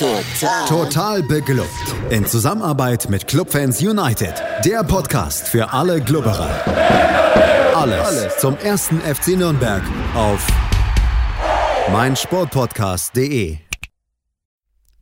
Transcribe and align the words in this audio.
Total. 0.00 0.66
Total 0.66 1.22
beglückt. 1.22 1.68
In 2.08 2.24
Zusammenarbeit 2.24 3.10
mit 3.10 3.26
Clubfans 3.26 3.82
United. 3.82 4.32
Der 4.64 4.82
Podcast 4.82 5.46
für 5.46 5.74
alle 5.74 6.00
Glubberer. 6.00 6.48
Alles, 7.74 8.00
Alles 8.00 8.38
zum 8.38 8.56
ersten 8.56 8.98
FC 9.02 9.36
Nürnberg 9.36 9.82
auf 10.14 10.46
meinsportpodcast.de. 11.92 13.58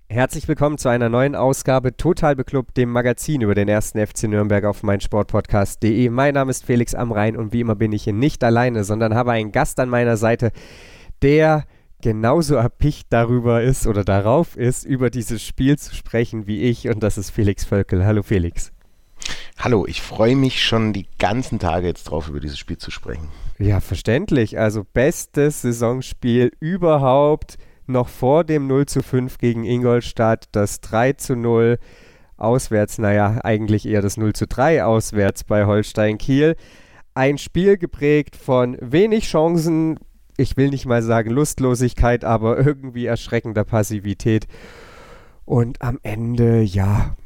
Herzlich 0.08 0.48
willkommen 0.48 0.78
zu 0.78 0.88
einer 0.88 1.08
neuen 1.08 1.36
Ausgabe 1.36 1.96
Total 1.96 2.34
Beklubbt, 2.34 2.76
dem 2.76 2.90
Magazin 2.90 3.42
über 3.42 3.54
den 3.54 3.68
ersten 3.68 4.04
FC 4.04 4.24
Nürnberg 4.24 4.64
auf 4.64 4.82
meinsportpodcast.de. 4.82 6.10
Mein 6.10 6.34
Name 6.34 6.50
ist 6.50 6.64
Felix 6.64 6.96
Amrain 6.96 7.36
und 7.36 7.52
wie 7.52 7.60
immer 7.60 7.76
bin 7.76 7.92
ich 7.92 8.02
hier 8.02 8.14
nicht 8.14 8.42
alleine, 8.42 8.82
sondern 8.82 9.14
habe 9.14 9.30
einen 9.30 9.52
Gast 9.52 9.78
an 9.78 9.90
meiner 9.90 10.16
Seite, 10.16 10.50
der 11.22 11.66
genauso 12.02 12.54
erpicht 12.54 13.08
darüber 13.10 13.62
ist 13.62 13.86
oder 13.86 14.04
darauf 14.04 14.56
ist, 14.56 14.84
über 14.84 15.10
dieses 15.10 15.42
Spiel 15.42 15.78
zu 15.78 15.94
sprechen 15.94 16.46
wie 16.46 16.62
ich 16.62 16.88
und 16.88 17.02
das 17.02 17.18
ist 17.18 17.30
Felix 17.30 17.64
Völkel. 17.64 18.04
Hallo 18.04 18.22
Felix. 18.22 18.72
Hallo, 19.58 19.86
ich 19.86 20.02
freue 20.02 20.36
mich 20.36 20.62
schon 20.64 20.92
die 20.92 21.06
ganzen 21.18 21.58
Tage 21.58 21.88
jetzt 21.88 22.04
drauf, 22.04 22.28
über 22.28 22.38
dieses 22.38 22.58
Spiel 22.58 22.78
zu 22.78 22.92
sprechen. 22.92 23.28
Ja, 23.58 23.80
verständlich. 23.80 24.58
Also 24.58 24.84
bestes 24.84 25.62
Saisonspiel 25.62 26.52
überhaupt, 26.60 27.58
noch 27.86 28.08
vor 28.08 28.44
dem 28.44 28.68
0 28.68 28.86
zu 28.86 29.02
5 29.02 29.38
gegen 29.38 29.64
Ingolstadt, 29.64 30.44
das 30.52 30.80
3 30.82 31.14
zu 31.14 31.34
0 31.34 31.78
auswärts, 32.36 32.98
naja, 32.98 33.40
eigentlich 33.42 33.86
eher 33.86 34.02
das 34.02 34.16
0 34.16 34.32
zu 34.34 34.46
3 34.46 34.84
auswärts 34.84 35.42
bei 35.42 35.66
Holstein 35.66 36.18
Kiel. 36.18 36.54
Ein 37.14 37.36
Spiel 37.36 37.78
geprägt 37.78 38.36
von 38.36 38.76
wenig 38.80 39.24
Chancen, 39.24 39.98
ich 40.38 40.56
will 40.56 40.70
nicht 40.70 40.86
mal 40.86 41.02
sagen 41.02 41.30
Lustlosigkeit, 41.30 42.24
aber 42.24 42.56
irgendwie 42.64 43.06
erschreckender 43.06 43.64
Passivität. 43.64 44.46
Und 45.44 45.82
am 45.82 45.98
Ende, 46.02 46.62
ja, 46.62 47.16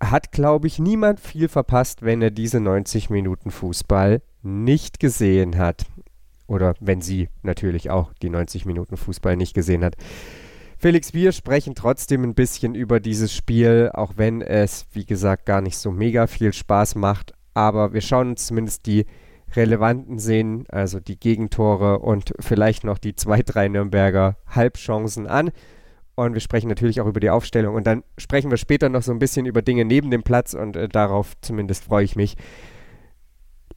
hat, 0.00 0.32
glaube 0.32 0.66
ich, 0.66 0.78
niemand 0.78 1.20
viel 1.20 1.48
verpasst, 1.48 2.02
wenn 2.02 2.20
er 2.20 2.30
diese 2.30 2.60
90 2.60 3.10
Minuten 3.10 3.50
Fußball 3.50 4.22
nicht 4.42 5.00
gesehen 5.00 5.56
hat. 5.56 5.86
Oder 6.46 6.74
wenn 6.80 7.00
sie 7.00 7.28
natürlich 7.42 7.90
auch 7.90 8.12
die 8.22 8.30
90 8.30 8.64
Minuten 8.66 8.96
Fußball 8.96 9.36
nicht 9.36 9.54
gesehen 9.54 9.84
hat. 9.84 9.96
Felix, 10.78 11.12
wir 11.12 11.32
sprechen 11.32 11.74
trotzdem 11.74 12.22
ein 12.22 12.34
bisschen 12.34 12.74
über 12.74 13.00
dieses 13.00 13.32
Spiel, 13.32 13.90
auch 13.92 14.14
wenn 14.16 14.40
es, 14.40 14.86
wie 14.92 15.04
gesagt, 15.04 15.46
gar 15.46 15.60
nicht 15.60 15.76
so 15.76 15.90
mega 15.90 16.26
viel 16.26 16.52
Spaß 16.52 16.94
macht. 16.94 17.34
Aber 17.54 17.92
wir 17.92 18.00
schauen 18.00 18.30
uns 18.30 18.46
zumindest 18.46 18.86
die 18.86 19.04
relevanten 19.54 20.18
Szenen, 20.18 20.66
also 20.68 21.00
die 21.00 21.18
Gegentore 21.18 21.98
und 22.00 22.32
vielleicht 22.40 22.84
noch 22.84 22.98
die 22.98 23.14
zwei, 23.14 23.42
drei 23.42 23.68
Nürnberger 23.68 24.36
Halbchancen 24.46 25.26
an. 25.26 25.50
Und 26.14 26.34
wir 26.34 26.40
sprechen 26.40 26.68
natürlich 26.68 27.00
auch 27.00 27.06
über 27.06 27.20
die 27.20 27.30
Aufstellung. 27.30 27.76
Und 27.76 27.86
dann 27.86 28.02
sprechen 28.18 28.50
wir 28.50 28.56
später 28.56 28.88
noch 28.88 29.02
so 29.02 29.12
ein 29.12 29.20
bisschen 29.20 29.46
über 29.46 29.62
Dinge 29.62 29.84
neben 29.84 30.10
dem 30.10 30.22
Platz 30.24 30.52
und 30.54 30.76
äh, 30.76 30.88
darauf 30.88 31.34
zumindest 31.40 31.84
freue 31.84 32.04
ich 32.04 32.16
mich. 32.16 32.36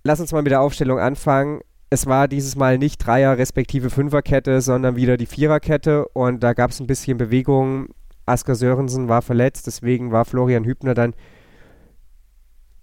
Lass 0.03 0.19
uns 0.19 0.31
mal 0.31 0.41
mit 0.41 0.51
der 0.51 0.61
Aufstellung 0.61 0.97
anfangen. 0.97 1.61
Es 1.91 2.07
war 2.07 2.27
dieses 2.27 2.55
Mal 2.55 2.77
nicht 2.77 3.05
Dreier- 3.05 3.37
respektive 3.37 3.89
Fünferkette, 3.89 4.61
sondern 4.61 4.95
wieder 4.95 5.17
die 5.17 5.27
Viererkette. 5.27 6.07
Und 6.07 6.41
da 6.41 6.53
gab 6.53 6.71
es 6.71 6.79
ein 6.79 6.87
bisschen 6.87 7.17
Bewegung. 7.17 7.89
Asker 8.25 8.55
Sörensen 8.55 9.09
war 9.09 9.21
verletzt, 9.21 9.67
deswegen 9.67 10.11
war 10.11 10.25
Florian 10.25 10.63
Hübner 10.63 10.93
dann 10.93 11.13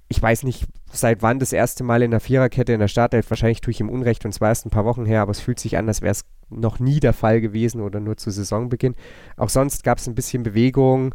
ich 0.09 0.21
weiß 0.21 0.45
nicht, 0.45 0.65
seit 0.91 1.23
wann 1.23 1.39
das 1.39 1.53
erste 1.53 1.85
Mal 1.85 2.03
in 2.03 2.11
der 2.11 2.21
Viererkette 2.21 2.73
in 2.73 2.81
der 2.81 2.89
Startelf. 2.89 3.29
Wahrscheinlich 3.29 3.61
tue 3.61 3.73
ich 3.73 3.81
ihm 3.81 3.91
Unrecht 3.91 4.25
und 4.25 4.33
zwar 4.33 4.49
erst 4.49 4.67
ein 4.67 4.71
paar 4.71 4.87
Wochen 4.87 5.05
her, 5.05 5.21
aber 5.21 5.33
es 5.33 5.41
fühlt 5.41 5.61
sich 5.61 5.77
an, 5.77 5.87
als 5.87 6.01
wäre 6.01 6.13
es 6.13 6.25
noch 6.49 6.79
nie 6.79 6.99
der 6.99 7.13
Fall 7.13 7.41
gewesen 7.43 7.83
oder 7.83 8.01
nur 8.01 8.17
zu 8.17 8.31
Saisonbeginn. 8.31 8.95
Auch 9.37 9.51
sonst 9.51 9.85
gab 9.85 9.99
es 9.99 10.07
ein 10.07 10.15
bisschen 10.15 10.43
Bewegung. 10.43 11.15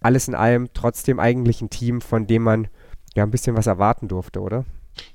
Alles 0.00 0.26
in 0.26 0.34
allem 0.34 0.68
trotzdem 0.74 1.20
eigentlich 1.20 1.60
ein 1.62 1.70
Team, 1.70 2.00
von 2.00 2.26
dem 2.26 2.42
man 2.42 2.68
ja 3.14 3.22
ein 3.22 3.30
bisschen 3.30 3.56
was 3.56 3.68
erwarten 3.68 4.08
durfte, 4.08 4.40
oder? 4.40 4.64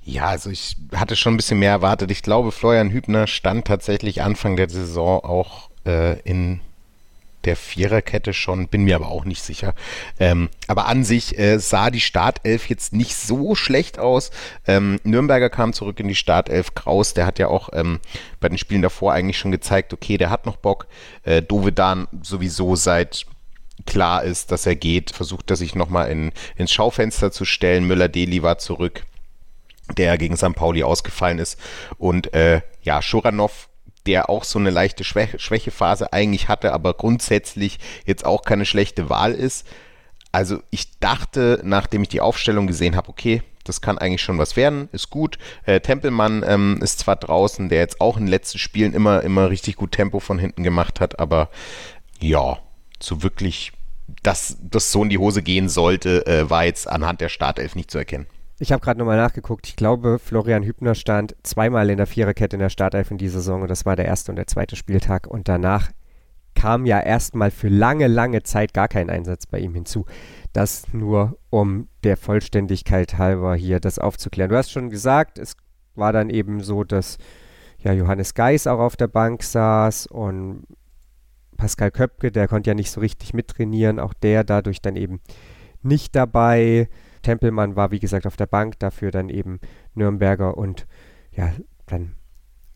Ja, 0.03 0.27
also 0.27 0.49
ich 0.49 0.77
hatte 0.95 1.15
schon 1.15 1.33
ein 1.33 1.37
bisschen 1.37 1.59
mehr 1.59 1.71
erwartet. 1.71 2.11
Ich 2.11 2.23
glaube, 2.23 2.51
Florian 2.51 2.91
Hübner 2.91 3.27
stand 3.27 3.65
tatsächlich 3.65 4.21
Anfang 4.21 4.55
der 4.55 4.69
Saison 4.69 5.23
auch 5.23 5.69
äh, 5.85 6.19
in 6.21 6.61
der 7.45 7.55
Viererkette 7.55 8.33
schon, 8.33 8.67
bin 8.67 8.83
mir 8.83 8.95
aber 8.95 9.09
auch 9.09 9.25
nicht 9.25 9.41
sicher. 9.41 9.73
Ähm, 10.19 10.49
aber 10.67 10.87
an 10.87 11.03
sich 11.03 11.37
äh, 11.37 11.59
sah 11.59 11.89
die 11.89 12.01
Startelf 12.01 12.69
jetzt 12.69 12.93
nicht 12.93 13.15
so 13.15 13.55
schlecht 13.55 13.99
aus. 13.99 14.31
Ähm, 14.67 14.99
Nürnberger 15.03 15.49
kam 15.49 15.73
zurück 15.73 15.99
in 15.99 16.07
die 16.07 16.15
Startelf. 16.15 16.75
Kraus, 16.75 17.13
der 17.13 17.25
hat 17.25 17.39
ja 17.39 17.47
auch 17.47 17.69
ähm, 17.73 17.99
bei 18.39 18.49
den 18.49 18.57
Spielen 18.57 18.81
davor 18.81 19.13
eigentlich 19.13 19.37
schon 19.37 19.51
gezeigt, 19.51 19.93
okay, 19.93 20.17
der 20.17 20.29
hat 20.29 20.45
noch 20.45 20.57
Bock. 20.57 20.87
Äh, 21.23 21.41
Dovedan 21.41 22.07
sowieso 22.21 22.75
seit 22.75 23.25
klar 23.85 24.23
ist, 24.23 24.51
dass 24.51 24.65
er 24.65 24.75
geht, 24.75 25.11
versucht 25.11 25.49
er 25.49 25.55
sich 25.55 25.75
nochmal 25.75 26.09
in, 26.09 26.31
ins 26.55 26.71
Schaufenster 26.71 27.31
zu 27.31 27.45
stellen. 27.45 27.85
Müller-Deli 27.85 28.43
war 28.43 28.57
zurück, 28.57 29.05
der 29.97 30.17
gegen 30.17 30.37
St. 30.37 30.53
Pauli 30.53 30.83
ausgefallen 30.83 31.39
ist. 31.39 31.59
Und 31.97 32.33
äh, 32.33 32.61
ja, 32.83 33.01
Schuranov 33.01 33.69
der 34.05 34.29
auch 34.29 34.43
so 34.43 34.59
eine 34.59 34.69
leichte 34.69 35.03
Schwäche, 35.03 35.39
Schwächephase 35.39 36.13
eigentlich 36.13 36.47
hatte, 36.47 36.73
aber 36.73 36.93
grundsätzlich 36.93 37.79
jetzt 38.05 38.25
auch 38.25 38.43
keine 38.43 38.65
schlechte 38.65 39.09
Wahl 39.09 39.33
ist. 39.33 39.67
Also 40.31 40.61
ich 40.69 40.99
dachte, 40.99 41.61
nachdem 41.63 42.03
ich 42.03 42.09
die 42.09 42.21
Aufstellung 42.21 42.67
gesehen 42.67 42.95
habe, 42.95 43.09
okay, 43.09 43.43
das 43.63 43.81
kann 43.81 43.97
eigentlich 43.97 44.21
schon 44.21 44.37
was 44.37 44.55
werden, 44.55 44.89
ist 44.91 45.09
gut. 45.09 45.37
Äh, 45.65 45.81
Tempelmann 45.81 46.43
ähm, 46.47 46.79
ist 46.81 46.99
zwar 46.99 47.15
draußen, 47.15 47.69
der 47.69 47.79
jetzt 47.79 48.01
auch 48.01 48.17
in 48.17 48.25
den 48.25 48.31
letzten 48.31 48.57
Spielen 48.57 48.93
immer, 48.93 49.21
immer 49.21 49.49
richtig 49.49 49.75
gut 49.75 49.91
Tempo 49.91 50.19
von 50.19 50.39
hinten 50.39 50.63
gemacht 50.63 50.99
hat, 50.99 51.19
aber 51.19 51.49
ja, 52.19 52.59
so 52.99 53.23
wirklich, 53.23 53.71
dass 54.23 54.57
das 54.61 54.91
so 54.91 55.03
in 55.03 55.09
die 55.09 55.17
Hose 55.17 55.43
gehen 55.43 55.69
sollte, 55.69 56.25
äh, 56.25 56.49
war 56.49 56.65
jetzt 56.65 56.87
anhand 56.87 57.21
der 57.21 57.29
Startelf 57.29 57.75
nicht 57.75 57.91
zu 57.91 57.97
erkennen. 57.97 58.27
Ich 58.61 58.71
habe 58.71 58.83
gerade 58.83 58.99
nochmal 58.99 59.17
nachgeguckt. 59.17 59.67
Ich 59.67 59.75
glaube, 59.75 60.19
Florian 60.19 60.61
Hübner 60.61 60.93
stand 60.93 61.35
zweimal 61.41 61.89
in 61.89 61.97
der 61.97 62.05
Viererkette 62.05 62.57
in 62.57 62.59
der 62.59 62.69
Startelf 62.69 63.09
in 63.09 63.17
dieser 63.17 63.39
Saison 63.39 63.63
und 63.63 63.71
das 63.71 63.87
war 63.87 63.95
der 63.95 64.05
erste 64.05 64.31
und 64.31 64.35
der 64.35 64.45
zweite 64.45 64.75
Spieltag. 64.75 65.25
Und 65.25 65.47
danach 65.47 65.89
kam 66.53 66.85
ja 66.85 66.99
erstmal 66.99 67.49
für 67.49 67.69
lange, 67.69 68.05
lange 68.05 68.43
Zeit 68.43 68.75
gar 68.75 68.87
kein 68.87 69.09
Einsatz 69.09 69.47
bei 69.47 69.57
ihm 69.57 69.73
hinzu. 69.73 70.05
Das 70.53 70.93
nur, 70.93 71.39
um 71.49 71.87
der 72.03 72.17
Vollständigkeit 72.17 73.17
halber 73.17 73.55
hier 73.55 73.79
das 73.79 73.97
aufzuklären. 73.97 74.51
Du 74.51 74.57
hast 74.57 74.71
schon 74.71 74.91
gesagt, 74.91 75.39
es 75.39 75.57
war 75.95 76.13
dann 76.13 76.29
eben 76.29 76.61
so, 76.61 76.83
dass 76.83 77.17
ja 77.79 77.93
Johannes 77.93 78.35
Geis 78.35 78.67
auch 78.67 78.79
auf 78.79 78.95
der 78.95 79.07
Bank 79.07 79.41
saß 79.41 80.05
und 80.05 80.67
Pascal 81.57 81.89
Köpke, 81.89 82.31
der 82.31 82.47
konnte 82.47 82.69
ja 82.69 82.75
nicht 82.75 82.91
so 82.91 83.01
richtig 83.01 83.33
mittrainieren, 83.33 83.99
auch 83.99 84.13
der 84.13 84.43
dadurch 84.43 84.83
dann 84.83 84.97
eben 84.97 85.19
nicht 85.81 86.15
dabei. 86.15 86.89
Tempelmann 87.21 87.75
war, 87.75 87.91
wie 87.91 87.99
gesagt, 87.99 88.25
auf 88.27 88.37
der 88.37 88.47
Bank, 88.47 88.79
dafür 88.79 89.11
dann 89.11 89.29
eben 89.29 89.59
Nürnberger 89.93 90.57
und 90.57 90.87
ja, 91.31 91.51
dann 91.85 92.15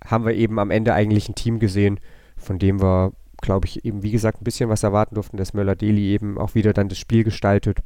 haben 0.03 0.25
wir 0.25 0.33
eben 0.33 0.59
am 0.59 0.72
Ende 0.72 0.94
eigentlich 0.94 1.29
ein 1.29 1.35
Team 1.35 1.59
gesehen, 1.59 2.00
von 2.38 2.59
dem 2.59 2.81
wir, 2.81 3.13
glaube 3.41 3.67
ich, 3.67 3.85
eben, 3.85 4.03
wie 4.03 4.11
gesagt, 4.11 4.41
ein 4.41 4.44
bisschen 4.44 4.69
was 4.69 4.84
erwarten 4.84 5.16
durften, 5.16 5.38
dass 5.38 5.53
Möller-Deli 5.53 6.13
eben 6.13 6.38
auch 6.38 6.55
wieder 6.55 6.73
dann 6.73 6.89
das 6.89 6.97
Spiel 6.97 7.23
gestaltet. 7.23 7.79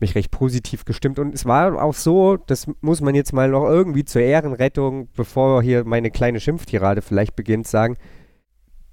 Mich 0.00 0.14
recht 0.14 0.30
positiv 0.30 0.84
gestimmt 0.84 1.18
und 1.18 1.34
es 1.34 1.44
war 1.44 1.82
auch 1.82 1.94
so, 1.94 2.36
das 2.36 2.68
muss 2.80 3.00
man 3.00 3.16
jetzt 3.16 3.32
mal 3.32 3.48
noch 3.48 3.68
irgendwie 3.68 4.04
zur 4.04 4.22
Ehrenrettung, 4.22 5.08
bevor 5.16 5.62
hier 5.62 5.84
meine 5.84 6.10
kleine 6.10 6.38
Schimpftirade 6.38 7.02
vielleicht 7.02 7.34
beginnt, 7.34 7.66
sagen, 7.66 7.96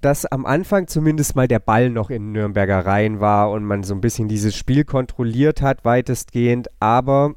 dass 0.06 0.24
am 0.24 0.46
Anfang 0.46 0.86
zumindest 0.86 1.34
mal 1.34 1.48
der 1.48 1.58
Ball 1.58 1.90
noch 1.90 2.10
in 2.10 2.30
Nürnberger 2.30 2.86
Reihen 2.86 3.18
war 3.18 3.50
und 3.50 3.64
man 3.64 3.82
so 3.82 3.92
ein 3.92 4.00
bisschen 4.00 4.28
dieses 4.28 4.54
Spiel 4.54 4.84
kontrolliert 4.84 5.62
hat, 5.62 5.84
weitestgehend. 5.84 6.68
Aber 6.78 7.34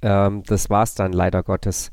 ähm, 0.00 0.42
das 0.44 0.70
war 0.70 0.84
es 0.84 0.94
dann 0.94 1.12
leider 1.12 1.42
Gottes 1.42 1.90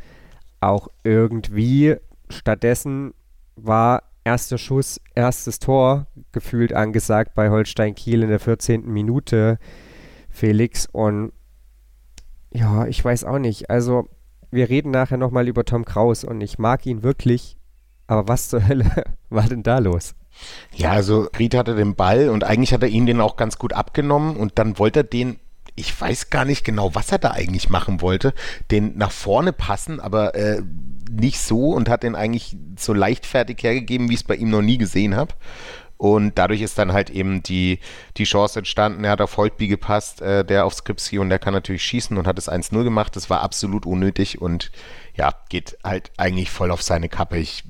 auch 0.62 0.88
irgendwie. 1.04 1.98
Stattdessen 2.30 3.14
war 3.58 4.04
erster 4.24 4.58
Schuss, 4.58 5.02
erstes 5.16 5.60
Tor 5.60 6.08
gefühlt 6.32 6.72
angesagt 6.72 7.34
bei 7.36 7.50
Holstein 7.50 7.94
Kiel 7.94 8.24
in 8.24 8.30
der 8.30 8.40
14. 8.40 8.86
Minute, 8.86 9.60
Felix. 10.30 10.88
Und 10.90 11.34
ja, 12.54 12.88
ich 12.88 13.04
weiß 13.04 13.26
auch 13.26 13.40
nicht. 13.40 13.70
Also, 13.70 14.08
wir 14.50 14.70
reden 14.70 14.92
nachher 14.92 15.18
nochmal 15.18 15.50
über 15.50 15.66
Tom 15.66 15.84
Kraus 15.84 16.24
und 16.24 16.40
ich 16.40 16.58
mag 16.58 16.86
ihn 16.86 17.04
wirklich 17.04 17.58
aber 18.08 18.28
was 18.28 18.50
zur 18.50 18.68
Hölle 18.68 19.04
war 19.30 19.44
denn 19.44 19.64
da 19.64 19.80
los? 19.80 20.16
Ja, 20.74 20.92
also 20.92 21.28
Ried 21.38 21.56
hatte 21.56 21.76
den 21.76 21.96
Ball 21.96 22.30
und 22.30 22.44
eigentlich 22.44 22.74
hat 22.74 22.84
er 22.84 22.90
ihn 22.90 23.06
den 23.06 23.22
auch 23.22 23.36
ganz 23.36 23.58
gut 23.58 23.74
abgenommen 23.74 24.38
und 24.38 24.60
dann 24.60 24.78
wollte 24.80 25.00
er 25.00 25.04
den, 25.04 25.40
ich 25.76 26.00
weiß 26.00 26.30
gar 26.30 26.46
nicht 26.46 26.64
genau, 26.64 26.96
was 26.96 27.12
er 27.12 27.18
da 27.18 27.32
eigentlich 27.32 27.70
machen 27.70 28.02
wollte, 28.02 28.34
den 28.72 28.98
nach 28.98 29.12
vorne 29.12 29.52
passen, 29.54 30.00
aber 30.00 30.36
äh, 30.36 30.62
nicht 31.12 31.40
so 31.40 31.72
und 31.72 31.90
hat 31.90 32.04
den 32.04 32.16
eigentlich 32.16 32.56
so 32.78 32.94
leichtfertig 32.94 33.62
hergegeben, 33.64 34.10
wie 34.10 34.14
ich 34.14 34.22
es 34.22 34.28
bei 34.28 34.36
ihm 34.36 34.50
noch 34.50 34.62
nie 34.62 34.78
gesehen 34.78 35.16
habe. 35.16 35.34
Und 35.98 36.38
dadurch 36.38 36.62
ist 36.62 36.78
dann 36.78 36.94
halt 36.94 37.10
eben 37.10 37.42
die, 37.42 37.80
die 38.18 38.26
Chance 38.26 38.60
entstanden. 38.60 39.04
Er 39.04 39.12
hat 39.12 39.22
auf 39.22 39.36
Holtby 39.38 39.68
gepasst, 39.68 40.22
äh, 40.22 40.46
der 40.46 40.66
auf 40.66 40.76
Skripsi 40.76 41.18
und 41.18 41.30
der 41.30 41.40
kann 41.40 41.56
natürlich 41.56 41.82
schießen 41.84 42.16
und 42.18 42.28
hat 42.28 42.38
es 42.38 42.52
1-0 42.52 42.84
gemacht. 42.84 43.16
Das 43.16 43.32
war 43.32 43.42
absolut 43.42 43.88
unnötig 43.88 44.40
und 44.40 44.72
ja, 45.16 45.34
geht 45.50 45.80
halt 45.84 46.12
eigentlich 46.18 46.52
voll 46.52 46.70
auf 46.70 46.84
seine 46.84 47.10
Kappe. 47.10 47.38
Ich 47.38 47.64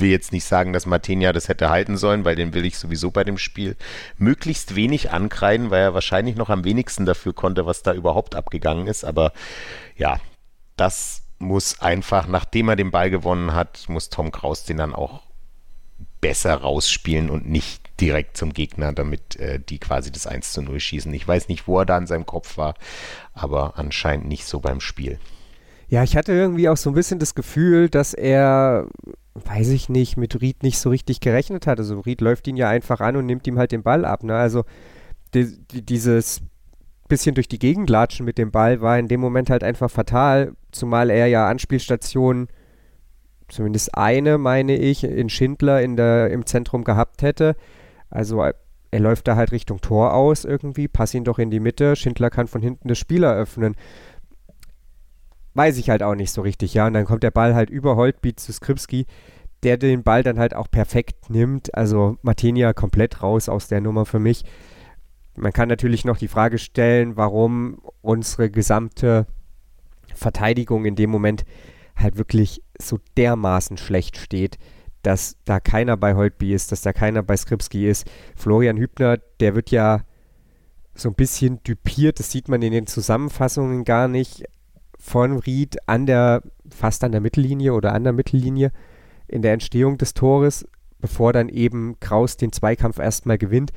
will 0.00 0.10
jetzt 0.10 0.32
nicht 0.32 0.44
sagen, 0.44 0.72
dass 0.72 0.86
Martinia 0.86 1.32
das 1.32 1.48
hätte 1.48 1.70
halten 1.70 1.96
sollen, 1.96 2.24
weil 2.24 2.36
den 2.36 2.54
will 2.54 2.64
ich 2.64 2.78
sowieso 2.78 3.10
bei 3.10 3.24
dem 3.24 3.38
Spiel 3.38 3.76
möglichst 4.18 4.74
wenig 4.76 5.10
ankreiden, 5.10 5.70
weil 5.70 5.82
er 5.82 5.94
wahrscheinlich 5.94 6.36
noch 6.36 6.50
am 6.50 6.64
wenigsten 6.64 7.06
dafür 7.06 7.32
konnte, 7.32 7.66
was 7.66 7.82
da 7.82 7.92
überhaupt 7.92 8.34
abgegangen 8.34 8.86
ist. 8.86 9.04
Aber 9.04 9.32
ja, 9.96 10.18
das 10.76 11.22
muss 11.38 11.80
einfach, 11.80 12.26
nachdem 12.26 12.68
er 12.68 12.76
den 12.76 12.90
Ball 12.90 13.10
gewonnen 13.10 13.52
hat, 13.52 13.88
muss 13.88 14.10
Tom 14.10 14.30
Kraus 14.30 14.64
den 14.64 14.76
dann 14.78 14.94
auch 14.94 15.22
besser 16.20 16.54
rausspielen 16.54 17.30
und 17.30 17.48
nicht 17.48 17.82
direkt 18.00 18.36
zum 18.36 18.52
Gegner, 18.52 18.92
damit 18.92 19.36
äh, 19.36 19.60
die 19.60 19.78
quasi 19.78 20.10
das 20.10 20.26
1 20.26 20.52
zu 20.52 20.62
0 20.62 20.80
schießen. 20.80 21.12
Ich 21.12 21.26
weiß 21.26 21.48
nicht, 21.48 21.66
wo 21.66 21.80
er 21.80 21.86
da 21.86 21.98
in 21.98 22.06
seinem 22.06 22.26
Kopf 22.26 22.56
war, 22.56 22.74
aber 23.34 23.74
anscheinend 23.76 24.28
nicht 24.28 24.44
so 24.46 24.60
beim 24.60 24.80
Spiel. 24.80 25.18
Ja, 25.88 26.02
ich 26.02 26.16
hatte 26.16 26.32
irgendwie 26.32 26.68
auch 26.68 26.76
so 26.76 26.90
ein 26.90 26.94
bisschen 26.94 27.18
das 27.18 27.34
Gefühl, 27.34 27.90
dass 27.90 28.14
er, 28.14 28.86
weiß 29.34 29.68
ich 29.70 29.88
nicht, 29.88 30.16
mit 30.16 30.40
Ried 30.40 30.62
nicht 30.62 30.78
so 30.78 30.90
richtig 30.90 31.20
gerechnet 31.20 31.66
hat. 31.66 31.78
Also 31.78 32.00
Ried 32.00 32.20
läuft 32.20 32.46
ihn 32.48 32.56
ja 32.56 32.68
einfach 32.68 33.00
an 33.00 33.16
und 33.16 33.26
nimmt 33.26 33.46
ihm 33.46 33.58
halt 33.58 33.72
den 33.72 33.82
Ball 33.82 34.04
ab. 34.04 34.24
Ne? 34.24 34.34
Also 34.34 34.64
die, 35.34 35.58
die, 35.70 35.82
dieses 35.82 36.42
bisschen 37.08 37.34
durch 37.34 37.48
die 37.48 37.58
Gegend 37.58 37.90
latschen 37.90 38.24
mit 38.24 38.38
dem 38.38 38.50
Ball 38.50 38.80
war 38.80 38.98
in 38.98 39.08
dem 39.08 39.20
Moment 39.20 39.50
halt 39.50 39.64
einfach 39.64 39.90
fatal, 39.90 40.52
zumal 40.70 41.10
er 41.10 41.26
ja 41.26 41.48
Anspielstationen, 41.48 42.48
zumindest 43.48 43.94
eine, 43.94 44.38
meine 44.38 44.76
ich, 44.76 45.04
in 45.04 45.28
Schindler 45.28 45.82
in 45.82 45.96
der, 45.96 46.30
im 46.30 46.46
Zentrum 46.46 46.84
gehabt 46.84 47.22
hätte. 47.22 47.54
Also 48.08 48.42
er 48.42 49.00
läuft 49.00 49.28
da 49.28 49.36
halt 49.36 49.52
Richtung 49.52 49.80
Tor 49.80 50.14
aus 50.14 50.44
irgendwie, 50.44 50.88
pass 50.88 51.14
ihn 51.14 51.24
doch 51.24 51.38
in 51.38 51.50
die 51.50 51.60
Mitte, 51.60 51.96
Schindler 51.96 52.30
kann 52.30 52.46
von 52.46 52.62
hinten 52.62 52.88
das 52.88 52.98
Spiel 52.98 53.24
eröffnen 53.24 53.76
weiß 55.54 55.78
ich 55.78 55.90
halt 55.90 56.02
auch 56.02 56.14
nicht 56.14 56.32
so 56.32 56.42
richtig, 56.42 56.74
ja. 56.74 56.86
Und 56.86 56.94
dann 56.94 57.04
kommt 57.04 57.22
der 57.22 57.30
Ball 57.30 57.54
halt 57.54 57.70
über 57.70 57.96
Holtbeat 57.96 58.40
zu 58.40 58.52
Skripski, 58.52 59.06
der 59.62 59.76
den 59.76 60.02
Ball 60.02 60.22
dann 60.22 60.38
halt 60.38 60.54
auch 60.54 60.70
perfekt 60.70 61.30
nimmt. 61.30 61.74
Also 61.74 62.18
Martinia 62.22 62.72
komplett 62.72 63.22
raus 63.22 63.48
aus 63.48 63.68
der 63.68 63.80
Nummer 63.80 64.06
für 64.06 64.18
mich. 64.18 64.44
Man 65.34 65.52
kann 65.52 65.68
natürlich 65.68 66.04
noch 66.04 66.18
die 66.18 66.28
Frage 66.28 66.58
stellen, 66.58 67.16
warum 67.16 67.80
unsere 68.02 68.50
gesamte 68.50 69.26
Verteidigung 70.14 70.84
in 70.84 70.94
dem 70.94 71.10
Moment 71.10 71.44
halt 71.96 72.16
wirklich 72.16 72.62
so 72.80 72.98
dermaßen 73.16 73.76
schlecht 73.76 74.16
steht, 74.16 74.58
dass 75.02 75.36
da 75.44 75.60
keiner 75.60 75.96
bei 75.96 76.14
Holtby 76.14 76.52
ist, 76.52 76.72
dass 76.72 76.82
da 76.82 76.92
keiner 76.92 77.22
bei 77.22 77.36
Skripski 77.36 77.88
ist. 77.88 78.10
Florian 78.36 78.76
Hübner, 78.76 79.18
der 79.40 79.54
wird 79.54 79.70
ja 79.70 80.02
so 80.94 81.08
ein 81.08 81.14
bisschen 81.14 81.62
düpiert, 81.62 82.18
das 82.18 82.30
sieht 82.30 82.48
man 82.48 82.60
in 82.62 82.72
den 82.72 82.86
Zusammenfassungen 82.86 83.84
gar 83.84 84.08
nicht 84.08 84.44
von 85.02 85.40
Ried 85.40 85.88
an 85.88 86.06
der, 86.06 86.42
fast 86.70 87.02
an 87.02 87.10
der 87.10 87.20
Mittellinie 87.20 87.74
oder 87.74 87.92
an 87.92 88.04
der 88.04 88.12
Mittellinie 88.12 88.70
in 89.26 89.42
der 89.42 89.52
Entstehung 89.52 89.98
des 89.98 90.14
Tores, 90.14 90.64
bevor 91.00 91.32
dann 91.32 91.48
eben 91.48 91.98
Kraus 91.98 92.36
den 92.36 92.52
Zweikampf 92.52 93.00
erstmal 93.00 93.36
gewinnt. 93.36 93.72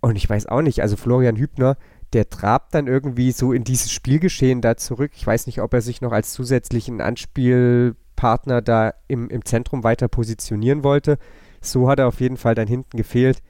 Und 0.00 0.16
ich 0.16 0.28
weiß 0.28 0.46
auch 0.46 0.60
nicht, 0.60 0.82
also 0.82 0.96
Florian 0.96 1.36
Hübner, 1.36 1.76
der 2.12 2.28
trabt 2.30 2.74
dann 2.74 2.88
irgendwie 2.88 3.30
so 3.30 3.52
in 3.52 3.62
dieses 3.62 3.92
Spielgeschehen 3.92 4.60
da 4.60 4.76
zurück. 4.76 5.12
Ich 5.14 5.24
weiß 5.24 5.46
nicht, 5.46 5.60
ob 5.60 5.72
er 5.72 5.82
sich 5.82 6.00
noch 6.00 6.10
als 6.10 6.32
zusätzlichen 6.32 7.00
Anspielpartner 7.00 8.60
da 8.60 8.94
im, 9.06 9.30
im 9.30 9.44
Zentrum 9.44 9.84
weiter 9.84 10.08
positionieren 10.08 10.82
wollte. 10.82 11.18
So 11.60 11.88
hat 11.88 12.00
er 12.00 12.08
auf 12.08 12.20
jeden 12.20 12.36
Fall 12.36 12.56
dann 12.56 12.66
hinten 12.66 12.96
gefehlt. 12.96 13.40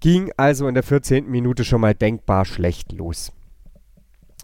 Ging 0.00 0.32
also 0.38 0.66
in 0.66 0.74
der 0.74 0.82
14. 0.82 1.28
Minute 1.28 1.62
schon 1.64 1.82
mal 1.82 1.94
denkbar 1.94 2.46
schlecht 2.46 2.92
los. 2.92 3.32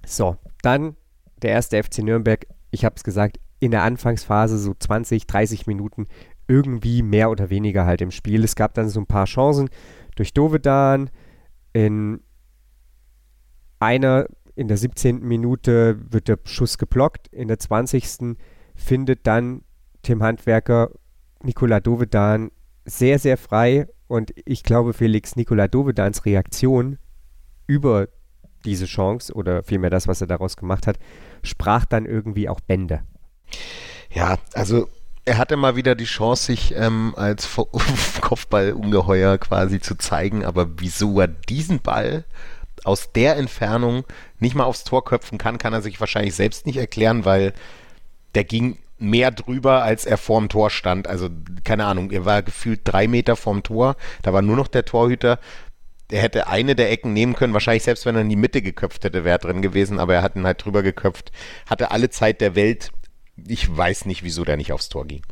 So, 0.05 0.37
dann 0.61 0.97
der 1.43 1.50
erste 1.50 1.83
FC 1.83 1.99
Nürnberg, 1.99 2.47
ich 2.71 2.85
habe 2.85 2.94
es 2.97 3.05
gesagt, 3.05 3.38
in 3.61 3.71
der 3.71 3.83
Anfangsphase 3.83 4.59
so 4.59 4.75
20, 4.75 5.27
30 5.27 5.67
Minuten 5.67 6.06
irgendwie 6.49 7.03
mehr 7.03 7.31
oder 7.31 7.50
weniger 7.50 7.87
halt 7.87 8.00
im 8.00 8.11
Spiel. 8.11 8.44
Es 8.44 8.55
gab 8.55 8.75
dann 8.75 8.88
so 8.88 9.00
ein 9.00 9.06
paar 9.06 9.27
Chancen 9.27 9.69
durch 10.15 10.33
Dovedan. 10.33 11.11
In 11.73 12.21
einer, 13.81 14.27
in 14.55 14.69
der 14.69 14.77
17. 14.77 15.21
Minute 15.21 15.99
wird 16.11 16.29
der 16.29 16.38
Schuss 16.44 16.79
geblockt. 16.79 17.29
In 17.29 17.49
der 17.49 17.59
20. 17.59 18.37
findet 18.75 19.27
dann 19.27 19.62
Tim 20.03 20.23
Handwerker 20.23 20.91
Nikola 21.43 21.81
Dovedan 21.81 22.50
sehr, 22.85 23.19
sehr 23.19 23.37
frei. 23.37 23.88
Und 24.06 24.33
ich 24.44 24.62
glaube, 24.62 24.93
Felix 24.93 25.37
Nikola 25.37 25.67
Dovedans 25.69 26.25
Reaktion 26.25 26.99
über 27.67 28.09
diese 28.66 28.86
Chance 28.86 29.32
oder 29.32 29.62
vielmehr 29.62 29.90
das, 29.90 30.08
was 30.08 30.20
er 30.20 30.26
daraus 30.26 30.56
gemacht 30.56 30.86
hat, 30.86 30.98
sprach 31.42 31.84
dann 31.84 32.04
irgendwie 32.04 32.48
auch 32.48 32.60
Bände. 32.60 33.02
Ja, 34.10 34.38
also 34.52 34.88
er 35.24 35.38
hatte 35.38 35.56
mal 35.56 35.76
wieder 35.76 35.94
die 35.94 36.04
Chance, 36.04 36.46
sich 36.46 36.74
ähm, 36.76 37.14
als 37.16 37.48
Kopfballungeheuer 38.20 39.38
quasi 39.38 39.80
zu 39.80 39.96
zeigen, 39.96 40.44
aber 40.44 40.78
wieso 40.78 41.20
er 41.20 41.28
diesen 41.28 41.80
Ball 41.80 42.24
aus 42.84 43.12
der 43.12 43.36
Entfernung 43.36 44.04
nicht 44.38 44.54
mal 44.54 44.64
aufs 44.64 44.84
Tor 44.84 45.04
köpfen 45.04 45.38
kann, 45.38 45.58
kann 45.58 45.72
er 45.72 45.82
sich 45.82 45.98
wahrscheinlich 45.98 46.34
selbst 46.34 46.66
nicht 46.66 46.76
erklären, 46.76 47.24
weil 47.24 47.52
der 48.34 48.44
ging 48.44 48.78
mehr 48.98 49.30
drüber, 49.30 49.82
als 49.82 50.06
er 50.06 50.16
vorm 50.16 50.48
Tor 50.48 50.70
stand. 50.70 51.08
Also 51.08 51.28
keine 51.64 51.86
Ahnung, 51.86 52.10
er 52.10 52.24
war 52.24 52.42
gefühlt 52.42 52.80
drei 52.84 53.08
Meter 53.08 53.36
vorm 53.36 53.62
Tor, 53.62 53.96
da 54.22 54.32
war 54.32 54.42
nur 54.42 54.56
noch 54.56 54.68
der 54.68 54.84
Torhüter 54.84 55.38
er 56.11 56.23
hätte 56.23 56.47
eine 56.49 56.75
der 56.75 56.91
Ecken 56.91 57.12
nehmen 57.12 57.35
können, 57.35 57.53
wahrscheinlich 57.53 57.82
selbst 57.82 58.06
wenn 58.06 58.14
er 58.14 58.20
in 58.20 58.29
die 58.29 58.37
Mitte 58.37 58.62
geköpft 58.62 59.05
hätte, 59.05 59.25
wäre 59.25 59.38
drin 59.38 59.62
gewesen, 59.62 59.99
aber 59.99 60.14
er 60.14 60.23
hat 60.23 60.37
ihn 60.37 60.47
halt 60.47 60.64
drüber 60.64 60.82
geköpft, 60.82 61.32
hatte 61.69 61.91
alle 61.91 62.11
Zeit 62.11 62.41
der 62.41 62.55
Welt. 62.55 62.93
Ich 63.47 63.75
weiß 63.75 64.06
nicht, 64.06 64.23
wieso 64.23 64.44
der 64.44 64.56
nicht 64.56 64.73
aufs 64.73 64.88
Tor 64.88 65.06
ging. 65.06 65.23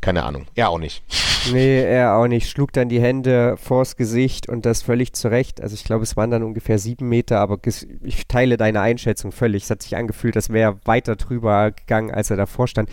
Keine 0.00 0.24
Ahnung. 0.24 0.46
Er 0.54 0.68
auch 0.70 0.78
nicht. 0.78 1.02
Nee, 1.50 1.82
er 1.82 2.14
auch 2.14 2.28
nicht. 2.28 2.48
Schlug 2.48 2.72
dann 2.72 2.88
die 2.88 3.00
Hände 3.00 3.56
vors 3.56 3.96
Gesicht 3.96 4.48
und 4.48 4.64
das 4.64 4.80
völlig 4.82 5.12
zurecht. 5.12 5.60
Also 5.60 5.74
ich 5.74 5.82
glaube, 5.82 6.04
es 6.04 6.16
waren 6.16 6.30
dann 6.30 6.44
ungefähr 6.44 6.78
sieben 6.78 7.08
Meter, 7.08 7.40
aber 7.40 7.58
ich 8.04 8.28
teile 8.28 8.56
deine 8.56 8.80
Einschätzung 8.80 9.32
völlig. 9.32 9.64
Es 9.64 9.70
hat 9.70 9.82
sich 9.82 9.96
angefühlt, 9.96 10.36
als 10.36 10.50
wäre 10.50 10.74
er 10.74 10.86
weiter 10.86 11.16
drüber 11.16 11.72
gegangen, 11.72 12.12
als 12.12 12.30
er 12.30 12.36
davor 12.36 12.68
stand. 12.68 12.90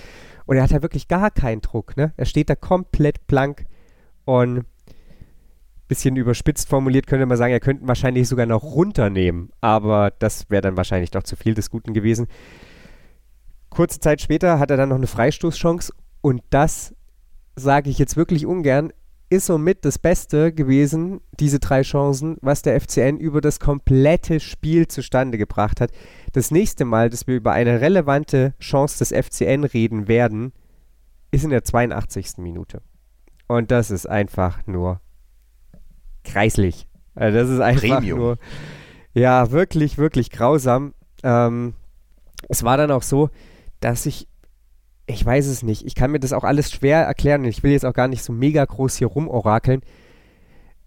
Und 0.48 0.58
er 0.58 0.64
hat 0.64 0.72
ja 0.72 0.82
wirklich 0.82 1.08
gar 1.08 1.30
keinen 1.30 1.62
Druck, 1.62 1.96
ne? 1.96 2.12
Er 2.18 2.26
steht 2.26 2.50
da 2.50 2.56
komplett 2.56 3.28
blank 3.28 3.68
und 4.26 4.66
bisschen 5.90 6.16
überspitzt 6.16 6.70
formuliert 6.70 7.08
könnte 7.08 7.26
man 7.26 7.38
sagen, 7.38 7.52
er 7.52 7.60
könnte 7.60 7.86
wahrscheinlich 7.86 8.30
sogar 8.30 8.46
noch 8.46 8.64
runternehmen, 8.64 9.50
aber 9.60 10.14
das 10.20 10.50
wäre 10.50 10.62
dann 10.62 10.78
wahrscheinlich 10.78 11.12
doch 11.12 11.24
zu 11.24 11.36
viel 11.36 11.56
des 11.56 11.70
Guten 11.70 11.94
gewesen. 11.94 12.28
Kurze 13.70 14.00
Zeit 14.00 14.22
später 14.22 14.60
hat 14.60 14.72
er 14.72 14.78
dann 14.78 14.90
noch 14.90 14.96
eine 14.96 15.08
Freistoßchance 15.08 15.92
und 16.22 16.42
das 16.52 16.96
sage 17.56 17.90
ich 17.90 18.00
jetzt 18.00 18.16
wirklich 18.16 18.46
ungern, 18.46 18.94
ist 19.32 19.48
somit 19.48 19.86
das 19.86 20.00
Beste 20.00 20.54
gewesen, 20.54 21.22
diese 21.40 21.60
drei 21.60 21.82
Chancen, 21.82 22.38
was 22.42 22.62
der 22.62 22.80
FCN 22.80 23.18
über 23.18 23.42
das 23.42 23.60
komplette 23.60 24.40
Spiel 24.40 24.88
zustande 24.88 25.38
gebracht 25.38 25.82
hat. 25.82 25.92
Das 26.34 26.50
nächste 26.50 26.86
Mal, 26.86 27.10
dass 27.10 27.28
wir 27.28 27.36
über 27.36 27.52
eine 27.52 27.82
relevante 27.82 28.54
Chance 28.60 29.00
des 29.00 29.12
FCN 29.12 29.66
reden 29.66 30.08
werden, 30.08 30.54
ist 31.32 31.44
in 31.44 31.52
der 31.52 31.64
82. 31.64 32.38
Minute. 32.38 32.82
Und 33.48 33.70
das 33.70 33.92
ist 33.92 34.08
einfach 34.08 34.66
nur 34.66 35.00
kreislich. 36.32 36.88
Also 37.16 37.38
das 37.38 37.50
ist 37.50 37.60
einfach 37.60 37.98
Premium. 37.98 38.20
nur, 38.20 38.38
ja, 39.14 39.52
wirklich, 39.52 39.98
wirklich 39.98 40.30
grausam. 40.30 40.94
Ähm, 41.24 41.74
es 42.48 42.64
war 42.64 42.78
dann 42.78 42.92
auch 42.92 43.04
so, 43.04 43.30
dass 43.80 44.06
ich, 44.06 44.28
ich 45.08 45.26
weiß 45.26 45.48
es 45.48 45.64
nicht, 45.64 45.86
ich 45.86 45.96
kann 45.96 46.12
mir 46.12 46.20
das 46.20 46.34
auch 46.34 46.44
alles 46.44 46.72
schwer 46.72 47.04
erklären 47.04 47.42
und 47.42 47.48
ich 47.48 47.64
will 47.64 47.72
jetzt 47.72 47.86
auch 47.86 47.94
gar 47.94 48.08
nicht 48.08 48.24
so 48.24 48.32
mega 48.32 48.64
groß 48.64 48.96
hier 48.96 49.08
rumorakeln. 49.08 49.82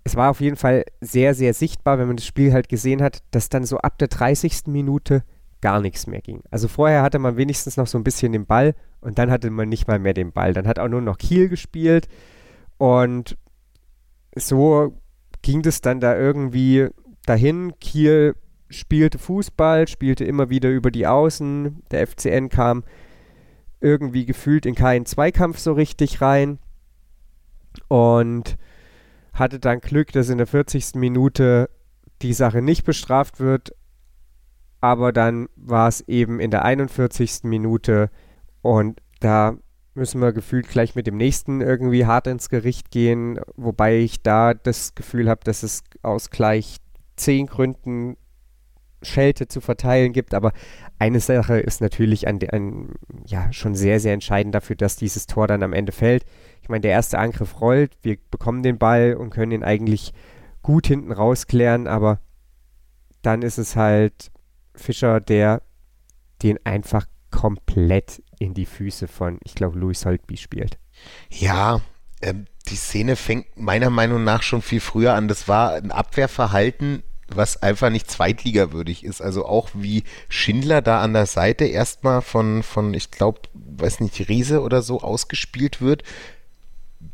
Es 0.05 0.17
war 0.17 0.31
auf 0.31 0.41
jeden 0.41 0.57
Fall 0.57 0.85
sehr, 1.01 1.35
sehr 1.35 1.55
sichtbar, 1.55 1.99
wenn 1.99 2.09
man 2.09 2.17
das 2.17 2.27
Spiel 2.27 2.53
halt 2.53 2.69
gesehen 2.69 3.03
hat, 3.03 3.19
dass 3.31 3.49
dann 3.49 3.65
so 3.65 3.79
ab 3.79 3.99
der 3.99 4.09
30. 4.09 4.67
Minute 4.67 5.23
gar 5.61 5.81
nichts 5.81 6.07
mehr 6.07 6.21
ging. 6.21 6.43
Also 6.51 6.67
vorher 6.67 7.03
hatte 7.03 7.19
man 7.19 7.37
wenigstens 7.37 7.77
noch 7.77 7.87
so 7.87 7.97
ein 7.99 8.05
bisschen 8.05 8.33
den 8.33 8.47
Ball 8.47 8.75
und 9.01 9.19
dann 9.19 9.31
hatte 9.31 9.51
man 9.51 9.69
nicht 9.69 9.87
mal 9.87 9.99
mehr 9.99 10.15
den 10.15 10.33
Ball. 10.33 10.55
Dann 10.55 10.67
hat 10.67 10.79
auch 10.79 10.89
nur 10.89 11.01
noch 11.01 11.19
Kiel 11.19 11.49
gespielt 11.49 12.09
und 12.79 13.37
so 14.35 14.95
ging 15.43 15.63
das 15.63 15.81
dann 15.81 16.01
da 16.01 16.17
irgendwie 16.17 16.89
dahin. 17.27 17.75
Kiel 17.81 18.35
spielte 18.71 19.19
Fußball, 19.19 19.87
spielte 19.89 20.25
immer 20.25 20.51
wieder 20.51 20.71
über 20.71 20.91
die 20.91 21.07
Außen. 21.07 21.83
Der 21.91 22.07
FCN 22.07 22.49
kam 22.49 22.85
irgendwie 23.81 24.25
gefühlt 24.25 24.65
in 24.65 24.75
keinen 24.75 25.07
Zweikampf 25.07 25.59
so 25.59 25.73
richtig 25.73 26.21
rein 26.21 26.59
und 27.89 28.57
hatte 29.33 29.59
dann 29.59 29.81
Glück, 29.81 30.13
dass 30.13 30.29
in 30.29 30.39
der 30.39 30.47
40. 30.47 30.95
Minute 30.95 31.69
die 32.23 32.33
Sache 32.33 32.63
nicht 32.63 32.85
bestraft 32.85 33.41
wird. 33.41 33.75
Aber 34.81 35.13
dann 35.13 35.49
war 35.57 35.89
es 35.89 36.01
eben 36.09 36.41
in 36.41 36.51
der 36.51 36.65
41. 36.65 37.45
Minute 37.45 38.11
und 38.63 39.01
da 39.21 39.57
müssen 39.95 40.21
wir 40.21 40.33
gefühlt 40.33 40.69
gleich 40.69 40.95
mit 40.95 41.07
dem 41.07 41.17
nächsten 41.17 41.61
irgendwie 41.61 42.07
hart 42.07 42.27
ins 42.27 42.49
Gericht 42.49 42.91
gehen, 42.91 43.41
wobei 43.57 43.99
ich 43.99 44.23
da 44.23 44.55
das 44.55 44.95
Gefühl 44.95 45.29
habe, 45.29 45.43
dass 45.45 45.63
es 45.63 45.83
aus 46.03 46.31
gleich 46.31 46.79
zehn 47.17 47.47
Gründen 47.47 48.17
Schelte 49.03 49.49
zu 49.49 49.61
verteilen 49.61 50.13
gibt. 50.13 50.35
Aber 50.35 50.53
eine 50.99 51.21
Sache 51.21 51.59
ist 51.59 51.81
natürlich 51.81 52.27
ein, 52.27 52.39
ein, 52.51 52.95
ja, 53.27 53.53
schon 53.53 53.75
sehr, 53.75 54.01
sehr 54.01 54.15
entscheidend 54.15 54.55
dafür, 54.55 54.77
dass 54.77 54.97
dieses 54.97 55.27
Tor 55.27 55.47
dann 55.47 55.63
am 55.63 55.73
Ende 55.73 55.93
fällt. 55.93 56.25
Ich 56.63 56.69
meine, 56.69 56.83
der 56.83 56.93
erste 56.93 57.19
Angriff 57.19 57.61
rollt, 57.61 57.97
wir 58.03 58.17
bekommen 58.31 58.63
den 58.63 58.79
Ball 58.79 59.15
und 59.15 59.31
können 59.31 59.53
ihn 59.53 59.65
eigentlich 59.65 60.13
gut 60.63 60.87
hinten 60.87 61.13
rausklären, 61.13 61.89
aber 61.89 62.21
dann 63.23 63.43
ist 63.43 63.59
es 63.59 63.77
halt 63.77 64.31
Fischer, 64.75 65.21
der 65.21 65.63
den 66.43 66.59
einfach 66.65 67.07
komplett 67.31 68.23
in 68.43 68.55
die 68.55 68.67
Füße 68.67 69.09
von, 69.09 69.39
ich 69.45 69.55
glaube, 69.55 69.79
Louis 69.79 70.05
Holtby 70.05 70.37
spielt. 70.37 70.79
Ja, 71.31 71.81
äh, 72.21 72.35
die 72.69 72.77
Szene 72.77 73.17
fängt 73.17 73.47
meiner 73.57 73.91
Meinung 73.91 74.25
nach 74.25 74.43
schon 74.43 74.63
viel 74.63 74.81
früher 74.81 75.15
an. 75.15 75.29
Das 75.29 75.49
war 75.49 75.75
ein 75.75 75.91
Abwehrverhalten, 75.91 77.03
was 77.29 77.63
einfach 77.63 77.91
nicht 77.91 78.11
zweitligawürdig 78.11 79.05
ist. 79.05 79.21
Also 79.21 79.47
auch 79.47 79.71
wie 79.75 80.05
Schindler 80.29 80.83
da 80.83 81.01
an 81.01 81.13
der 81.13 81.27
Seite 81.27 81.65
erstmal 81.65 82.23
von, 82.23 82.63
von 82.63 82.95
ich 82.95 83.11
glaube, 83.11 83.41
weiß 83.55 84.01
nicht, 84.01 84.29
Riese 84.29 84.63
oder 84.63 84.83
so 84.83 85.01
ausgespielt 85.01 85.81
wird. 85.81 86.03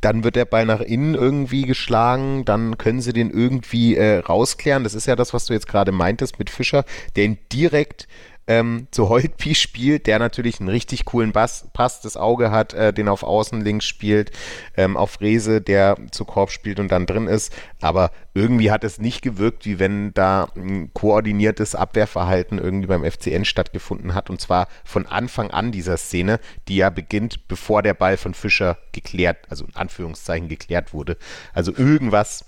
Dann 0.02 0.22
wird 0.22 0.36
der 0.36 0.44
Ball 0.44 0.66
nach 0.66 0.80
innen 0.80 1.14
irgendwie 1.14 1.62
geschlagen, 1.62 2.44
dann 2.44 2.76
können 2.76 3.00
sie 3.00 3.14
den 3.14 3.30
irgendwie 3.30 3.96
äh, 3.96 4.18
rausklären. 4.18 4.84
Das 4.84 4.94
ist 4.94 5.06
ja 5.06 5.16
das, 5.16 5.32
was 5.32 5.46
du 5.46 5.54
jetzt 5.54 5.66
gerade 5.66 5.92
meintest 5.92 6.38
mit 6.38 6.50
Fischer, 6.50 6.84
der 7.16 7.24
ihn 7.24 7.38
direkt 7.50 8.06
ähm, 8.48 8.88
zu 8.90 9.10
Holtby 9.10 9.54
spielt, 9.54 10.06
der 10.06 10.18
natürlich 10.18 10.58
einen 10.58 10.70
richtig 10.70 11.04
coolen 11.04 11.32
Bass, 11.32 11.68
Pass, 11.74 12.00
das 12.00 12.16
Auge 12.16 12.50
hat, 12.50 12.72
äh, 12.72 12.92
den 12.92 13.08
auf 13.08 13.22
Außen 13.22 13.60
links 13.60 13.84
spielt, 13.84 14.32
ähm, 14.76 14.96
auf 14.96 15.20
Rese, 15.20 15.60
der 15.60 15.96
zu 16.10 16.24
Korb 16.24 16.50
spielt 16.50 16.80
und 16.80 16.90
dann 16.90 17.06
drin 17.06 17.28
ist. 17.28 17.54
Aber 17.80 18.10
irgendwie 18.34 18.70
hat 18.70 18.84
es 18.84 18.98
nicht 18.98 19.20
gewirkt, 19.20 19.66
wie 19.66 19.78
wenn 19.78 20.14
da 20.14 20.48
ein 20.56 20.92
koordiniertes 20.94 21.74
Abwehrverhalten 21.74 22.58
irgendwie 22.58 22.86
beim 22.86 23.04
FCN 23.04 23.44
stattgefunden 23.44 24.14
hat. 24.14 24.30
Und 24.30 24.40
zwar 24.40 24.68
von 24.82 25.06
Anfang 25.06 25.50
an 25.50 25.70
dieser 25.70 25.98
Szene, 25.98 26.40
die 26.68 26.76
ja 26.76 26.88
beginnt, 26.88 27.48
bevor 27.48 27.82
der 27.82 27.94
Ball 27.94 28.16
von 28.16 28.32
Fischer 28.32 28.78
geklärt, 28.92 29.38
also 29.50 29.66
in 29.66 29.76
Anführungszeichen 29.76 30.48
geklärt 30.48 30.94
wurde. 30.94 31.18
Also 31.52 31.72
irgendwas 31.76 32.46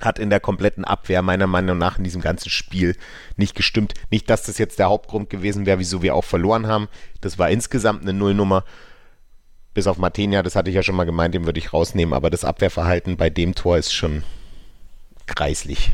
hat 0.00 0.18
in 0.18 0.30
der 0.30 0.40
kompletten 0.40 0.84
Abwehr 0.84 1.22
meiner 1.22 1.46
Meinung 1.46 1.78
nach 1.78 1.98
in 1.98 2.04
diesem 2.04 2.20
ganzen 2.20 2.50
Spiel 2.50 2.96
nicht 3.36 3.54
gestimmt. 3.54 3.94
Nicht, 4.10 4.28
dass 4.28 4.42
das 4.42 4.58
jetzt 4.58 4.78
der 4.78 4.88
Hauptgrund 4.88 5.30
gewesen 5.30 5.66
wäre, 5.66 5.78
wieso 5.78 6.02
wir 6.02 6.14
auch 6.14 6.24
verloren 6.24 6.66
haben. 6.66 6.88
Das 7.20 7.38
war 7.38 7.50
insgesamt 7.50 8.02
eine 8.02 8.12
Nullnummer. 8.12 8.64
Bis 9.72 9.86
auf 9.86 9.98
Martenia, 9.98 10.42
das 10.42 10.54
hatte 10.54 10.70
ich 10.70 10.76
ja 10.76 10.82
schon 10.82 10.94
mal 10.94 11.04
gemeint, 11.04 11.34
den 11.34 11.46
würde 11.46 11.58
ich 11.58 11.72
rausnehmen. 11.72 12.14
Aber 12.14 12.30
das 12.30 12.44
Abwehrverhalten 12.44 13.16
bei 13.16 13.30
dem 13.30 13.54
Tor 13.54 13.76
ist 13.76 13.92
schon 13.92 14.22
kreislich. 15.26 15.92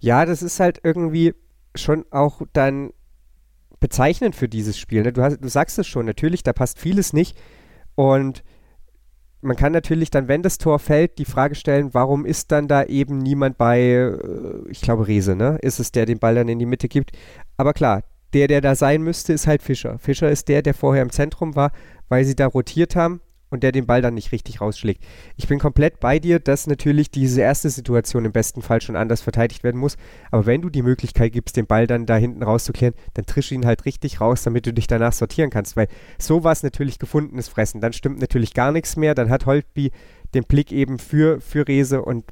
Ja, 0.00 0.24
das 0.24 0.42
ist 0.42 0.58
halt 0.58 0.80
irgendwie 0.82 1.34
schon 1.76 2.04
auch 2.10 2.42
dann 2.52 2.92
bezeichnend 3.78 4.34
für 4.34 4.48
dieses 4.48 4.78
Spiel. 4.78 5.02
Ne? 5.02 5.12
Du, 5.12 5.22
hast, 5.22 5.38
du 5.38 5.48
sagst 5.48 5.78
es 5.78 5.86
schon, 5.86 6.06
natürlich, 6.06 6.42
da 6.42 6.52
passt 6.52 6.78
vieles 6.78 7.12
nicht. 7.12 7.36
Und 7.94 8.42
man 9.42 9.56
kann 9.56 9.72
natürlich 9.72 10.10
dann, 10.10 10.28
wenn 10.28 10.42
das 10.42 10.58
Tor 10.58 10.78
fällt, 10.78 11.18
die 11.18 11.24
Frage 11.24 11.54
stellen, 11.54 11.92
warum 11.92 12.24
ist 12.24 12.52
dann 12.52 12.68
da 12.68 12.84
eben 12.84 13.18
niemand 13.18 13.58
bei, 13.58 13.80
äh, 13.80 14.70
ich 14.70 14.80
glaube 14.80 15.06
Rese, 15.08 15.36
ne? 15.36 15.58
Ist 15.60 15.80
es 15.80 15.92
der, 15.92 16.06
den 16.06 16.18
Ball 16.18 16.36
dann 16.36 16.48
in 16.48 16.58
die 16.58 16.66
Mitte 16.66 16.88
gibt? 16.88 17.10
Aber 17.56 17.72
klar, 17.72 18.02
der, 18.32 18.48
der 18.48 18.60
da 18.60 18.74
sein 18.74 19.02
müsste, 19.02 19.32
ist 19.32 19.46
halt 19.46 19.62
Fischer. 19.62 19.98
Fischer 19.98 20.30
ist 20.30 20.48
der, 20.48 20.62
der 20.62 20.74
vorher 20.74 21.02
im 21.02 21.10
Zentrum 21.10 21.56
war, 21.56 21.72
weil 22.08 22.24
sie 22.24 22.36
da 22.36 22.46
rotiert 22.46 22.96
haben 22.96 23.20
und 23.52 23.62
der 23.62 23.70
den 23.70 23.86
Ball 23.86 24.02
dann 24.02 24.14
nicht 24.14 24.32
richtig 24.32 24.60
rausschlägt. 24.60 25.04
Ich 25.36 25.46
bin 25.46 25.58
komplett 25.58 26.00
bei 26.00 26.18
dir, 26.18 26.40
dass 26.40 26.66
natürlich 26.66 27.10
diese 27.10 27.42
erste 27.42 27.70
Situation 27.70 28.24
im 28.24 28.32
besten 28.32 28.62
Fall 28.62 28.80
schon 28.80 28.96
anders 28.96 29.20
verteidigt 29.20 29.62
werden 29.62 29.78
muss. 29.78 29.96
Aber 30.30 30.46
wenn 30.46 30.62
du 30.62 30.70
die 30.70 30.82
Möglichkeit 30.82 31.32
gibst, 31.32 31.56
den 31.56 31.66
Ball 31.66 31.86
dann 31.86 32.06
da 32.06 32.16
hinten 32.16 32.42
rauszuklären, 32.42 32.94
dann 33.14 33.26
trisch 33.26 33.52
ihn 33.52 33.66
halt 33.66 33.84
richtig 33.84 34.20
raus, 34.20 34.42
damit 34.42 34.66
du 34.66 34.72
dich 34.72 34.86
danach 34.86 35.12
sortieren 35.12 35.50
kannst. 35.50 35.76
Weil 35.76 35.88
sowas 36.18 36.62
natürlich 36.62 36.98
gefundenes 36.98 37.48
Fressen. 37.48 37.80
Dann 37.80 37.92
stimmt 37.92 38.20
natürlich 38.20 38.54
gar 38.54 38.72
nichts 38.72 38.96
mehr. 38.96 39.14
Dann 39.14 39.30
hat 39.30 39.46
Holtby 39.46 39.92
den 40.34 40.44
Blick 40.44 40.72
eben 40.72 40.98
für, 40.98 41.40
für 41.40 41.68
Rese 41.68 42.02
und 42.02 42.24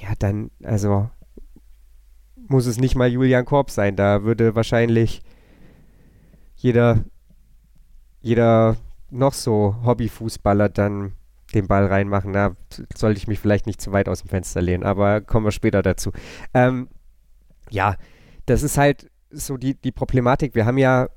ja, 0.00 0.10
dann, 0.18 0.52
also 0.62 1.10
muss 2.36 2.66
es 2.66 2.78
nicht 2.78 2.94
mal 2.94 3.08
Julian 3.08 3.44
Korb 3.44 3.70
sein. 3.70 3.96
Da 3.96 4.22
würde 4.22 4.54
wahrscheinlich 4.54 5.22
jeder, 6.54 7.04
jeder 8.20 8.76
noch 9.10 9.32
so 9.32 9.76
Hobbyfußballer 9.84 10.68
dann 10.68 11.12
den 11.54 11.66
Ball 11.66 11.86
reinmachen. 11.86 12.32
Da 12.32 12.56
sollte 12.94 13.18
ich 13.18 13.26
mich 13.26 13.38
vielleicht 13.38 13.66
nicht 13.66 13.80
zu 13.80 13.92
weit 13.92 14.08
aus 14.08 14.20
dem 14.20 14.28
Fenster 14.28 14.60
lehnen, 14.60 14.84
aber 14.84 15.20
kommen 15.20 15.46
wir 15.46 15.52
später 15.52 15.82
dazu. 15.82 16.12
Ähm, 16.52 16.88
ja, 17.70 17.96
das 18.46 18.62
ist 18.62 18.78
halt 18.78 19.10
so 19.30 19.56
die, 19.56 19.74
die 19.74 19.92
Problematik. 19.92 20.54
Wir 20.54 20.66
haben 20.66 20.78
ja 20.78 21.08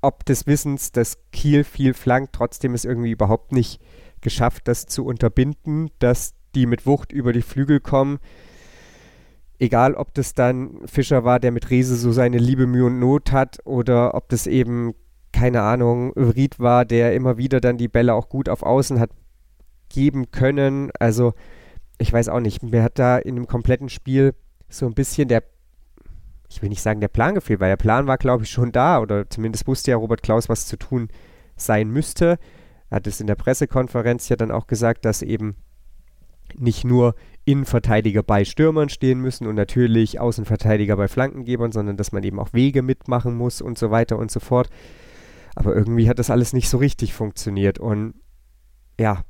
ob 0.00 0.24
des 0.24 0.46
Wissens, 0.46 0.92
dass 0.92 1.18
Kiel 1.32 1.64
viel 1.64 1.94
flankt, 1.94 2.34
trotzdem 2.34 2.74
ist 2.74 2.84
irgendwie 2.84 3.10
überhaupt 3.10 3.52
nicht 3.52 3.80
geschafft, 4.20 4.68
das 4.68 4.86
zu 4.86 5.04
unterbinden, 5.04 5.90
dass 5.98 6.34
die 6.54 6.66
mit 6.66 6.86
Wucht 6.86 7.12
über 7.12 7.32
die 7.32 7.42
Flügel 7.42 7.80
kommen. 7.80 8.18
Egal, 9.58 9.94
ob 9.94 10.14
das 10.14 10.34
dann 10.34 10.86
Fischer 10.86 11.24
war, 11.24 11.40
der 11.40 11.50
mit 11.50 11.70
Riese 11.70 11.96
so 11.96 12.12
seine 12.12 12.38
Liebe, 12.38 12.66
Mühe 12.66 12.86
und 12.86 13.00
Not 13.00 13.32
hat, 13.32 13.58
oder 13.64 14.14
ob 14.14 14.28
das 14.28 14.46
eben 14.46 14.94
keine 15.38 15.62
Ahnung, 15.62 16.12
Ried 16.14 16.58
war, 16.58 16.84
der 16.84 17.14
immer 17.14 17.38
wieder 17.38 17.60
dann 17.60 17.78
die 17.78 17.86
Bälle 17.86 18.14
auch 18.14 18.28
gut 18.28 18.48
auf 18.48 18.64
Außen 18.64 18.98
hat 18.98 19.10
geben 19.88 20.32
können. 20.32 20.90
Also, 20.98 21.32
ich 21.98 22.12
weiß 22.12 22.28
auch 22.28 22.40
nicht, 22.40 22.64
mir 22.64 22.82
hat 22.82 22.98
da 22.98 23.18
in 23.18 23.36
dem 23.36 23.46
kompletten 23.46 23.88
Spiel 23.88 24.34
so 24.68 24.86
ein 24.86 24.94
bisschen 24.94 25.28
der, 25.28 25.44
ich 26.50 26.60
will 26.60 26.68
nicht 26.68 26.82
sagen, 26.82 27.00
der 27.00 27.06
Plan 27.06 27.36
gefehlt, 27.36 27.60
weil 27.60 27.70
der 27.70 27.76
Plan 27.76 28.08
war, 28.08 28.18
glaube 28.18 28.42
ich, 28.42 28.50
schon 28.50 28.72
da 28.72 29.00
oder 29.00 29.30
zumindest 29.30 29.68
wusste 29.68 29.92
ja 29.92 29.96
Robert 29.96 30.24
Klaus, 30.24 30.48
was 30.48 30.66
zu 30.66 30.76
tun 30.76 31.08
sein 31.56 31.88
müsste. 31.88 32.40
Er 32.90 32.96
hat 32.96 33.06
es 33.06 33.20
in 33.20 33.28
der 33.28 33.36
Pressekonferenz 33.36 34.28
ja 34.28 34.34
dann 34.34 34.50
auch 34.50 34.66
gesagt, 34.66 35.04
dass 35.04 35.22
eben 35.22 35.54
nicht 36.56 36.84
nur 36.84 37.14
Innenverteidiger 37.44 38.24
bei 38.24 38.44
Stürmern 38.44 38.88
stehen 38.88 39.20
müssen 39.20 39.46
und 39.46 39.54
natürlich 39.54 40.18
Außenverteidiger 40.18 40.96
bei 40.96 41.06
Flankengebern, 41.06 41.70
sondern 41.70 41.96
dass 41.96 42.10
man 42.10 42.24
eben 42.24 42.40
auch 42.40 42.52
Wege 42.52 42.82
mitmachen 42.82 43.36
muss 43.36 43.60
und 43.60 43.78
so 43.78 43.92
weiter 43.92 44.18
und 44.18 44.32
so 44.32 44.40
fort. 44.40 44.68
Aber 45.58 45.74
irgendwie 45.74 46.08
hat 46.08 46.20
das 46.20 46.30
alles 46.30 46.52
nicht 46.52 46.68
so 46.68 46.78
richtig 46.78 47.14
funktioniert. 47.14 47.80
Und 47.80 48.14
ja, 48.96 49.24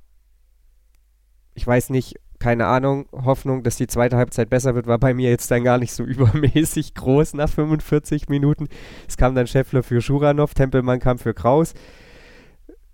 ich 1.55 1.67
weiß 1.67 1.89
nicht, 1.89 2.17
keine 2.39 2.67
Ahnung, 2.67 3.07
Hoffnung, 3.13 3.63
dass 3.63 3.77
die 3.77 3.87
zweite 3.87 4.19
Halbzeit 4.19 4.51
besser 4.51 4.75
wird, 4.75 4.87
war 4.87 4.99
bei 4.99 5.15
mir 5.15 5.31
jetzt 5.31 5.51
dann 5.51 5.65
gar 5.65 5.79
nicht 5.79 5.95
so 5.95 6.05
übermäßig 6.05 6.93
groß 6.93 7.33
nach 7.33 7.49
45 7.49 8.29
Minuten. 8.29 8.69
Es 9.09 9.17
kam 9.17 9.35
dann 9.35 9.47
Scheffler 9.47 9.83
für 9.83 10.03
Schuranov, 10.03 10.53
Tempelmann 10.53 10.99
kam 10.99 11.17
für 11.17 11.33
Kraus. 11.33 11.73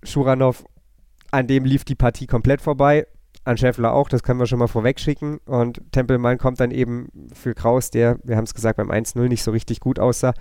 Schuranov, 0.01 0.63
an 1.29 1.47
dem 1.47 1.65
lief 1.65 1.83
die 1.83 1.95
Partie 1.95 2.27
komplett 2.27 2.61
vorbei. 2.61 3.05
An 3.43 3.57
Scheffler 3.57 3.91
auch, 3.91 4.07
das 4.07 4.23
können 4.23 4.39
wir 4.39 4.47
schon 4.47 4.59
mal 4.59 4.67
vorweg 4.67 4.97
schicken. 4.97 5.39
Und 5.39 5.81
Tempelmann 5.91 6.37
kommt 6.37 6.61
dann 6.61 6.71
eben 6.71 7.09
für 7.33 7.53
Kraus, 7.53 7.91
der, 7.91 8.17
wir 8.23 8.37
haben 8.37 8.45
es 8.45 8.53
gesagt, 8.53 8.77
beim 8.77 8.91
1-0 8.91 9.27
nicht 9.27 9.43
so 9.43 9.51
richtig 9.51 9.81
gut 9.81 9.99
aussah 9.99 10.33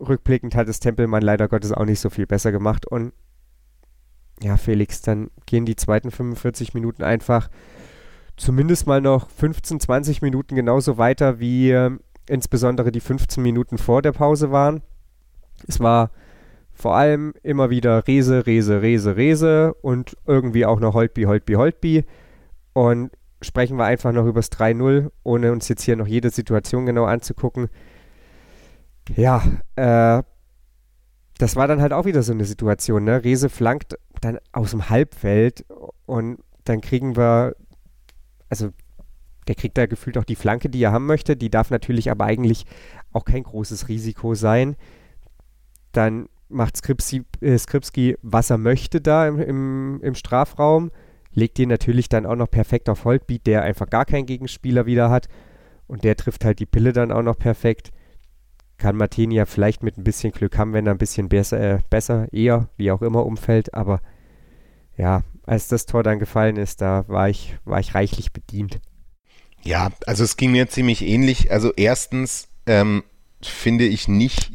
rückblickend 0.00 0.54
hat 0.54 0.68
es 0.68 0.80
Tempelmann 0.80 1.22
leider 1.22 1.48
Gottes 1.48 1.72
auch 1.72 1.84
nicht 1.84 2.00
so 2.00 2.10
viel 2.10 2.26
besser 2.26 2.52
gemacht. 2.52 2.86
Und 2.86 3.12
ja, 4.42 4.56
Felix, 4.56 5.02
dann 5.02 5.30
gehen 5.46 5.64
die 5.64 5.76
zweiten 5.76 6.10
45 6.10 6.74
Minuten 6.74 7.02
einfach 7.02 7.48
zumindest 8.36 8.86
mal 8.86 9.00
noch 9.00 9.30
15, 9.30 9.80
20 9.80 10.22
Minuten 10.22 10.56
genauso 10.56 10.98
weiter, 10.98 11.38
wie 11.38 11.70
äh, 11.70 11.90
insbesondere 12.28 12.90
die 12.90 13.00
15 13.00 13.42
Minuten 13.42 13.78
vor 13.78 14.02
der 14.02 14.12
Pause 14.12 14.50
waren. 14.50 14.82
Es 15.68 15.80
war 15.80 16.10
vor 16.72 16.96
allem 16.96 17.34
immer 17.42 17.70
wieder 17.70 18.06
Rese, 18.08 18.46
Rese, 18.46 18.82
Rese, 18.82 19.16
Rese 19.16 19.74
und 19.74 20.16
irgendwie 20.26 20.66
auch 20.66 20.80
noch 20.80 20.94
Holtby, 20.94 21.22
Holtby, 21.24 21.54
Holtby. 21.54 22.04
Und 22.72 23.12
sprechen 23.40 23.78
wir 23.78 23.84
einfach 23.84 24.10
noch 24.12 24.26
über 24.26 24.40
das 24.40 24.50
3-0, 24.50 25.10
ohne 25.22 25.52
uns 25.52 25.68
jetzt 25.68 25.82
hier 25.82 25.94
noch 25.94 26.08
jede 26.08 26.30
Situation 26.30 26.86
genau 26.86 27.04
anzugucken 27.04 27.68
ja, 29.16 29.42
äh, 29.76 30.22
das 31.38 31.56
war 31.56 31.66
dann 31.66 31.80
halt 31.80 31.92
auch 31.92 32.04
wieder 32.04 32.22
so 32.22 32.32
eine 32.32 32.44
Situation, 32.44 33.04
ne? 33.04 33.24
Rese 33.24 33.48
flankt 33.48 33.98
dann 34.20 34.38
aus 34.52 34.70
dem 34.70 34.88
Halbfeld 34.88 35.64
und 36.06 36.38
dann 36.64 36.80
kriegen 36.80 37.16
wir, 37.16 37.56
also 38.48 38.70
der 39.48 39.54
kriegt 39.54 39.76
da 39.76 39.86
gefühlt 39.86 40.16
auch 40.16 40.24
die 40.24 40.36
Flanke, 40.36 40.70
die 40.70 40.82
er 40.82 40.92
haben 40.92 41.06
möchte. 41.06 41.36
Die 41.36 41.50
darf 41.50 41.70
natürlich 41.70 42.10
aber 42.10 42.24
eigentlich 42.24 42.64
auch 43.12 43.24
kein 43.24 43.42
großes 43.42 43.88
Risiko 43.88 44.34
sein. 44.34 44.76
Dann 45.92 46.28
macht 46.48 46.76
Skripski, 46.76 47.24
äh, 47.40 47.58
Skripski 47.58 48.16
was 48.22 48.50
er 48.50 48.58
möchte 48.58 49.00
da 49.00 49.28
im, 49.28 49.38
im, 49.38 50.00
im, 50.02 50.14
Strafraum, 50.14 50.90
legt 51.32 51.58
den 51.58 51.68
natürlich 51.68 52.08
dann 52.08 52.26
auch 52.26 52.36
noch 52.36 52.50
perfekt 52.50 52.88
auf 52.88 53.04
Holtbeat, 53.04 53.46
der 53.46 53.62
einfach 53.62 53.90
gar 53.90 54.04
keinen 54.04 54.26
Gegenspieler 54.26 54.86
wieder 54.86 55.10
hat. 55.10 55.28
Und 55.86 56.04
der 56.04 56.16
trifft 56.16 56.44
halt 56.44 56.60
die 56.60 56.66
Pille 56.66 56.92
dann 56.92 57.12
auch 57.12 57.22
noch 57.22 57.38
perfekt 57.38 57.90
kann 58.84 58.96
Martini 58.96 59.36
ja 59.36 59.46
vielleicht 59.46 59.82
mit 59.82 59.96
ein 59.96 60.04
bisschen 60.04 60.30
Glück 60.30 60.58
haben, 60.58 60.74
wenn 60.74 60.86
er 60.86 60.92
ein 60.92 60.98
bisschen 60.98 61.30
besser, 61.30 61.58
äh, 61.58 61.78
besser, 61.88 62.30
eher, 62.34 62.68
wie 62.76 62.90
auch 62.90 63.00
immer, 63.00 63.24
umfällt. 63.24 63.72
Aber 63.72 64.02
ja, 64.98 65.22
als 65.46 65.68
das 65.68 65.86
Tor 65.86 66.02
dann 66.02 66.18
gefallen 66.18 66.58
ist, 66.58 66.82
da 66.82 67.06
war 67.08 67.30
ich, 67.30 67.56
war 67.64 67.80
ich 67.80 67.94
reichlich 67.94 68.34
bedient. 68.34 68.80
Ja, 69.62 69.88
also 70.06 70.22
es 70.22 70.36
ging 70.36 70.52
mir 70.52 70.68
ziemlich 70.68 71.00
ähnlich. 71.00 71.50
Also 71.50 71.72
erstens 71.74 72.48
ähm, 72.66 73.04
finde 73.40 73.86
ich 73.86 74.06
nicht, 74.06 74.52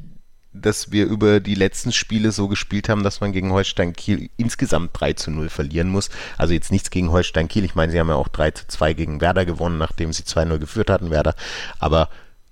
dass 0.54 0.92
wir 0.92 1.08
über 1.08 1.40
die 1.40 1.56
letzten 1.56 1.92
Spiele 1.92 2.32
so 2.32 2.48
gespielt 2.48 2.88
haben, 2.88 3.02
dass 3.02 3.22
man 3.22 3.32
gegen 3.32 3.52
Holstein 3.52 3.94
Kiel 3.94 4.30
insgesamt 4.38 4.92
3 4.94 5.14
zu 5.14 5.32
0 5.32 5.50
verlieren 5.50 5.90
muss. 5.90 6.12
Also 6.38 6.54
jetzt 6.54 6.72
nichts 6.72 6.92
gegen 6.92 7.12
Holstein 7.12 7.48
Kiel. 7.48 7.66
Ich 7.66 7.74
meine, 7.74 7.92
sie 7.92 8.00
haben 8.00 8.10
ja 8.10 8.16
auch 8.16 8.28
3 8.28 8.52
zu 8.52 8.68
2 8.68 8.94
gegen 8.94 9.22
Werder 9.22 9.46
gewonnen, 9.46 9.80
nachdem 9.80 10.14
sie 10.14 10.22
2-0 10.22 10.60
geführt 10.60 10.92
hatten, 10.92 11.10
Werder. 11.10 11.34
Aber 11.80 12.10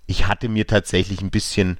ich 0.07 0.27
hatte 0.27 0.49
mir 0.49 0.65
tatsächlich 0.65 1.21
ein 1.21 1.29
bisschen 1.29 1.77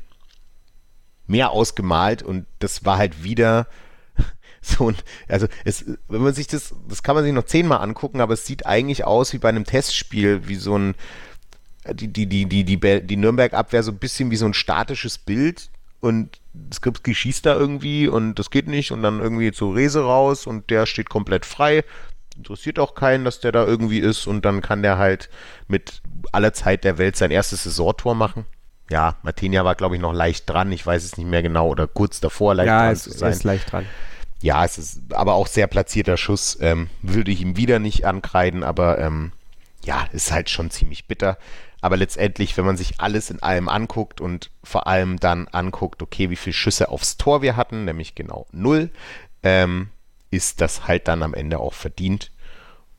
mehr 1.26 1.52
ausgemalt 1.52 2.24
und 2.24 2.46
das 2.60 2.86
war 2.86 2.98
halt 2.98 3.24
wieder 3.24 3.68
so 4.62 4.92
ein, 4.92 4.96
also 5.28 5.48
es, 5.66 5.86
wenn 6.08 6.22
man 6.22 6.34
sich 6.34 6.48
das, 6.48 6.76
das 6.88 7.04
kann 7.04 7.16
man 7.16 7.24
sich 7.24 7.34
noch 7.34 7.46
zehnmal 7.46 7.80
angucken, 7.80 8.22
aber 8.22 8.34
es 8.34 8.46
sieht 8.46 8.66
eigentlich 8.66 9.06
aus 9.06 9.34
wie 9.34 9.38
bei 9.38 9.50
einem 9.50 9.66
Testspiel, 9.66 10.48
wie 10.48 10.56
so 10.56 10.78
ein, 10.78 10.96
die, 11.92 12.10
die, 12.10 12.28
die, 12.28 12.46
die, 12.46 12.64
die, 12.64 13.02
die 13.02 13.18
Nürnberg-Abwehr 13.18 13.84
so 13.84 13.92
ein 13.92 14.00
bisschen 14.00 14.30
wie 14.30 14.36
so 14.36 14.46
ein 14.46 14.54
statisches 14.54 15.18
Bild 15.18 15.70
und 16.02 16.40
Skripski 16.74 17.16
schießt 17.16 17.46
da 17.46 17.56
irgendwie 17.56 18.08
und 18.08 18.36
das 18.36 18.52
geht 18.52 18.68
nicht 18.68 18.92
und 18.92 19.04
dann 19.04 19.20
irgendwie 19.20 19.52
zu 19.52 19.72
Rese 19.72 20.02
raus 20.02 20.48
und 20.48 20.70
der 20.70 20.86
steht 20.86 21.10
komplett 21.10 21.46
frei. 21.46 21.84
Interessiert 22.38 22.79
auch 22.79 22.96
keinen, 22.96 23.25
dass 23.25 23.39
der 23.39 23.51
da 23.51 23.65
irgendwie 23.65 24.00
ist 24.00 24.27
und 24.27 24.46
dann 24.46 24.62
kann 24.62 24.84
der 24.84 24.98
halt 24.98 25.29
mit 25.67 26.01
aller 26.32 26.53
Zeit 26.53 26.84
der 26.84 26.98
Welt 26.98 27.15
sein 27.15 27.32
erstes 27.32 27.63
Saisontor 27.63 28.15
machen. 28.15 28.46
Ja, 28.89 29.15
Martinia 29.24 29.65
war, 29.65 29.75
glaube 29.75 29.96
ich, 29.96 30.01
noch 30.01 30.13
leicht 30.13 30.50
dran. 30.50 30.72
Ich 30.72 30.86
weiß 30.86 31.03
es 31.03 31.17
nicht 31.17 31.27
mehr 31.27 31.41
genau 31.41 31.67
oder 31.67 31.88
kurz 31.88 32.20
davor 32.20 32.56
leicht 32.56 32.67
ja, 32.67 32.84
dran 32.84 32.94
es, 32.94 33.03
zu 33.03 33.12
sein. 33.12 33.29
Ja, 33.29 33.36
ist 33.36 33.44
leicht 33.44 33.72
dran. 33.72 33.86
Ja, 34.41 34.63
es 34.63 34.77
ist 34.77 35.13
aber 35.13 35.34
auch 35.34 35.48
sehr 35.48 35.67
platzierter 35.67 36.15
Schuss. 36.15 36.58
Ähm, 36.62 36.89
würde 37.01 37.32
ich 37.32 37.41
ihm 37.41 37.58
wieder 37.58 37.79
nicht 37.79 38.06
ankreiden, 38.06 38.63
aber 38.63 39.00
ähm, 39.00 39.32
ja, 39.84 40.08
ist 40.13 40.32
halt 40.32 40.50
schon 40.50 40.70
ziemlich 40.70 41.08
bitter. 41.08 41.38
Aber 41.82 41.98
letztendlich, 41.98 42.58
wenn 42.58 42.65
man 42.65 42.77
sich 42.77 43.00
alles 43.00 43.29
in 43.29 43.41
allem 43.41 43.70
anguckt 43.70 44.22
und 44.22 44.51
vor 44.63 44.88
allem 44.88 45.20
dann 45.20 45.48
anguckt, 45.48 46.01
okay, 46.01 46.29
wie 46.29 46.36
viele 46.36 46.53
Schüsse 46.53 46.89
aufs 46.89 47.17
Tor 47.17 47.41
wir 47.41 47.56
hatten, 47.56 47.86
nämlich 47.86 48.15
genau 48.15 48.48
null, 48.51 48.89
ähm, 49.44 49.89
ist 50.32 50.62
das 50.62 50.88
halt 50.88 51.08
dann 51.08 51.24
am 51.24 51.34
Ende 51.34 51.60
auch 51.60 51.74
verdient. 51.74 52.32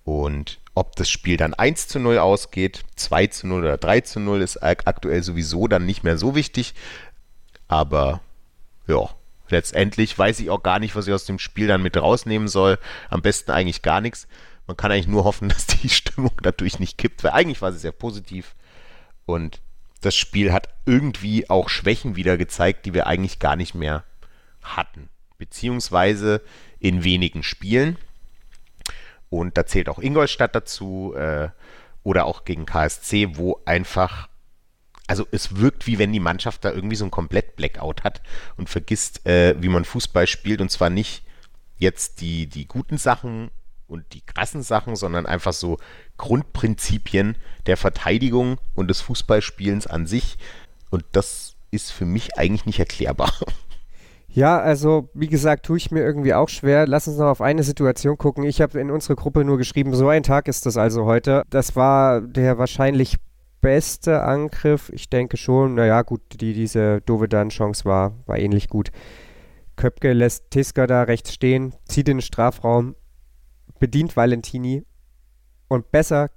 Und 0.04 0.58
ob 0.74 0.96
das 0.96 1.10
Spiel 1.10 1.36
dann 1.36 1.54
1 1.54 1.88
zu 1.88 1.98
0 1.98 2.18
ausgeht, 2.18 2.84
2 2.96 3.26
zu 3.26 3.46
0 3.46 3.60
oder 3.60 3.76
3 3.76 4.00
zu 4.02 4.20
0, 4.20 4.40
ist 4.40 4.62
aktuell 4.62 5.22
sowieso 5.22 5.68
dann 5.68 5.84
nicht 5.84 6.04
mehr 6.04 6.16
so 6.16 6.34
wichtig. 6.34 6.74
Aber 7.66 8.20
ja, 8.86 9.10
letztendlich 9.48 10.18
weiß 10.18 10.40
ich 10.40 10.50
auch 10.50 10.62
gar 10.62 10.78
nicht, 10.78 10.96
was 10.96 11.06
ich 11.06 11.12
aus 11.12 11.26
dem 11.26 11.38
Spiel 11.38 11.66
dann 11.66 11.82
mit 11.82 11.96
rausnehmen 11.96 12.48
soll. 12.48 12.78
Am 13.10 13.22
besten 13.22 13.50
eigentlich 13.50 13.82
gar 13.82 14.00
nichts. 14.00 14.28
Man 14.66 14.76
kann 14.76 14.92
eigentlich 14.92 15.08
nur 15.08 15.24
hoffen, 15.24 15.48
dass 15.50 15.66
die 15.66 15.88
Stimmung 15.88 16.32
dadurch 16.42 16.78
nicht 16.78 16.96
kippt, 16.96 17.24
weil 17.24 17.32
eigentlich 17.32 17.60
war 17.60 17.72
sie 17.72 17.78
sehr 17.78 17.92
positiv. 17.92 18.54
Und 19.26 19.60
das 20.00 20.16
Spiel 20.16 20.52
hat 20.52 20.68
irgendwie 20.86 21.50
auch 21.50 21.68
Schwächen 21.68 22.16
wieder 22.16 22.36
gezeigt, 22.36 22.86
die 22.86 22.94
wir 22.94 23.06
eigentlich 23.06 23.40
gar 23.40 23.56
nicht 23.56 23.74
mehr 23.74 24.04
hatten. 24.62 25.08
Beziehungsweise 25.38 26.42
in 26.80 27.04
wenigen 27.04 27.42
Spielen. 27.42 27.96
Und 29.30 29.56
da 29.56 29.66
zählt 29.66 29.88
auch 29.88 29.98
Ingolstadt 29.98 30.54
dazu 30.54 31.14
äh, 31.16 31.48
oder 32.02 32.24
auch 32.24 32.44
gegen 32.44 32.66
KSC, 32.66 33.36
wo 33.36 33.60
einfach, 33.64 34.28
also 35.06 35.26
es 35.30 35.56
wirkt 35.56 35.86
wie 35.86 35.98
wenn 35.98 36.12
die 36.12 36.20
Mannschaft 36.20 36.64
da 36.64 36.72
irgendwie 36.72 36.96
so 36.96 37.04
ein 37.04 37.10
komplett 37.10 37.56
Blackout 37.56 38.04
hat 38.04 38.22
und 38.56 38.68
vergisst, 38.68 39.26
äh, 39.26 39.54
wie 39.60 39.68
man 39.68 39.84
Fußball 39.84 40.26
spielt. 40.26 40.60
Und 40.60 40.70
zwar 40.70 40.90
nicht 40.90 41.22
jetzt 41.78 42.20
die, 42.20 42.46
die 42.46 42.66
guten 42.66 42.98
Sachen 42.98 43.50
und 43.86 44.12
die 44.12 44.20
krassen 44.20 44.62
Sachen, 44.62 44.96
sondern 44.96 45.26
einfach 45.26 45.52
so 45.52 45.78
Grundprinzipien 46.18 47.36
der 47.66 47.76
Verteidigung 47.76 48.58
und 48.74 48.88
des 48.88 49.00
Fußballspielens 49.00 49.86
an 49.86 50.06
sich. 50.06 50.38
Und 50.90 51.04
das 51.12 51.54
ist 51.70 51.92
für 51.92 52.06
mich 52.06 52.38
eigentlich 52.38 52.66
nicht 52.66 52.78
erklärbar. 52.78 53.32
Ja, 54.38 54.60
also 54.60 55.08
wie 55.14 55.26
gesagt, 55.26 55.66
tue 55.66 55.78
ich 55.78 55.90
mir 55.90 56.04
irgendwie 56.04 56.32
auch 56.32 56.48
schwer. 56.48 56.86
Lass 56.86 57.08
uns 57.08 57.18
noch 57.18 57.26
auf 57.26 57.40
eine 57.40 57.64
Situation 57.64 58.16
gucken. 58.16 58.44
Ich 58.44 58.60
habe 58.60 58.78
in 58.78 58.92
unsere 58.92 59.16
Gruppe 59.16 59.44
nur 59.44 59.58
geschrieben, 59.58 59.92
so 59.96 60.08
ein 60.10 60.22
Tag 60.22 60.46
ist 60.46 60.64
das 60.64 60.76
also 60.76 61.06
heute. 61.06 61.42
Das 61.50 61.74
war 61.74 62.20
der 62.20 62.56
wahrscheinlich 62.56 63.16
beste 63.60 64.22
Angriff. 64.22 64.92
Ich 64.94 65.10
denke 65.10 65.36
schon, 65.36 65.74
naja, 65.74 66.02
gut, 66.02 66.20
die, 66.40 66.52
diese 66.52 67.00
Dovedan-Chance 67.00 67.84
war, 67.84 68.14
war 68.26 68.38
ähnlich 68.38 68.68
gut. 68.68 68.92
Köpke 69.74 70.12
lässt 70.12 70.52
Tiska 70.52 70.86
da 70.86 71.02
rechts 71.02 71.34
stehen, 71.34 71.74
zieht 71.88 72.08
in 72.08 72.18
den 72.18 72.22
Strafraum, 72.22 72.94
bedient 73.80 74.16
Valentini 74.16 74.86
und 75.66 75.90
besser, 75.90 76.30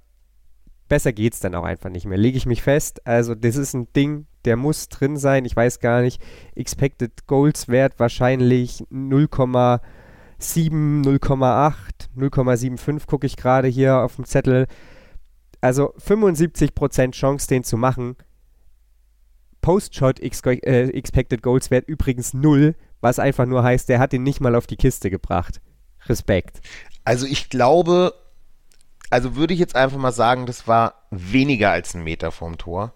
besser 0.88 1.12
geht's 1.12 1.38
dann 1.38 1.54
auch 1.54 1.64
einfach 1.64 1.90
nicht 1.90 2.06
mehr. 2.06 2.18
Lege 2.18 2.36
ich 2.36 2.46
mich 2.46 2.62
fest. 2.62 3.06
Also, 3.06 3.36
das 3.36 3.54
ist 3.54 3.74
ein 3.74 3.92
Ding, 3.92 4.26
der 4.44 4.56
muss 4.56 4.88
drin 4.88 5.16
sein. 5.16 5.44
Ich 5.44 5.56
weiß 5.56 5.80
gar 5.80 6.02
nicht. 6.02 6.22
Expected 6.54 7.26
Goals 7.26 7.68
Wert 7.68 7.94
wahrscheinlich 7.98 8.84
0,7, 8.90 9.80
0,8, 10.40 11.74
0,75 12.16 13.06
gucke 13.06 13.26
ich 13.26 13.36
gerade 13.36 13.68
hier 13.68 13.98
auf 13.98 14.16
dem 14.16 14.24
Zettel. 14.24 14.66
Also 15.60 15.94
75% 15.94 17.12
Chance, 17.12 17.46
den 17.46 17.64
zu 17.64 17.76
machen. 17.76 18.16
Post-Shot 19.60 20.18
äh, 20.20 20.88
Expected 20.88 21.42
Goals 21.42 21.70
Wert 21.70 21.88
übrigens 21.88 22.34
0, 22.34 22.74
was 23.00 23.18
einfach 23.18 23.46
nur 23.46 23.62
heißt, 23.62 23.88
der 23.88 24.00
hat 24.00 24.12
ihn 24.12 24.24
nicht 24.24 24.40
mal 24.40 24.56
auf 24.56 24.66
die 24.66 24.76
Kiste 24.76 25.08
gebracht. 25.08 25.60
Respekt. 26.06 26.60
Also 27.04 27.26
ich 27.26 27.48
glaube, 27.48 28.14
also 29.10 29.36
würde 29.36 29.54
ich 29.54 29.60
jetzt 29.60 29.76
einfach 29.76 29.98
mal 29.98 30.12
sagen, 30.12 30.46
das 30.46 30.66
war 30.66 30.94
weniger 31.10 31.70
als 31.70 31.94
ein 31.94 32.02
Meter 32.02 32.32
vom 32.32 32.58
Tor. 32.58 32.94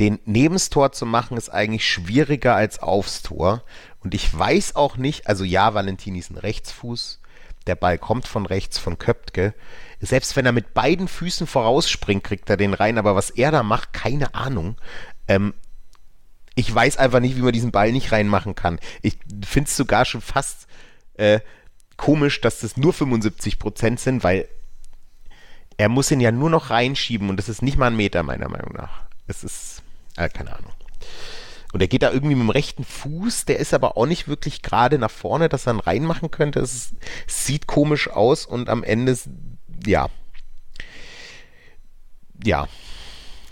Den 0.00 0.20
Nebenstor 0.24 0.92
zu 0.92 1.06
machen 1.06 1.36
ist 1.36 1.48
eigentlich 1.48 1.88
schwieriger 1.88 2.54
als 2.54 2.78
aufs 2.78 3.22
Tor. 3.22 3.62
Und 4.00 4.14
ich 4.14 4.36
weiß 4.36 4.76
auch 4.76 4.96
nicht, 4.96 5.26
also 5.26 5.44
ja, 5.44 5.74
Valentini 5.74 6.20
ist 6.20 6.30
ein 6.30 6.38
Rechtsfuß. 6.38 7.20
Der 7.66 7.74
Ball 7.74 7.98
kommt 7.98 8.28
von 8.28 8.46
rechts 8.46 8.78
von 8.78 8.98
Köptke. 8.98 9.54
Selbst 10.00 10.36
wenn 10.36 10.46
er 10.46 10.52
mit 10.52 10.72
beiden 10.72 11.08
Füßen 11.08 11.46
vorausspringt, 11.46 12.24
kriegt 12.24 12.48
er 12.48 12.56
den 12.56 12.74
rein. 12.74 12.96
Aber 12.96 13.16
was 13.16 13.30
er 13.30 13.50
da 13.50 13.62
macht, 13.62 13.92
keine 13.92 14.34
Ahnung. 14.34 14.76
Ähm, 15.26 15.52
ich 16.54 16.72
weiß 16.74 16.96
einfach 16.96 17.20
nicht, 17.20 17.36
wie 17.36 17.42
man 17.42 17.52
diesen 17.52 17.72
Ball 17.72 17.92
nicht 17.92 18.10
reinmachen 18.10 18.54
kann. 18.54 18.80
Ich 19.02 19.18
finde 19.44 19.68
es 19.68 19.76
sogar 19.76 20.04
schon 20.04 20.20
fast 20.20 20.66
äh, 21.14 21.40
komisch, 21.96 22.40
dass 22.40 22.60
das 22.60 22.76
nur 22.76 22.92
75 22.92 23.58
Prozent 23.58 24.00
sind, 24.00 24.24
weil 24.24 24.48
er 25.76 25.88
muss 25.88 26.10
ihn 26.10 26.20
ja 26.20 26.32
nur 26.32 26.50
noch 26.50 26.70
reinschieben 26.70 27.28
und 27.28 27.36
das 27.36 27.48
ist 27.48 27.62
nicht 27.62 27.78
mal 27.78 27.88
ein 27.88 27.96
Meter, 27.96 28.22
meiner 28.22 28.48
Meinung 28.48 28.72
nach. 28.72 29.02
Es 29.26 29.44
ist, 29.44 29.82
äh, 30.18 30.28
keine 30.28 30.56
Ahnung. 30.56 30.72
Und 31.72 31.80
er 31.80 31.88
geht 31.88 32.02
da 32.02 32.10
irgendwie 32.10 32.34
mit 32.34 32.44
dem 32.44 32.50
rechten 32.50 32.84
Fuß, 32.84 33.44
der 33.44 33.58
ist 33.58 33.74
aber 33.74 33.96
auch 33.96 34.06
nicht 34.06 34.26
wirklich 34.26 34.62
gerade 34.62 34.98
nach 34.98 35.10
vorne, 35.10 35.48
dass 35.48 35.66
er 35.66 35.74
ihn 35.74 35.80
reinmachen 35.80 36.30
könnte. 36.30 36.60
Es 36.60 36.94
sieht 37.26 37.66
komisch 37.66 38.08
aus 38.08 38.46
und 38.46 38.70
am 38.70 38.82
Ende, 38.82 39.16
ja. 39.86 40.08
Ja. 42.42 42.68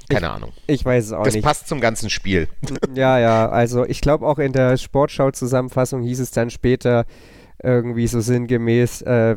Keine 0.08 0.26
ich, 0.26 0.32
Ahnung. 0.32 0.52
Ich 0.66 0.84
weiß 0.84 1.06
es 1.06 1.12
auch 1.12 1.24
das 1.24 1.34
nicht. 1.34 1.44
Das 1.44 1.50
passt 1.50 1.68
zum 1.68 1.80
ganzen 1.80 2.10
Spiel. 2.10 2.48
Ja, 2.94 3.18
ja, 3.18 3.48
also 3.48 3.84
ich 3.84 4.00
glaube 4.00 4.26
auch 4.26 4.38
in 4.38 4.52
der 4.52 4.76
Sportschau-Zusammenfassung 4.78 6.02
hieß 6.02 6.20
es 6.20 6.30
dann 6.30 6.48
später, 6.48 7.04
irgendwie 7.62 8.06
so 8.06 8.20
sinngemäß, 8.20 9.02
äh, 9.02 9.36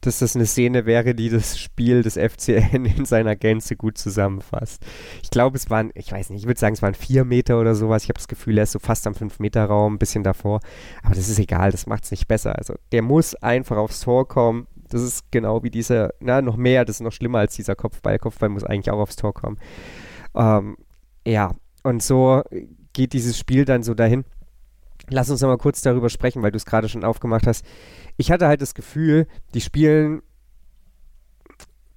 dass 0.00 0.20
das 0.20 0.34
eine 0.34 0.46
Szene 0.46 0.86
wäre, 0.86 1.14
die 1.14 1.28
das 1.28 1.58
Spiel 1.58 2.02
des 2.02 2.16
FCN 2.16 2.84
in 2.96 3.04
seiner 3.04 3.36
Gänze 3.36 3.76
gut 3.76 3.98
zusammenfasst. 3.98 4.84
Ich 5.22 5.30
glaube, 5.30 5.56
es 5.56 5.68
waren, 5.70 5.90
ich 5.94 6.10
weiß 6.10 6.30
nicht, 6.30 6.42
ich 6.42 6.46
würde 6.46 6.60
sagen, 6.60 6.74
es 6.74 6.82
waren 6.82 6.94
vier 6.94 7.24
Meter 7.24 7.60
oder 7.60 7.74
sowas. 7.74 8.04
Ich 8.04 8.08
habe 8.08 8.18
das 8.18 8.28
Gefühl, 8.28 8.58
er 8.58 8.64
ist 8.64 8.72
so 8.72 8.78
fast 8.78 9.06
am 9.06 9.14
fünf 9.14 9.38
Meter 9.40 9.64
Raum, 9.64 9.94
ein 9.94 9.98
bisschen 9.98 10.22
davor. 10.22 10.60
Aber 11.02 11.14
das 11.14 11.28
ist 11.28 11.38
egal, 11.38 11.70
das 11.70 11.86
macht 11.86 12.04
es 12.04 12.10
nicht 12.10 12.28
besser. 12.28 12.56
Also 12.56 12.74
der 12.92 13.02
muss 13.02 13.34
einfach 13.34 13.76
aufs 13.76 14.00
Tor 14.00 14.26
kommen. 14.26 14.66
Das 14.88 15.02
ist 15.02 15.30
genau 15.30 15.62
wie 15.62 15.70
dieser, 15.70 16.12
na, 16.20 16.40
noch 16.40 16.56
mehr, 16.56 16.84
das 16.84 16.96
ist 16.96 17.02
noch 17.02 17.12
schlimmer 17.12 17.38
als 17.38 17.54
dieser 17.54 17.74
Kopfball. 17.74 18.18
Kopfball 18.18 18.48
muss 18.48 18.64
eigentlich 18.64 18.90
auch 18.90 19.00
aufs 19.00 19.16
Tor 19.16 19.34
kommen. 19.34 19.58
Ähm, 20.34 20.76
ja, 21.26 21.52
und 21.82 22.02
so 22.02 22.42
geht 22.94 23.12
dieses 23.12 23.38
Spiel 23.38 23.64
dann 23.64 23.82
so 23.82 23.92
dahin. 23.92 24.24
Lass 25.10 25.30
uns 25.30 25.40
noch 25.40 25.48
mal 25.48 25.58
kurz 25.58 25.82
darüber 25.82 26.08
sprechen, 26.08 26.42
weil 26.42 26.50
du 26.50 26.56
es 26.56 26.66
gerade 26.66 26.88
schon 26.88 27.04
aufgemacht 27.04 27.46
hast. 27.46 27.64
Ich 28.16 28.30
hatte 28.30 28.48
halt 28.48 28.62
das 28.62 28.74
Gefühl, 28.74 29.26
die 29.54 29.60
spielen 29.60 30.22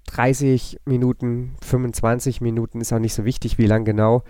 30 0.08 0.80
Minuten, 0.86 1.56
25 1.62 2.42
Minuten, 2.42 2.82
ist 2.82 2.94
auch 2.94 3.00
nicht 3.00 3.14
so 3.14 3.26
wichtig, 3.26 3.58
wie 3.58 3.68
lang 3.68 3.86
genau. 3.86 4.24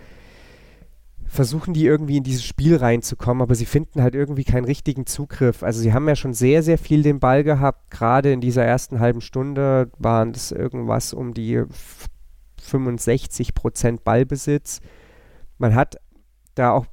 Versuchen 1.24 1.74
die 1.74 1.84
irgendwie 1.84 2.16
in 2.16 2.22
dieses 2.22 2.44
Spiel 2.44 2.76
reinzukommen, 2.76 3.42
aber 3.42 3.54
sie 3.54 3.66
finden 3.66 4.02
halt 4.02 4.14
irgendwie 4.14 4.44
keinen 4.44 4.64
richtigen 4.64 5.06
Zugriff. 5.06 5.62
Also 5.62 5.80
sie 5.80 5.92
haben 5.92 6.08
ja 6.08 6.16
schon 6.16 6.32
sehr, 6.32 6.62
sehr 6.62 6.78
viel 6.78 7.02
den 7.02 7.20
Ball 7.20 7.44
gehabt. 7.44 7.90
Gerade 7.90 8.32
in 8.32 8.40
dieser 8.40 8.64
ersten 8.64 8.98
halben 8.98 9.20
Stunde 9.20 9.90
waren 9.98 10.32
das 10.32 10.52
irgendwas 10.52 11.12
um 11.12 11.34
die 11.34 11.62
65 12.62 13.54
Prozent 13.54 14.04
Ballbesitz. 14.04 14.80
Man 15.58 15.74
hat 15.74 15.96
da 16.54 16.72
auch 16.72 16.86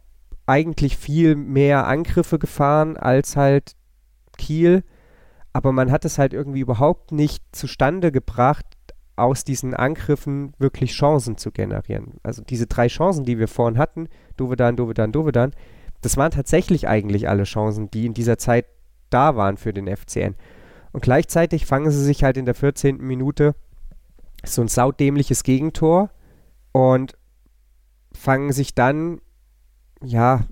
eigentlich 0.45 0.97
viel 0.97 1.35
mehr 1.35 1.87
Angriffe 1.87 2.39
gefahren 2.39 2.97
als 2.97 3.35
halt 3.35 3.75
Kiel, 4.37 4.83
aber 5.53 5.71
man 5.71 5.91
hat 5.91 6.05
es 6.05 6.17
halt 6.17 6.33
irgendwie 6.33 6.59
überhaupt 6.59 7.11
nicht 7.11 7.43
zustande 7.51 8.11
gebracht, 8.11 8.65
aus 9.15 9.45
diesen 9.45 9.73
Angriffen 9.73 10.53
wirklich 10.57 10.91
Chancen 10.91 11.37
zu 11.37 11.51
generieren. 11.51 12.15
Also 12.23 12.43
diese 12.43 12.67
drei 12.67 12.87
Chancen, 12.87 13.23
die 13.23 13.39
wir 13.39 13.47
vorhin 13.47 13.77
hatten, 13.77 14.09
Dovedan, 14.35 14.75
Dovedan, 14.75 15.11
Dovedan, 15.11 15.53
das 16.01 16.17
waren 16.17 16.31
tatsächlich 16.31 16.87
eigentlich 16.87 17.29
alle 17.29 17.43
Chancen, 17.43 17.89
die 17.89 18.05
in 18.05 18.13
dieser 18.13 18.37
Zeit 18.37 18.65
da 19.09 19.35
waren 19.35 19.57
für 19.57 19.73
den 19.73 19.87
FCN. 19.87 20.35
Und 20.91 21.01
gleichzeitig 21.01 21.65
fangen 21.65 21.91
sie 21.91 22.03
sich 22.03 22.23
halt 22.23 22.37
in 22.37 22.45
der 22.45 22.55
14. 22.55 22.97
Minute 22.97 23.55
so 24.43 24.61
ein 24.61 24.67
saudämliches 24.67 25.43
Gegentor 25.43 26.09
und 26.71 27.17
fangen 28.13 28.51
sich 28.51 28.75
dann, 28.75 29.21
ja, 30.03 30.45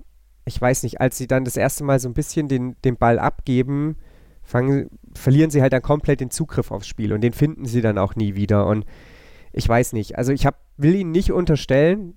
ich 0.44 0.60
weiß 0.60 0.82
nicht, 0.82 1.00
als 1.00 1.16
sie 1.16 1.26
dann 1.26 1.44
das 1.44 1.56
erste 1.56 1.84
Mal 1.84 1.98
so 1.98 2.08
ein 2.08 2.14
bisschen 2.14 2.48
den, 2.48 2.76
den 2.84 2.96
Ball 2.96 3.18
abgeben, 3.18 3.96
fangen, 4.42 4.90
verlieren 5.14 5.50
sie 5.50 5.62
halt 5.62 5.72
dann 5.72 5.82
komplett 5.82 6.20
den 6.20 6.30
Zugriff 6.30 6.70
aufs 6.70 6.86
Spiel 6.86 7.12
und 7.12 7.22
den 7.22 7.32
finden 7.32 7.64
sie 7.64 7.80
dann 7.80 7.98
auch 7.98 8.14
nie 8.14 8.34
wieder. 8.34 8.66
Und 8.66 8.84
ich 9.52 9.68
weiß 9.68 9.92
nicht, 9.94 10.18
also 10.18 10.32
ich 10.32 10.46
hab, 10.46 10.60
will 10.76 10.94
ihnen 10.94 11.12
nicht 11.12 11.32
unterstellen, 11.32 12.14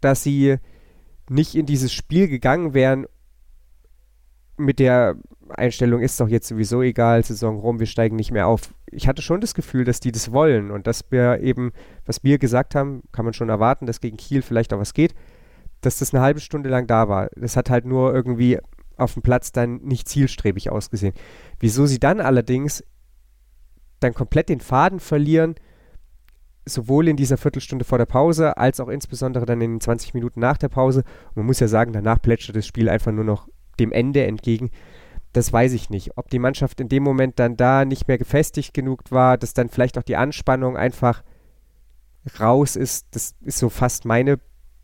dass 0.00 0.22
sie 0.22 0.56
nicht 1.28 1.54
in 1.54 1.66
dieses 1.66 1.92
Spiel 1.92 2.28
gegangen 2.28 2.74
wären 2.74 3.06
mit 4.56 4.78
der 4.78 5.16
Einstellung, 5.48 6.00
ist 6.00 6.20
doch 6.20 6.28
jetzt 6.28 6.48
sowieso 6.48 6.82
egal, 6.82 7.24
Saison 7.24 7.58
rum, 7.58 7.78
wir 7.78 7.86
steigen 7.86 8.16
nicht 8.16 8.32
mehr 8.32 8.46
auf. 8.46 8.74
Ich 8.90 9.08
hatte 9.08 9.22
schon 9.22 9.40
das 9.40 9.54
Gefühl, 9.54 9.84
dass 9.84 10.00
die 10.00 10.12
das 10.12 10.32
wollen 10.32 10.70
und 10.70 10.86
dass 10.86 11.04
wir 11.10 11.40
eben, 11.40 11.72
was 12.06 12.24
wir 12.24 12.38
gesagt 12.38 12.74
haben, 12.74 13.02
kann 13.12 13.24
man 13.24 13.34
schon 13.34 13.48
erwarten, 13.48 13.86
dass 13.86 14.00
gegen 14.00 14.16
Kiel 14.16 14.42
vielleicht 14.42 14.72
auch 14.72 14.78
was 14.78 14.94
geht, 14.94 15.14
dass 15.84 15.98
das 15.98 16.12
eine 16.12 16.22
halbe 16.22 16.40
Stunde 16.40 16.68
lang 16.68 16.86
da 16.86 17.08
war. 17.08 17.28
Das 17.36 17.56
hat 17.56 17.70
halt 17.70 17.84
nur 17.84 18.14
irgendwie 18.14 18.58
auf 18.96 19.14
dem 19.14 19.22
Platz 19.22 19.52
dann 19.52 19.76
nicht 19.82 20.08
zielstrebig 20.08 20.70
ausgesehen. 20.70 21.14
Wieso 21.58 21.86
sie 21.86 21.98
dann 21.98 22.20
allerdings 22.20 22.84
dann 24.00 24.14
komplett 24.14 24.48
den 24.48 24.60
Faden 24.60 25.00
verlieren, 25.00 25.54
sowohl 26.66 27.08
in 27.08 27.16
dieser 27.16 27.36
Viertelstunde 27.36 27.84
vor 27.84 27.98
der 27.98 28.06
Pause, 28.06 28.56
als 28.56 28.80
auch 28.80 28.88
insbesondere 28.88 29.46
dann 29.46 29.60
in 29.60 29.72
den 29.72 29.80
20 29.80 30.14
Minuten 30.14 30.40
nach 30.40 30.56
der 30.56 30.68
Pause. 30.68 31.00
Und 31.28 31.36
man 31.36 31.46
muss 31.46 31.60
ja 31.60 31.68
sagen, 31.68 31.92
danach 31.92 32.20
plätschert 32.20 32.56
das 32.56 32.66
Spiel 32.66 32.88
einfach 32.88 33.12
nur 33.12 33.24
noch 33.24 33.48
dem 33.78 33.92
Ende 33.92 34.24
entgegen. 34.24 34.70
Das 35.32 35.52
weiß 35.52 35.72
ich 35.72 35.90
nicht. 35.90 36.16
Ob 36.16 36.30
die 36.30 36.38
Mannschaft 36.38 36.80
in 36.80 36.88
dem 36.88 37.02
Moment 37.02 37.38
dann 37.38 37.56
da 37.56 37.84
nicht 37.84 38.06
mehr 38.06 38.18
gefestigt 38.18 38.72
genug 38.72 39.10
war, 39.10 39.36
dass 39.36 39.52
dann 39.52 39.68
vielleicht 39.68 39.98
auch 39.98 40.04
die 40.04 40.16
Anspannung 40.16 40.76
einfach 40.76 41.22
raus 42.40 42.76
ist, 42.76 43.08
das 43.10 43.34
ist 43.42 43.58
so 43.58 43.68
fast 43.68 44.04
meine, 44.04 44.38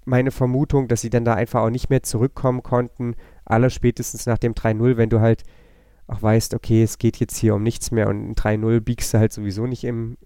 meine 0.05 0.31
Vermutung, 0.31 0.89
dass 0.89 1.01
sie 1.01 1.11
dann 1.11 1.25
da 1.25 1.35
einfach 1.35 1.63
auch 1.63 1.71
nicht 1.71 1.91
mehr 1.91 2.03
zurückkommen 2.03 2.63
konnten. 2.63 3.15
Aller 3.45 3.71
spätestens 3.71 4.27
nach 4.27 4.39
dem 4.39 4.55
3-0, 4.55 4.97
wenn 4.97 5.11
du 5.11 5.21
halt 5.21 5.43
auch 6.07 6.23
weißt, 6.23 6.55
okay, 6.55 6.83
es 6.83 6.99
geht 6.99 7.19
jetzt 7.19 7.37
hier 7.37 7.55
um 7.55 7.63
nichts 7.63 7.91
mehr 7.91 8.09
und 8.09 8.31
ein 8.31 8.35
3-0 8.35 8.81
biegst 8.81 9.15
du 9.15 9.19
halt 9.19 9.33
sowieso 9.33 9.67
nicht 9.67 9.85
im, 9.85 10.17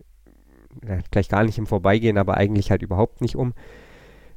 ja, 0.87 0.99
gleich 1.11 1.29
gar 1.29 1.45
nicht 1.45 1.59
im 1.59 1.67
Vorbeigehen, 1.67 2.19
aber 2.19 2.37
eigentlich 2.37 2.71
halt 2.71 2.83
überhaupt 2.83 3.21
nicht 3.21 3.37
um. 3.37 3.53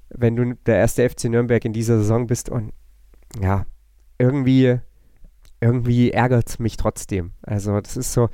Wenn 0.10 0.36
du 0.36 0.56
der 0.66 0.78
erste 0.78 1.08
FC 1.10 1.26
Nürnberg 1.26 1.64
in 1.64 1.74
dieser 1.74 1.98
Saison 1.98 2.28
bist 2.28 2.50
und 2.50 2.74
ja, 3.42 3.66
irgendwie, 4.18 4.80
irgendwie 5.62 6.12
ärgert 6.12 6.50
es 6.50 6.60
mich 6.60 6.78
trotzdem. 6.78 7.32
Also 7.42 7.80
das 7.80 7.98
ist 7.98 8.14
so, 8.14 8.30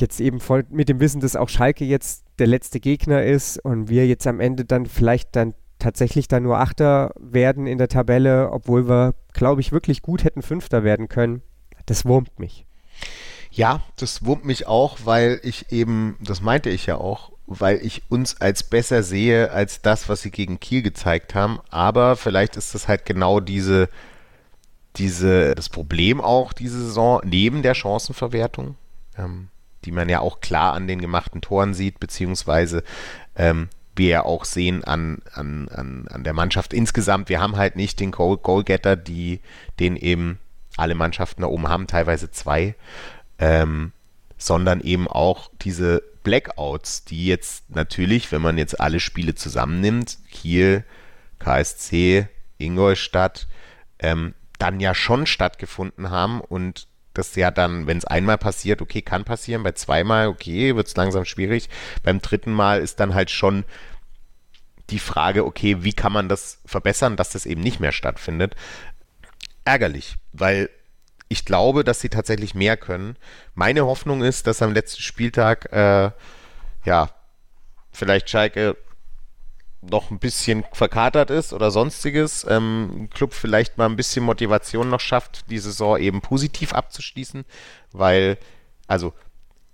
jetzt 0.00 0.20
eben 0.20 0.40
voll 0.40 0.64
mit 0.70 0.88
dem 0.88 1.00
Wissen, 1.00 1.20
dass 1.20 1.36
auch 1.36 1.48
Schalke 1.48 1.84
jetzt 1.84 2.24
der 2.38 2.46
letzte 2.46 2.80
Gegner 2.80 3.24
ist 3.24 3.58
und 3.64 3.88
wir 3.88 4.06
jetzt 4.06 4.26
am 4.26 4.40
Ende 4.40 4.64
dann 4.64 4.86
vielleicht 4.86 5.36
dann 5.36 5.54
tatsächlich 5.78 6.28
dann 6.28 6.42
nur 6.42 6.58
Achter 6.58 7.12
werden 7.18 7.66
in 7.66 7.78
der 7.78 7.88
Tabelle, 7.88 8.50
obwohl 8.50 8.88
wir, 8.88 9.14
glaube 9.32 9.60
ich, 9.60 9.72
wirklich 9.72 10.02
gut 10.02 10.24
hätten 10.24 10.42
Fünfter 10.42 10.84
werden 10.84 11.08
können. 11.08 11.42
Das 11.86 12.04
wurmt 12.04 12.38
mich. 12.38 12.66
Ja, 13.50 13.82
das 13.96 14.24
wurmt 14.24 14.44
mich 14.44 14.66
auch, 14.66 14.98
weil 15.04 15.40
ich 15.42 15.72
eben, 15.72 16.16
das 16.20 16.40
meinte 16.40 16.70
ich 16.70 16.86
ja 16.86 16.96
auch, 16.96 17.32
weil 17.46 17.78
ich 17.84 18.02
uns 18.10 18.40
als 18.40 18.64
besser 18.64 19.02
sehe 19.02 19.50
als 19.50 19.80
das, 19.80 20.08
was 20.08 20.22
sie 20.22 20.30
gegen 20.30 20.60
Kiel 20.60 20.82
gezeigt 20.82 21.34
haben. 21.34 21.60
Aber 21.70 22.16
vielleicht 22.16 22.56
ist 22.56 22.74
das 22.74 22.88
halt 22.88 23.06
genau 23.06 23.40
diese, 23.40 23.88
diese, 24.96 25.54
das 25.54 25.68
Problem 25.68 26.20
auch 26.20 26.52
diese 26.52 26.78
Saison 26.78 27.20
neben 27.24 27.62
der 27.62 27.74
Chancenverwertung, 27.74 28.74
ähm, 29.16 29.48
die 29.84 29.92
man 29.92 30.08
ja 30.08 30.20
auch 30.20 30.40
klar 30.40 30.74
an 30.74 30.86
den 30.86 31.00
gemachten 31.00 31.40
Toren 31.40 31.74
sieht, 31.74 32.00
beziehungsweise 32.00 32.82
ähm, 33.36 33.68
wir 33.94 34.08
ja 34.08 34.24
auch 34.24 34.44
sehen 34.44 34.84
an, 34.84 35.22
an, 35.32 35.68
an, 35.68 36.06
an 36.08 36.24
der 36.24 36.32
Mannschaft 36.32 36.72
insgesamt. 36.72 37.28
Wir 37.28 37.40
haben 37.40 37.56
halt 37.56 37.76
nicht 37.76 38.00
den 38.00 38.10
Goal 38.10 38.36
Goalgetter, 38.36 38.96
die, 38.96 39.40
den 39.80 39.96
eben 39.96 40.38
alle 40.76 40.94
Mannschaften 40.94 41.42
da 41.42 41.48
oben 41.48 41.68
haben, 41.68 41.86
teilweise 41.86 42.30
zwei, 42.30 42.74
ähm, 43.38 43.92
sondern 44.36 44.80
eben 44.80 45.08
auch 45.08 45.50
diese 45.62 46.02
Blackouts, 46.22 47.04
die 47.04 47.26
jetzt 47.26 47.70
natürlich, 47.70 48.32
wenn 48.32 48.42
man 48.42 48.58
jetzt 48.58 48.80
alle 48.80 49.00
Spiele 49.00 49.34
zusammennimmt, 49.34 50.18
Kiel, 50.30 50.84
KSC, 51.38 52.28
Ingolstadt, 52.58 53.46
ähm, 53.98 54.34
dann 54.58 54.80
ja 54.80 54.94
schon 54.94 55.26
stattgefunden 55.26 56.10
haben 56.10 56.40
und 56.40 56.88
das 57.18 57.34
ja 57.36 57.50
dann, 57.50 57.86
wenn 57.86 57.98
es 57.98 58.04
einmal 58.04 58.38
passiert, 58.38 58.82
okay, 58.82 59.02
kann 59.02 59.24
passieren, 59.24 59.62
bei 59.62 59.72
zweimal, 59.72 60.28
okay, 60.28 60.76
wird 60.76 60.86
es 60.86 60.96
langsam 60.96 61.24
schwierig, 61.24 61.68
beim 62.02 62.20
dritten 62.20 62.52
Mal 62.52 62.80
ist 62.80 63.00
dann 63.00 63.14
halt 63.14 63.30
schon 63.30 63.64
die 64.90 64.98
Frage, 64.98 65.44
okay, 65.44 65.82
wie 65.82 65.92
kann 65.92 66.12
man 66.12 66.28
das 66.28 66.60
verbessern, 66.64 67.16
dass 67.16 67.30
das 67.30 67.46
eben 67.46 67.60
nicht 67.60 67.80
mehr 67.80 67.92
stattfindet. 67.92 68.54
Ärgerlich, 69.64 70.16
weil 70.32 70.70
ich 71.28 71.44
glaube, 71.44 71.82
dass 71.82 72.00
sie 72.00 72.08
tatsächlich 72.08 72.54
mehr 72.54 72.76
können. 72.76 73.16
Meine 73.54 73.84
Hoffnung 73.84 74.22
ist, 74.22 74.46
dass 74.46 74.62
am 74.62 74.72
letzten 74.72 75.02
Spieltag, 75.02 75.72
äh, 75.72 76.10
ja, 76.84 77.10
vielleicht 77.90 78.30
Schalke 78.30 78.76
noch 79.90 80.10
ein 80.10 80.18
bisschen 80.18 80.64
verkatert 80.72 81.30
ist 81.30 81.52
oder 81.52 81.70
sonstiges, 81.70 82.46
ähm, 82.48 83.08
Club 83.12 83.32
vielleicht 83.34 83.78
mal 83.78 83.86
ein 83.86 83.96
bisschen 83.96 84.24
Motivation 84.24 84.88
noch 84.88 85.00
schafft, 85.00 85.50
die 85.50 85.58
Saison 85.58 85.98
eben 85.98 86.20
positiv 86.20 86.72
abzuschließen, 86.72 87.44
weil, 87.92 88.38
also 88.86 89.12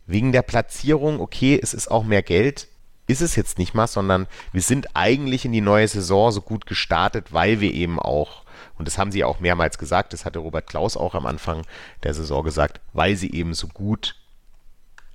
wegen 0.07 0.33
der 0.33 0.43
Platzierung, 0.43 1.21
okay, 1.21 1.59
es 1.63 1.75
ist 1.75 1.91
auch 1.91 2.05
mehr 2.05 2.23
Geld, 2.23 2.69
ist 3.07 3.21
es 3.21 3.37
jetzt 3.37 3.59
nicht 3.59 3.75
mal, 3.75 3.87
sondern 3.87 4.27
wir 4.53 4.63
sind 4.63 4.95
eigentlich 4.95 5.45
in 5.45 5.53
die 5.53 5.61
neue 5.61 5.89
Saison 5.89 6.31
so 6.31 6.41
gut 6.41 6.67
gestartet, 6.67 7.33
weil 7.33 7.61
wir 7.61 7.73
eben 7.73 7.99
auch, 7.99 8.45
und 8.79 8.87
das 8.87 8.99
haben 8.99 9.13
sie 9.13 9.25
auch 9.25 9.41
mehrmals 9.41 9.79
gesagt, 9.79 10.13
das 10.13 10.25
hatte 10.25 10.39
Robert 10.39 10.67
Klaus 10.67 10.97
auch 10.97 11.15
am 11.15 11.27
Anfang 11.27 11.67
der 12.05 12.15
Saison 12.15 12.45
gesagt, 12.45 12.81
weil 12.93 13.17
sie 13.17 13.33
eben 13.33 13.55
so 13.55 13.69
gut 13.69 14.17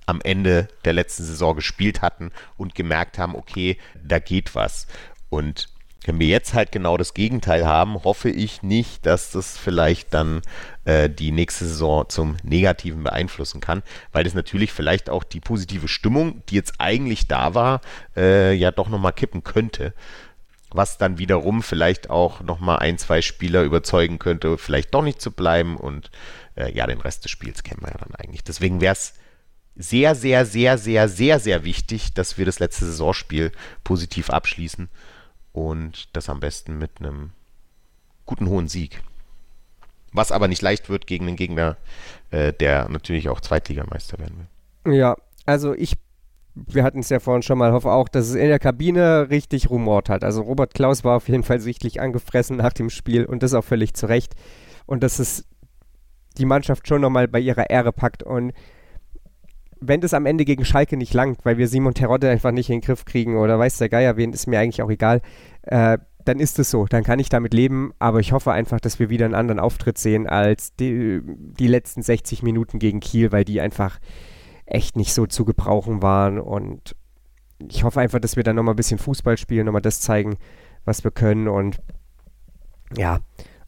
am 0.08 0.20
Ende 0.22 0.68
der 0.86 0.94
letzten 0.94 1.24
Saison 1.24 1.54
gespielt 1.54 2.00
hatten 2.00 2.32
und 2.56 2.74
gemerkt 2.74 3.18
haben, 3.18 3.36
okay, 3.36 3.76
da 4.02 4.18
geht 4.18 4.54
was. 4.54 4.86
Und 5.28 5.68
wenn 6.04 6.18
wir 6.18 6.28
jetzt 6.28 6.54
halt 6.54 6.72
genau 6.72 6.96
das 6.96 7.12
Gegenteil 7.12 7.66
haben, 7.66 8.02
hoffe 8.04 8.30
ich 8.30 8.62
nicht, 8.62 9.04
dass 9.04 9.32
das 9.32 9.58
vielleicht 9.58 10.14
dann 10.14 10.40
äh, 10.86 11.10
die 11.10 11.30
nächste 11.30 11.66
Saison 11.66 12.08
zum 12.08 12.36
Negativen 12.42 13.02
beeinflussen 13.02 13.60
kann, 13.60 13.82
weil 14.12 14.24
das 14.24 14.32
natürlich 14.32 14.72
vielleicht 14.72 15.10
auch 15.10 15.24
die 15.24 15.40
positive 15.40 15.88
Stimmung, 15.88 16.42
die 16.48 16.54
jetzt 16.54 16.74
eigentlich 16.78 17.28
da 17.28 17.54
war, 17.54 17.82
äh, 18.16 18.54
ja 18.54 18.70
doch 18.70 18.88
nochmal 18.88 19.12
kippen 19.12 19.44
könnte. 19.44 19.92
Was 20.70 20.96
dann 20.96 21.18
wiederum 21.18 21.62
vielleicht 21.62 22.08
auch 22.08 22.40
nochmal 22.40 22.78
ein, 22.78 22.96
zwei 22.96 23.20
Spieler 23.20 23.62
überzeugen 23.62 24.18
könnte, 24.18 24.56
vielleicht 24.56 24.94
doch 24.94 25.02
nicht 25.02 25.20
zu 25.20 25.32
bleiben. 25.32 25.76
Und 25.76 26.10
äh, 26.56 26.72
ja, 26.72 26.86
den 26.86 27.00
Rest 27.00 27.24
des 27.24 27.30
Spiels 27.30 27.62
kennen 27.62 27.82
wir 27.82 27.90
ja 27.90 27.98
dann 27.98 28.14
eigentlich. 28.14 28.44
Deswegen 28.44 28.80
wäre 28.80 28.92
es 28.92 29.14
sehr, 29.78 30.16
sehr, 30.16 30.44
sehr, 30.44 30.76
sehr, 30.76 31.08
sehr, 31.08 31.38
sehr 31.38 31.64
wichtig, 31.64 32.12
dass 32.12 32.36
wir 32.36 32.44
das 32.44 32.58
letzte 32.58 32.84
Saisonspiel 32.84 33.52
positiv 33.84 34.28
abschließen 34.28 34.88
und 35.52 36.14
das 36.16 36.28
am 36.28 36.40
besten 36.40 36.78
mit 36.78 36.90
einem 36.98 37.30
guten 38.26 38.48
hohen 38.48 38.66
Sieg. 38.68 39.00
Was 40.12 40.32
aber 40.32 40.48
nicht 40.48 40.62
leicht 40.62 40.88
wird 40.88 41.06
gegen 41.06 41.28
einen 41.28 41.36
Gegner, 41.36 41.76
äh, 42.30 42.52
der 42.52 42.88
natürlich 42.88 43.28
auch 43.28 43.40
Zweitligameister 43.40 44.18
werden 44.18 44.48
will. 44.84 44.96
Ja, 44.98 45.16
also 45.46 45.74
ich, 45.74 45.92
wir 46.54 46.82
hatten 46.82 47.00
es 47.00 47.08
ja 47.08 47.20
vorhin 47.20 47.42
schon 47.42 47.58
mal, 47.58 47.72
hoffe 47.72 47.92
auch, 47.92 48.08
dass 48.08 48.28
es 48.28 48.34
in 48.34 48.48
der 48.48 48.58
Kabine 48.58 49.30
richtig 49.30 49.70
rumort 49.70 50.08
hat. 50.08 50.24
Also 50.24 50.42
Robert 50.42 50.74
Klaus 50.74 51.04
war 51.04 51.16
auf 51.16 51.28
jeden 51.28 51.44
Fall 51.44 51.60
sichtlich 51.60 52.00
angefressen 52.00 52.56
nach 52.56 52.72
dem 52.72 52.90
Spiel 52.90 53.24
und 53.24 53.44
das 53.44 53.54
auch 53.54 53.64
völlig 53.64 53.94
zu 53.94 54.06
Recht. 54.06 54.34
Und 54.86 55.02
dass 55.02 55.20
es 55.20 55.44
die 56.36 56.46
Mannschaft 56.46 56.88
schon 56.88 57.00
nochmal 57.00 57.28
bei 57.28 57.38
ihrer 57.38 57.70
Ehre 57.70 57.92
packt 57.92 58.22
und 58.22 58.52
wenn 59.80 60.00
das 60.00 60.14
am 60.14 60.26
Ende 60.26 60.44
gegen 60.44 60.64
Schalke 60.64 60.96
nicht 60.96 61.14
langt, 61.14 61.44
weil 61.44 61.58
wir 61.58 61.68
Simon 61.68 61.94
Terodde 61.94 62.30
einfach 62.30 62.50
nicht 62.50 62.68
in 62.70 62.76
den 62.76 62.86
Griff 62.86 63.04
kriegen 63.04 63.36
oder 63.36 63.58
weiß 63.58 63.78
der 63.78 63.88
Geier 63.88 64.16
wen, 64.16 64.32
ist 64.32 64.46
mir 64.46 64.58
eigentlich 64.58 64.82
auch 64.82 64.90
egal, 64.90 65.20
äh, 65.62 65.98
dann 66.24 66.40
ist 66.40 66.58
es 66.58 66.70
so, 66.70 66.84
dann 66.86 67.04
kann 67.04 67.18
ich 67.18 67.30
damit 67.30 67.54
leben, 67.54 67.92
aber 67.98 68.20
ich 68.20 68.32
hoffe 68.32 68.52
einfach, 68.52 68.80
dass 68.80 68.98
wir 68.98 69.08
wieder 69.08 69.24
einen 69.24 69.34
anderen 69.34 69.60
Auftritt 69.60 69.96
sehen 69.96 70.26
als 70.26 70.74
die, 70.76 71.20
die 71.24 71.68
letzten 71.68 72.02
60 72.02 72.42
Minuten 72.42 72.78
gegen 72.78 73.00
Kiel, 73.00 73.32
weil 73.32 73.44
die 73.44 73.60
einfach 73.60 73.98
echt 74.66 74.96
nicht 74.96 75.14
so 75.14 75.26
zu 75.26 75.44
gebrauchen 75.44 76.02
waren 76.02 76.38
und 76.38 76.94
ich 77.58 77.82
hoffe 77.82 78.00
einfach, 78.00 78.20
dass 78.20 78.36
wir 78.36 78.44
dann 78.44 78.56
nochmal 78.56 78.74
ein 78.74 78.76
bisschen 78.76 78.98
Fußball 78.98 79.38
spielen, 79.38 79.66
nochmal 79.66 79.82
das 79.82 80.00
zeigen, 80.00 80.36
was 80.84 81.02
wir 81.02 81.10
können 81.10 81.48
und 81.48 81.80
ja, 82.96 83.20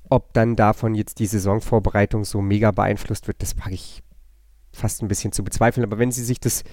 ob 0.08 0.32
dann 0.32 0.56
davon 0.56 0.94
jetzt 0.94 1.18
die 1.18 1.26
Saisonvorbereitung 1.26 2.24
so 2.24 2.42
mega 2.42 2.72
beeinflusst 2.72 3.26
wird, 3.26 3.42
das 3.42 3.56
mag 3.56 3.72
ich 3.72 4.02
fast 4.72 5.02
ein 5.02 5.08
bisschen 5.08 5.32
zu 5.32 5.44
bezweifeln. 5.44 5.84
Aber 5.84 5.98
wenn 5.98 6.12
sie 6.12 6.24
sich 6.24 6.40
das 6.40 6.64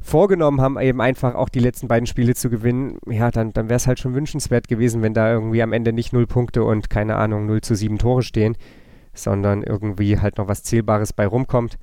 vorgenommen 0.00 0.60
haben, 0.60 0.78
eben 0.78 1.00
einfach 1.00 1.34
auch 1.34 1.48
die 1.48 1.60
letzten 1.60 1.88
beiden 1.88 2.06
Spiele 2.06 2.34
zu 2.34 2.50
gewinnen, 2.50 2.98
ja, 3.08 3.30
dann, 3.30 3.52
dann 3.54 3.68
wäre 3.70 3.76
es 3.76 3.86
halt 3.86 3.98
schon 3.98 4.14
wünschenswert 4.14 4.68
gewesen, 4.68 5.00
wenn 5.02 5.14
da 5.14 5.32
irgendwie 5.32 5.62
am 5.62 5.72
Ende 5.72 5.92
nicht 5.92 6.12
null 6.12 6.26
Punkte 6.26 6.62
und 6.62 6.90
keine 6.90 7.16
Ahnung, 7.16 7.46
0 7.46 7.62
zu 7.62 7.74
7 7.74 7.98
Tore 7.98 8.22
stehen, 8.22 8.56
sondern 9.14 9.62
irgendwie 9.62 10.18
halt 10.18 10.36
noch 10.36 10.46
was 10.46 10.62
Zählbares 10.62 11.14
bei 11.14 11.26
rumkommt. 11.26 11.78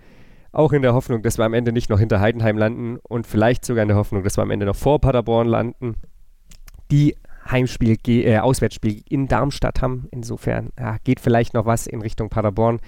Auch 0.52 0.72
in 0.72 0.84
der 0.84 0.94
Hoffnung, 0.94 1.24
dass 1.24 1.40
wir 1.40 1.46
am 1.46 1.54
Ende 1.54 1.72
nicht 1.72 1.90
noch 1.90 2.00
hinter 2.00 2.20
Heidenheim 2.20 2.58
landen 2.58 3.00
und 3.02 3.26
vielleicht 3.26 3.66
sogar 3.66 3.82
in 3.82 3.88
der 3.88 3.98
Hoffnung, 3.98 4.24
dass 4.24 4.38
wir 4.38 4.44
am 4.44 4.52
Ende 4.52 4.66
noch 4.66 4.76
vor 4.76 5.00
Paderborn 5.00 5.48
landen. 5.48 5.96
Die 6.92 7.16
Heimspiel, 7.50 7.98
äh, 8.06 8.38
Auswärtsspiel 8.38 9.02
in 9.10 9.28
Darmstadt 9.28 9.82
haben. 9.82 10.08
Insofern 10.12 10.70
ja, 10.78 10.98
geht 11.04 11.20
vielleicht 11.20 11.54
noch 11.54 11.66
was 11.66 11.88
in 11.88 12.02
Richtung 12.02 12.30
Paderborn. 12.30 12.80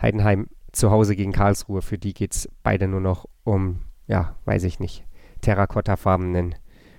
Heidenheim 0.00 0.48
zu 0.76 0.90
Hause 0.90 1.16
gegen 1.16 1.32
Karlsruhe. 1.32 1.82
Für 1.82 1.98
die 1.98 2.14
geht 2.14 2.34
es 2.34 2.48
beide 2.62 2.86
nur 2.86 3.00
noch 3.00 3.26
um, 3.44 3.80
ja, 4.06 4.36
weiß 4.44 4.64
ich 4.64 4.78
nicht, 4.78 5.04
terrakottafarbenen 5.40 6.54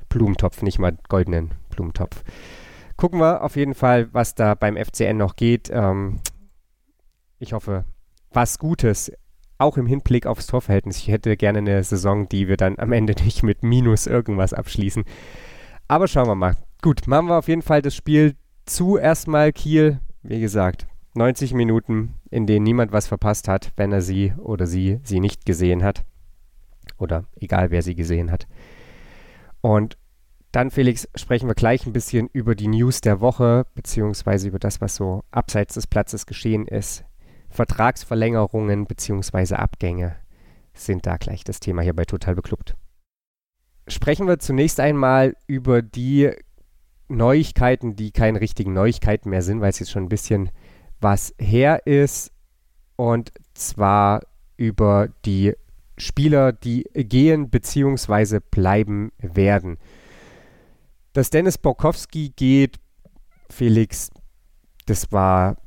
Blumentopf, 0.10 0.62
nicht 0.62 0.80
mal 0.80 0.98
goldenen 1.10 1.52
Blumentopf. 1.70 2.24
Gucken 2.96 3.20
wir 3.20 3.44
auf 3.44 3.56
jeden 3.56 3.76
Fall, 3.76 4.12
was 4.14 4.36
da 4.36 4.56
beim 4.56 4.76
FCN 4.76 5.18
noch 5.18 5.36
geht. 5.36 5.70
Ähm, 5.72 6.20
ich 7.40 7.54
hoffe, 7.54 7.86
was 8.32 8.58
Gutes, 8.58 9.12
auch 9.60 9.78
im 9.78 9.86
Hinblick 9.86 10.26
aufs 10.26 10.48
Torverhältnis. 10.48 10.98
Ich 10.98 11.08
hätte 11.08 11.38
gerne 11.38 11.60
eine 11.60 11.84
Saison, 11.84 12.28
die 12.30 12.48
wir 12.48 12.58
dann 12.58 12.80
am 12.80 12.92
Ende 12.92 13.14
nicht 13.24 13.44
mit 13.44 13.64
Minus 13.64 14.08
irgendwas 14.08 14.54
abschließen. 14.54 15.04
Aber 15.88 16.08
schauen 16.08 16.28
wir 16.28 16.36
mal. 16.36 16.56
Gut, 16.82 17.08
machen 17.08 17.28
wir 17.28 17.38
auf 17.38 17.48
jeden 17.48 17.62
Fall 17.62 17.82
das 17.82 17.96
Spiel 17.96 18.36
zu 18.66 18.98
erstmal 18.98 19.52
Kiel. 19.54 20.00
Wie 20.22 20.40
gesagt, 20.40 20.88
90 21.14 21.54
Minuten, 21.54 22.16
in 22.30 22.46
denen 22.46 22.64
niemand 22.64 22.92
was 22.92 23.08
verpasst 23.08 23.48
hat, 23.48 23.72
wenn 23.76 23.92
er 23.92 24.02
sie 24.02 24.34
oder 24.38 24.68
sie 24.68 25.00
sie 25.04 25.20
nicht 25.20 25.46
gesehen 25.46 25.84
hat. 25.84 26.04
Oder 26.98 27.26
egal, 27.36 27.72
wer 27.72 27.82
sie 27.82 27.96
gesehen 27.96 28.32
hat. 28.32 28.48
Und 29.62 29.98
dann, 30.52 30.72
Felix, 30.72 31.08
sprechen 31.16 31.48
wir 31.48 31.56
gleich 31.56 31.86
ein 31.86 31.94
bisschen 31.94 32.30
über 32.32 32.56
die 32.56 32.68
News 32.68 33.02
der 33.02 33.20
Woche, 33.20 33.66
beziehungsweise 33.76 34.48
über 34.48 34.60
das, 34.60 34.82
was 34.82 34.96
so 34.96 35.24
abseits 35.30 35.76
des 35.76 35.88
Platzes 35.88 36.26
geschehen 36.26 36.68
ist. 36.68 37.04
Vertragsverlängerungen 37.50 38.86
beziehungsweise 38.86 39.60
Abgänge 39.60 40.16
sind 40.74 41.06
da 41.06 41.18
gleich 41.18 41.44
das 41.44 41.60
Thema 41.60 41.82
hier 41.82 41.96
bei 41.96 42.06
Total 42.06 42.36
Beklubbt. 42.36 42.76
Sprechen 43.88 44.28
wir 44.28 44.40
zunächst 44.40 44.80
einmal 44.80 45.36
über 45.48 45.82
die 45.82 46.32
Neuigkeiten, 47.08 47.96
die 47.96 48.12
keine 48.12 48.42
richtigen 48.42 48.74
Neuigkeiten 48.74 49.30
mehr 49.30 49.42
sind, 49.42 49.62
weil 49.62 49.70
es 49.70 49.80
jetzt 49.80 49.92
schon 49.92 50.04
ein 50.04 50.10
bisschen 50.10 50.50
was 51.00 51.34
her 51.40 51.86
ist. 51.86 52.32
Und 52.96 53.32
zwar 53.54 54.22
über 54.58 55.10
die 55.26 55.54
Spieler, 55.98 56.52
die 56.52 56.84
gehen 56.94 57.50
bzw. 57.50 58.40
bleiben 58.40 59.12
werden. 59.20 59.78
Dass 61.14 61.30
Dennis 61.30 61.58
Borkowski 61.58 62.34
geht, 62.36 62.78
Felix, 63.50 64.12
das 64.86 65.12
war 65.12 65.58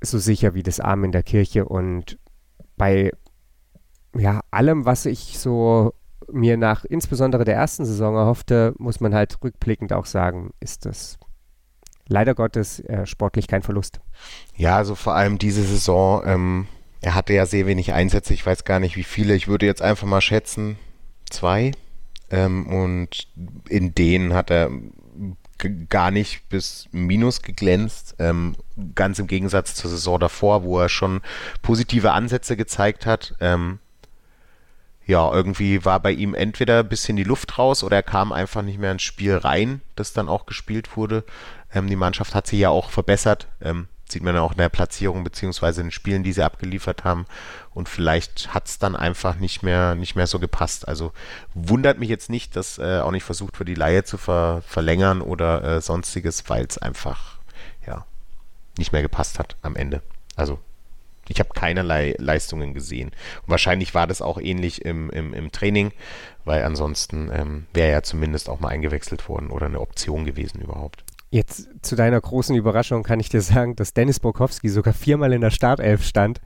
so 0.00 0.18
sicher 0.18 0.54
wie 0.54 0.62
das 0.62 0.80
Arm 0.80 1.04
in 1.04 1.12
der 1.12 1.22
Kirche 1.24 1.64
und 1.64 2.18
bei 2.76 3.10
ja, 4.16 4.40
allem, 4.50 4.84
was 4.84 5.06
ich 5.06 5.38
so 5.38 5.92
mir 6.30 6.56
nach 6.56 6.84
insbesondere 6.84 7.44
der 7.44 7.56
ersten 7.56 7.84
Saison 7.84 8.16
erhoffte, 8.16 8.74
muss 8.78 9.00
man 9.00 9.14
halt 9.14 9.42
rückblickend 9.42 9.92
auch 9.92 10.06
sagen, 10.06 10.52
ist 10.60 10.86
das 10.86 11.18
leider 12.08 12.34
Gottes 12.34 12.80
äh, 12.80 13.06
sportlich 13.06 13.46
kein 13.46 13.62
Verlust. 13.62 14.00
Ja, 14.56 14.76
also 14.76 14.94
vor 14.94 15.14
allem 15.14 15.38
diese 15.38 15.62
Saison, 15.62 16.22
ähm, 16.26 16.68
er 17.00 17.14
hatte 17.14 17.32
ja 17.32 17.46
sehr 17.46 17.66
wenig 17.66 17.92
Einsätze, 17.92 18.34
ich 18.34 18.44
weiß 18.44 18.64
gar 18.64 18.80
nicht 18.80 18.96
wie 18.96 19.04
viele, 19.04 19.34
ich 19.34 19.48
würde 19.48 19.66
jetzt 19.66 19.82
einfach 19.82 20.06
mal 20.06 20.20
schätzen, 20.20 20.78
zwei. 21.30 21.72
Ähm, 22.30 22.66
und 22.66 23.28
in 23.68 23.94
denen 23.94 24.34
hat 24.34 24.50
er 24.50 24.70
gar 25.88 26.10
nicht 26.10 26.48
bis 26.48 26.88
Minus 26.92 27.42
geglänzt. 27.42 28.14
Ähm, 28.18 28.54
ganz 28.94 29.18
im 29.18 29.26
Gegensatz 29.26 29.74
zur 29.74 29.90
Saison 29.90 30.20
davor, 30.20 30.62
wo 30.62 30.78
er 30.78 30.88
schon 30.88 31.20
positive 31.62 32.12
Ansätze 32.12 32.56
gezeigt 32.56 33.06
hat. 33.06 33.34
Ähm, 33.40 33.80
ja, 35.08 35.32
irgendwie 35.32 35.86
war 35.86 36.00
bei 36.00 36.12
ihm 36.12 36.34
entweder 36.34 36.80
ein 36.80 36.88
bisschen 36.88 37.16
die 37.16 37.24
Luft 37.24 37.56
raus 37.56 37.82
oder 37.82 37.96
er 37.96 38.02
kam 38.02 38.30
einfach 38.30 38.60
nicht 38.60 38.78
mehr 38.78 38.92
ins 38.92 39.02
Spiel 39.02 39.34
rein, 39.34 39.80
das 39.96 40.12
dann 40.12 40.28
auch 40.28 40.44
gespielt 40.44 40.98
wurde. 40.98 41.24
Ähm, 41.72 41.88
die 41.88 41.96
Mannschaft 41.96 42.34
hat 42.34 42.46
sich 42.46 42.58
ja 42.58 42.68
auch 42.68 42.90
verbessert. 42.90 43.48
Ähm, 43.62 43.88
sieht 44.06 44.22
man 44.22 44.34
ja 44.34 44.42
auch 44.42 44.52
in 44.52 44.58
der 44.58 44.68
Platzierung 44.68 45.24
beziehungsweise 45.24 45.80
in 45.80 45.86
den 45.86 45.92
Spielen, 45.92 46.24
die 46.24 46.34
sie 46.34 46.42
abgeliefert 46.42 47.04
haben. 47.04 47.24
Und 47.72 47.88
vielleicht 47.88 48.52
hat 48.52 48.68
es 48.68 48.78
dann 48.78 48.94
einfach 48.94 49.36
nicht 49.36 49.62
mehr, 49.62 49.94
nicht 49.94 50.14
mehr 50.14 50.26
so 50.26 50.38
gepasst. 50.38 50.86
Also 50.86 51.12
wundert 51.54 51.98
mich 51.98 52.10
jetzt 52.10 52.28
nicht, 52.28 52.54
dass 52.54 52.76
äh, 52.76 53.00
auch 53.00 53.10
nicht 53.10 53.24
versucht 53.24 53.58
wird, 53.58 53.70
die 53.70 53.74
Laie 53.74 54.04
zu 54.04 54.18
ver 54.18 54.62
verlängern 54.66 55.22
oder 55.22 55.64
äh, 55.64 55.80
sonstiges, 55.80 56.50
weil 56.50 56.66
es 56.66 56.76
einfach 56.76 57.38
ja 57.86 58.04
nicht 58.76 58.92
mehr 58.92 59.02
gepasst 59.02 59.38
hat 59.38 59.56
am 59.62 59.74
Ende. 59.74 60.02
Also 60.36 60.58
ich 61.28 61.40
habe 61.40 61.50
keinerlei 61.54 62.14
Leistungen 62.18 62.74
gesehen. 62.74 63.08
Und 63.42 63.48
wahrscheinlich 63.48 63.94
war 63.94 64.06
das 64.06 64.22
auch 64.22 64.40
ähnlich 64.40 64.84
im, 64.84 65.10
im, 65.10 65.34
im 65.34 65.52
Training, 65.52 65.92
weil 66.44 66.64
ansonsten 66.64 67.30
ähm, 67.32 67.66
wäre 67.72 67.90
ja 67.90 68.02
zumindest 68.02 68.48
auch 68.48 68.60
mal 68.60 68.68
eingewechselt 68.68 69.28
worden 69.28 69.50
oder 69.50 69.66
eine 69.66 69.80
Option 69.80 70.24
gewesen 70.24 70.60
überhaupt. 70.60 71.04
Jetzt 71.30 71.68
zu 71.82 71.94
deiner 71.94 72.20
großen 72.20 72.56
Überraschung 72.56 73.02
kann 73.02 73.20
ich 73.20 73.28
dir 73.28 73.42
sagen, 73.42 73.76
dass 73.76 73.92
Dennis 73.92 74.18
Borkowski 74.20 74.68
sogar 74.70 74.94
viermal 74.94 75.32
in 75.32 75.42
der 75.42 75.50
Startelf 75.50 76.02
stand. 76.02 76.40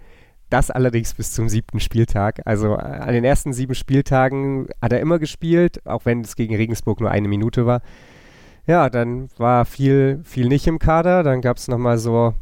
Das 0.50 0.70
allerdings 0.70 1.14
bis 1.14 1.32
zum 1.32 1.48
siebten 1.48 1.80
Spieltag. 1.80 2.42
Also 2.44 2.74
äh, 2.74 2.80
an 2.80 3.14
den 3.14 3.24
ersten 3.24 3.52
sieben 3.52 3.74
Spieltagen 3.74 4.68
hat 4.82 4.92
er 4.92 5.00
immer 5.00 5.18
gespielt, 5.18 5.86
auch 5.86 6.04
wenn 6.04 6.20
es 6.22 6.36
gegen 6.36 6.56
Regensburg 6.56 7.00
nur 7.00 7.10
eine 7.10 7.28
Minute 7.28 7.64
war. 7.64 7.80
Ja, 8.66 8.90
dann 8.90 9.28
war 9.38 9.64
viel, 9.64 10.20
viel 10.24 10.48
nicht 10.48 10.66
im 10.66 10.78
Kader. 10.78 11.22
Dann 11.22 11.40
gab 11.40 11.56
es 11.56 11.68
nochmal 11.68 11.98
so 11.98 12.34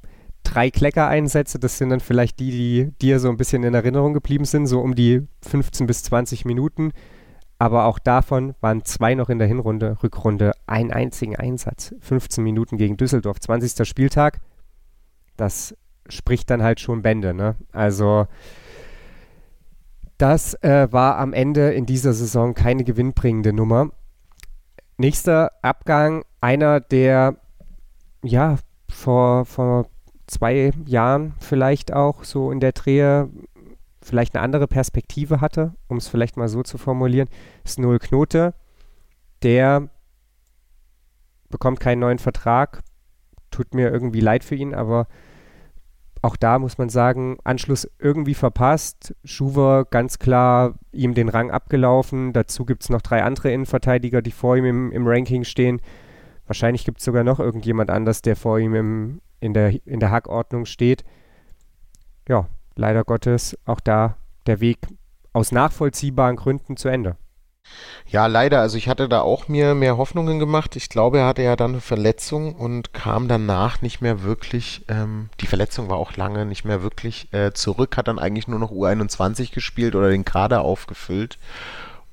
drei 0.50 0.70
Klecker-Einsätze. 0.70 1.58
Das 1.58 1.78
sind 1.78 1.90
dann 1.90 2.00
vielleicht 2.00 2.40
die, 2.40 2.50
die 2.50 2.92
dir 3.00 3.20
so 3.20 3.28
ein 3.28 3.36
bisschen 3.36 3.62
in 3.62 3.74
Erinnerung 3.74 4.12
geblieben 4.12 4.44
sind, 4.44 4.66
so 4.66 4.80
um 4.80 4.94
die 4.94 5.26
15 5.42 5.86
bis 5.86 6.02
20 6.04 6.44
Minuten. 6.44 6.92
Aber 7.58 7.84
auch 7.84 7.98
davon 7.98 8.54
waren 8.60 8.84
zwei 8.84 9.14
noch 9.14 9.28
in 9.28 9.38
der 9.38 9.46
Hinrunde, 9.46 9.98
Rückrunde, 10.02 10.52
einen 10.66 10.92
einzigen 10.92 11.36
Einsatz. 11.36 11.94
15 12.00 12.42
Minuten 12.42 12.78
gegen 12.78 12.96
Düsseldorf, 12.96 13.38
20. 13.38 13.86
Spieltag. 13.86 14.40
Das 15.36 15.76
spricht 16.08 16.50
dann 16.50 16.62
halt 16.62 16.80
schon 16.80 17.02
Bände. 17.02 17.34
Ne? 17.34 17.56
Also 17.72 18.26
das 20.16 20.54
äh, 20.62 20.88
war 20.90 21.18
am 21.18 21.32
Ende 21.32 21.72
in 21.72 21.86
dieser 21.86 22.12
Saison 22.12 22.54
keine 22.54 22.84
gewinnbringende 22.84 23.52
Nummer. 23.52 23.90
Nächster 24.96 25.52
Abgang, 25.62 26.24
einer, 26.40 26.80
der 26.80 27.36
ja 28.22 28.56
vor, 28.88 29.46
vor 29.46 29.86
zwei 30.30 30.72
Jahren 30.86 31.34
vielleicht 31.38 31.92
auch 31.92 32.24
so 32.24 32.50
in 32.50 32.60
der 32.60 32.72
Drehe 32.72 33.28
vielleicht 34.02 34.34
eine 34.34 34.42
andere 34.42 34.66
Perspektive 34.66 35.40
hatte, 35.40 35.74
um 35.88 35.98
es 35.98 36.08
vielleicht 36.08 36.36
mal 36.36 36.48
so 36.48 36.62
zu 36.62 36.78
formulieren, 36.78 37.28
ist 37.64 37.78
Noel 37.78 37.98
Knote. 37.98 38.54
Der 39.42 39.90
bekommt 41.50 41.80
keinen 41.80 42.00
neuen 42.00 42.18
Vertrag. 42.18 42.82
Tut 43.50 43.74
mir 43.74 43.90
irgendwie 43.90 44.20
leid 44.20 44.44
für 44.44 44.54
ihn, 44.54 44.74
aber 44.74 45.06
auch 46.22 46.36
da 46.36 46.58
muss 46.58 46.78
man 46.78 46.90
sagen, 46.90 47.38
Anschluss 47.44 47.90
irgendwie 47.98 48.34
verpasst. 48.34 49.14
Schuwer 49.24 49.86
ganz 49.86 50.18
klar 50.18 50.74
ihm 50.92 51.14
den 51.14 51.28
Rang 51.28 51.50
abgelaufen. 51.50 52.32
Dazu 52.32 52.64
gibt 52.64 52.82
es 52.82 52.90
noch 52.90 53.00
drei 53.00 53.22
andere 53.22 53.52
Innenverteidiger, 53.52 54.20
die 54.20 54.30
vor 54.30 54.56
ihm 54.56 54.66
im, 54.66 54.92
im 54.92 55.06
Ranking 55.06 55.44
stehen. 55.44 55.80
Wahrscheinlich 56.46 56.84
gibt 56.84 56.98
es 56.98 57.04
sogar 57.04 57.24
noch 57.24 57.40
irgendjemand 57.40 57.90
anders, 57.90 58.22
der 58.22 58.36
vor 58.36 58.58
ihm 58.58 58.74
im, 58.74 59.20
in 59.40 59.54
der, 59.54 59.86
in 59.86 60.00
der 60.00 60.10
Hackordnung 60.10 60.66
steht. 60.66 61.04
Ja, 62.28 62.48
leider 62.76 63.04
Gottes 63.04 63.58
auch 63.64 63.80
da 63.80 64.16
der 64.46 64.60
Weg 64.60 64.78
aus 65.32 65.52
nachvollziehbaren 65.52 66.36
Gründen 66.36 66.76
zu 66.76 66.88
Ende. 66.88 67.16
Ja, 68.06 68.26
leider. 68.26 68.60
Also 68.60 68.78
ich 68.78 68.88
hatte 68.88 69.08
da 69.08 69.20
auch 69.20 69.48
mir 69.48 69.74
mehr 69.74 69.96
Hoffnungen 69.96 70.38
gemacht. 70.38 70.74
Ich 70.76 70.88
glaube, 70.88 71.18
er 71.18 71.26
hatte 71.26 71.42
ja 71.42 71.56
dann 71.56 71.72
eine 71.72 71.80
Verletzung 71.80 72.54
und 72.54 72.92
kam 72.92 73.28
danach 73.28 73.82
nicht 73.82 74.00
mehr 74.00 74.22
wirklich, 74.22 74.84
ähm, 74.88 75.30
die 75.40 75.46
Verletzung 75.46 75.88
war 75.88 75.98
auch 75.98 76.16
lange 76.16 76.46
nicht 76.46 76.64
mehr 76.64 76.82
wirklich 76.82 77.32
äh, 77.32 77.52
zurück, 77.52 77.96
hat 77.96 78.08
dann 78.08 78.18
eigentlich 78.18 78.48
nur 78.48 78.58
noch 78.58 78.72
U21 78.72 79.52
gespielt 79.52 79.94
oder 79.94 80.10
den 80.10 80.24
Kader 80.24 80.62
aufgefüllt. 80.62 81.38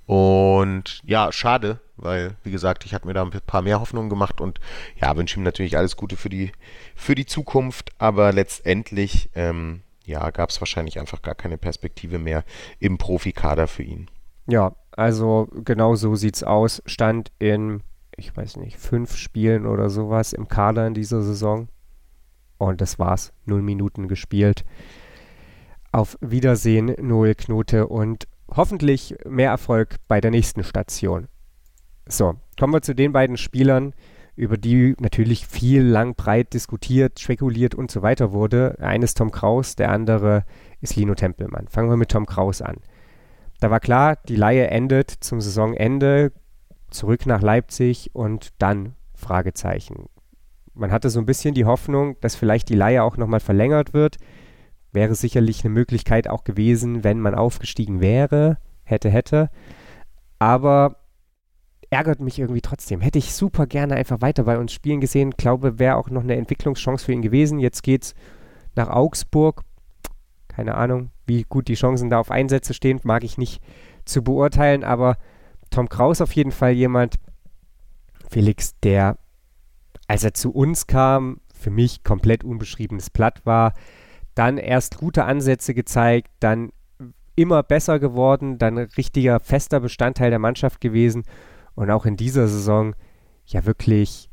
Und 0.05 1.01
ja, 1.03 1.31
schade, 1.31 1.79
weil, 1.97 2.36
wie 2.43 2.51
gesagt, 2.51 2.86
ich 2.86 2.93
hatte 2.93 3.07
mir 3.07 3.13
da 3.13 3.23
ein 3.23 3.31
paar 3.45 3.62
mehr 3.62 3.79
Hoffnungen 3.79 4.10
gemacht 4.10 4.39
und 4.41 4.60
ja, 5.01 5.15
wünsche 5.17 5.39
ihm 5.39 5.43
natürlich 5.43 5.77
alles 5.77 5.97
Gute 5.97 6.15
für 6.15 6.29
die, 6.29 6.51
für 6.95 7.15
die 7.15 7.25
Zukunft, 7.25 7.91
aber 7.97 8.31
letztendlich 8.31 9.29
ähm, 9.36 9.81
ja, 10.05 10.29
gab 10.31 10.49
es 10.49 10.62
wahrscheinlich 10.62 10.99
einfach 10.99 11.21
gar 11.21 11.36
keine 11.36 11.57
Perspektive 11.57 12.17
mehr 12.17 12.43
im 12.79 12.97
Profikader 12.97 13.67
für 13.67 13.83
ihn. 13.83 14.10
Ja, 14.47 14.73
also 14.91 15.49
genau 15.65 15.95
so 15.95 16.15
sieht's 16.15 16.43
aus. 16.43 16.81
Stand 16.86 17.31
in, 17.39 17.83
ich 18.15 18.36
weiß 18.36 18.55
nicht, 18.57 18.77
fünf 18.77 19.17
Spielen 19.17 19.65
oder 19.65 19.89
sowas 19.89 20.31
im 20.31 20.47
Kader 20.47 20.88
in 20.88 20.93
dieser 20.93 21.21
Saison. 21.21 21.67
Und 22.57 22.81
das 22.81 22.97
war's. 22.97 23.33
Null 23.45 23.62
Minuten 23.62 24.07
gespielt. 24.07 24.63
Auf 25.91 26.17
Wiedersehen, 26.21 26.95
Noel 26.99 27.36
Knote. 27.36 27.88
Und 27.88 28.27
hoffentlich 28.49 29.15
mehr 29.27 29.51
Erfolg 29.51 29.97
bei 30.07 30.21
der 30.21 30.31
nächsten 30.31 30.63
Station. 30.63 31.27
So, 32.10 32.36
kommen 32.60 32.74
wir 32.74 32.82
zu 32.82 32.96
den 32.96 33.12
beiden 33.12 33.38
Spielern, 33.38 33.93
über 34.36 34.58
die 34.58 34.96
natürlich 35.00 35.48
viel 35.48 35.84
lang 35.84 36.15
breit 36.15 36.54
diskutiert, 36.54 37.20
spekuliert 37.20 37.76
und 37.76 37.89
so 37.91 38.02
weiter 38.02 38.32
wurde. 38.32 38.78
Eines 38.80 39.13
Tom 39.13 39.32
Kraus, 39.32 39.76
der 39.76 39.91
andere 39.91 40.46
ist 40.80 40.96
Lino 40.96 41.15
Tempelmann. 41.15 41.67
Fangen 41.67 41.89
wir 41.89 41.98
mit 41.98 42.10
Tom 42.10 42.26
Kraus 42.26 42.62
an. 42.62 42.78
Da 43.60 43.72
war 43.72 43.80
klar, 43.80 44.17
die 44.28 44.36
Laie 44.36 44.67
endet 44.67 45.10
zum 45.10 45.41
Saisonende, 45.41 46.32
zurück 46.91 47.26
nach 47.26 47.41
Leipzig 47.41 48.12
und 48.13 48.50
dann 48.60 48.96
Fragezeichen. 49.15 50.06
Man 50.76 50.91
hatte 50.91 51.10
so 51.10 51.20
ein 51.20 51.26
bisschen 51.26 51.56
die 51.56 51.65
Hoffnung, 51.65 52.15
dass 52.22 52.36
vielleicht 52.36 52.70
die 52.70 52.76
Laie 52.76 53.02
auch 53.02 53.17
nochmal 53.17 53.39
verlängert 53.39 53.93
wird. 53.93 54.17
Wäre 54.91 55.15
sicherlich 55.15 55.65
eine 55.65 55.74
Möglichkeit 55.74 56.30
auch 56.30 56.43
gewesen, 56.43 57.04
wenn 57.04 57.20
man 57.20 57.34
aufgestiegen 57.34 58.00
wäre, 58.00 58.60
hätte, 58.84 59.10
hätte. 59.10 59.50
Aber 60.38 60.98
ärgert 61.89 62.19
mich 62.19 62.39
irgendwie 62.39 62.62
trotzdem. 62.62 63.02
Hätte 63.02 63.19
ich 63.19 63.34
super 63.34 63.65
gerne 63.65 63.95
einfach 63.95 64.21
weiter 64.21 64.43
bei 64.43 64.58
uns 64.58 64.73
spielen 64.73 65.02
gesehen. 65.02 65.32
Glaube, 65.32 65.80
wäre 65.80 65.95
auch 65.95 66.10
noch 66.10 66.23
eine 66.23 66.36
Entwicklungschance 66.36 67.06
für 67.06 67.13
ihn 67.13 67.21
gewesen. 67.21 67.60
Jetzt 67.60 67.84
geht's 67.84 68.13
nach 68.76 68.89
Augsburg. 68.89 69.63
Keine 70.47 70.76
Ahnung, 70.76 71.12
wie 71.26 71.43
gut 71.43 71.67
die 71.67 71.76
Chancen 71.76 72.10
da 72.10 72.19
auf 72.19 72.32
Einsätze 72.32 72.73
stehen, 72.73 73.00
mag 73.04 73.23
ich 73.23 73.38
nicht 73.38 73.62
zu 74.06 74.23
beurteilen, 74.23 74.84
aber 74.84 75.17
Tom 75.69 75.89
Kraus 75.89 76.21
auf 76.21 76.32
jeden 76.34 76.52
Fall 76.52 76.71
jemand, 76.71 77.15
Felix, 78.30 78.73
der, 78.82 79.17
als 80.08 80.23
er 80.23 80.34
zu 80.34 80.52
uns 80.52 80.88
kam, 80.88 81.41
für 81.54 81.69
mich 81.69 82.04
komplett 82.04 82.43
unbeschriebenes 82.43 83.10
Blatt 83.10 83.45
war, 83.45 83.73
dann 84.34 84.58
erst 84.58 84.97
gute 84.97 85.26
Ansätze 85.26 85.73
gezeigt, 85.73 86.30
dann 86.39 86.71
immer 87.36 87.62
besser 87.62 88.00
geworden, 88.00 88.58
dann 88.58 88.78
richtiger 88.78 89.39
fester 89.39 89.80
Bestandteil 89.80 90.30
der 90.32 90.39
Mannschaft 90.39 90.82
gewesen 90.82 91.23
und 91.77 91.91
auch 91.91 92.07
in 92.07 92.17
dieser 92.17 92.47
Saison 92.47 92.95
ja 93.45 93.65
wirklich 93.65 94.31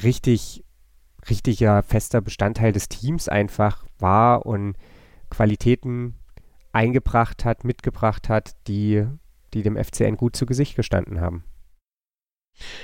richtig, 0.00 0.64
richtiger 1.28 1.82
fester 1.82 2.20
Bestandteil 2.20 2.70
des 2.70 2.88
Teams 2.88 3.28
einfach 3.28 3.84
war 3.98 4.46
und 4.46 4.76
Qualitäten 5.28 6.14
eingebracht 6.70 7.44
hat, 7.44 7.64
mitgebracht 7.64 8.28
hat, 8.28 8.54
die, 8.68 9.06
die 9.52 9.62
dem 9.62 9.76
FCN 9.76 10.16
gut 10.16 10.36
zu 10.36 10.46
Gesicht 10.46 10.76
gestanden 10.76 11.20
haben. 11.20 11.42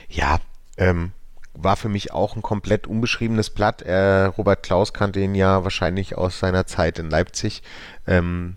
Ja, 0.08 0.40
ähm, 0.76 1.12
war 1.52 1.76
für 1.76 1.88
mich 1.88 2.12
auch 2.12 2.34
ein 2.34 2.42
komplett 2.42 2.88
unbeschriebenes 2.88 3.50
Blatt. 3.50 3.82
Äh, 3.82 4.24
Robert 4.24 4.64
Klaus 4.64 4.92
kannte 4.92 5.20
ihn 5.20 5.36
ja 5.36 5.62
wahrscheinlich 5.62 6.18
aus 6.18 6.40
seiner 6.40 6.66
Zeit 6.66 6.98
in 6.98 7.10
Leipzig 7.10 7.62
ähm, 8.08 8.56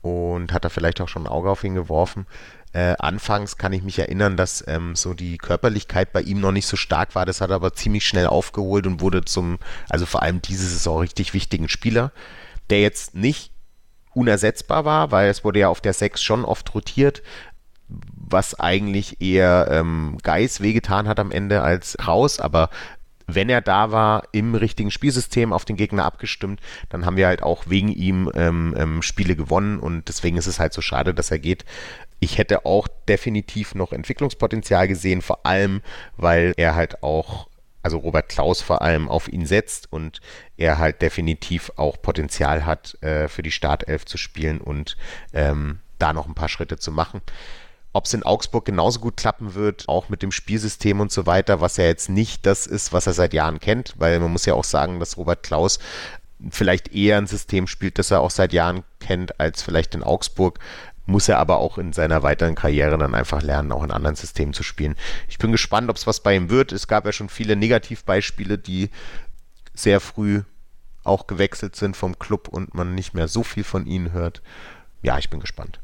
und 0.00 0.52
hat 0.52 0.64
da 0.64 0.70
vielleicht 0.70 1.00
auch 1.00 1.08
schon 1.08 1.22
ein 1.22 1.32
Auge 1.32 1.50
auf 1.50 1.62
ihn 1.62 1.76
geworfen. 1.76 2.26
Äh, 2.72 2.94
anfangs 2.98 3.58
kann 3.58 3.72
ich 3.72 3.82
mich 3.82 3.98
erinnern, 3.98 4.36
dass 4.36 4.64
ähm, 4.66 4.96
so 4.96 5.12
die 5.12 5.36
Körperlichkeit 5.36 6.12
bei 6.12 6.22
ihm 6.22 6.40
noch 6.40 6.52
nicht 6.52 6.66
so 6.66 6.76
stark 6.76 7.14
war. 7.14 7.26
Das 7.26 7.40
hat 7.40 7.50
er 7.50 7.56
aber 7.56 7.74
ziemlich 7.74 8.06
schnell 8.06 8.26
aufgeholt 8.26 8.86
und 8.86 9.00
wurde 9.00 9.24
zum, 9.24 9.58
also 9.90 10.06
vor 10.06 10.22
allem 10.22 10.40
diese 10.40 10.66
Saison 10.66 11.00
richtig 11.00 11.34
wichtigen 11.34 11.68
Spieler, 11.68 12.12
der 12.70 12.80
jetzt 12.80 13.14
nicht 13.14 13.52
unersetzbar 14.14 14.84
war, 14.84 15.10
weil 15.10 15.28
es 15.28 15.44
wurde 15.44 15.60
ja 15.60 15.68
auf 15.68 15.80
der 15.80 15.92
6 15.92 16.22
schon 16.22 16.44
oft 16.44 16.74
rotiert, 16.74 17.22
was 17.88 18.58
eigentlich 18.58 19.20
eher 19.20 19.68
ähm, 19.70 20.18
Geis 20.22 20.60
wehgetan 20.60 21.08
hat 21.08 21.20
am 21.20 21.30
Ende 21.30 21.62
als 21.62 21.96
Kraus, 21.98 22.40
aber 22.40 22.70
wenn 23.26 23.48
er 23.48 23.60
da 23.60 23.92
war, 23.92 24.24
im 24.32 24.54
richtigen 24.54 24.90
Spielsystem 24.90 25.52
auf 25.52 25.64
den 25.64 25.76
Gegner 25.76 26.04
abgestimmt, 26.04 26.60
dann 26.88 27.06
haben 27.06 27.16
wir 27.16 27.26
halt 27.26 27.42
auch 27.42 27.64
wegen 27.68 27.88
ihm 27.88 28.30
ähm, 28.34 28.74
ähm, 28.76 29.02
Spiele 29.02 29.36
gewonnen 29.36 29.78
und 29.78 30.08
deswegen 30.08 30.36
ist 30.36 30.46
es 30.46 30.58
halt 30.58 30.72
so 30.72 30.80
schade, 30.80 31.14
dass 31.14 31.30
er 31.30 31.38
geht. 31.38 31.64
Ich 32.22 32.38
hätte 32.38 32.64
auch 32.66 32.86
definitiv 33.08 33.74
noch 33.74 33.92
Entwicklungspotenzial 33.92 34.86
gesehen, 34.86 35.22
vor 35.22 35.44
allem, 35.44 35.82
weil 36.16 36.54
er 36.56 36.76
halt 36.76 37.02
auch, 37.02 37.48
also 37.82 37.98
Robert 37.98 38.28
Klaus 38.28 38.62
vor 38.62 38.80
allem 38.80 39.08
auf 39.08 39.26
ihn 39.26 39.44
setzt 39.44 39.92
und 39.92 40.20
er 40.56 40.78
halt 40.78 41.02
definitiv 41.02 41.72
auch 41.74 42.00
Potenzial 42.00 42.64
hat, 42.64 42.96
äh, 43.02 43.26
für 43.26 43.42
die 43.42 43.50
Startelf 43.50 44.04
zu 44.04 44.18
spielen 44.18 44.60
und 44.60 44.96
ähm, 45.32 45.80
da 45.98 46.12
noch 46.12 46.28
ein 46.28 46.36
paar 46.36 46.48
Schritte 46.48 46.78
zu 46.78 46.92
machen. 46.92 47.22
Ob 47.92 48.04
es 48.04 48.14
in 48.14 48.22
Augsburg 48.22 48.66
genauso 48.66 49.00
gut 49.00 49.16
klappen 49.16 49.54
wird, 49.54 49.88
auch 49.88 50.08
mit 50.08 50.22
dem 50.22 50.30
Spielsystem 50.30 51.00
und 51.00 51.10
so 51.10 51.26
weiter, 51.26 51.60
was 51.60 51.76
ja 51.76 51.86
jetzt 51.86 52.08
nicht 52.08 52.46
das 52.46 52.68
ist, 52.68 52.92
was 52.92 53.08
er 53.08 53.14
seit 53.14 53.34
Jahren 53.34 53.58
kennt, 53.58 53.94
weil 53.98 54.20
man 54.20 54.30
muss 54.30 54.46
ja 54.46 54.54
auch 54.54 54.62
sagen, 54.62 55.00
dass 55.00 55.16
Robert 55.16 55.42
Klaus 55.42 55.80
vielleicht 56.50 56.94
eher 56.94 57.18
ein 57.18 57.26
System 57.26 57.66
spielt, 57.66 57.98
das 57.98 58.12
er 58.12 58.20
auch 58.20 58.30
seit 58.30 58.52
Jahren 58.52 58.84
kennt, 59.00 59.40
als 59.40 59.62
vielleicht 59.62 59.94
in 59.94 60.02
Augsburg 60.02 60.60
muss 61.06 61.28
er 61.28 61.38
aber 61.38 61.58
auch 61.58 61.78
in 61.78 61.92
seiner 61.92 62.22
weiteren 62.22 62.54
Karriere 62.54 62.96
dann 62.98 63.14
einfach 63.14 63.42
lernen, 63.42 63.72
auch 63.72 63.82
in 63.82 63.90
anderen 63.90 64.16
Systemen 64.16 64.54
zu 64.54 64.62
spielen. 64.62 64.96
Ich 65.28 65.38
bin 65.38 65.52
gespannt, 65.52 65.90
ob 65.90 65.96
es 65.96 66.06
was 66.06 66.20
bei 66.20 66.36
ihm 66.36 66.50
wird. 66.50 66.72
Es 66.72 66.86
gab 66.86 67.04
ja 67.06 67.12
schon 67.12 67.28
viele 67.28 67.56
Negativbeispiele, 67.56 68.58
die 68.58 68.90
sehr 69.74 70.00
früh 70.00 70.42
auch 71.04 71.26
gewechselt 71.26 71.74
sind 71.74 71.96
vom 71.96 72.18
Club 72.18 72.48
und 72.48 72.74
man 72.74 72.94
nicht 72.94 73.14
mehr 73.14 73.26
so 73.26 73.42
viel 73.42 73.64
von 73.64 73.86
ihnen 73.86 74.12
hört. 74.12 74.42
Ja, 75.02 75.18
ich 75.18 75.30
bin 75.30 75.40
gespannt. 75.40 75.80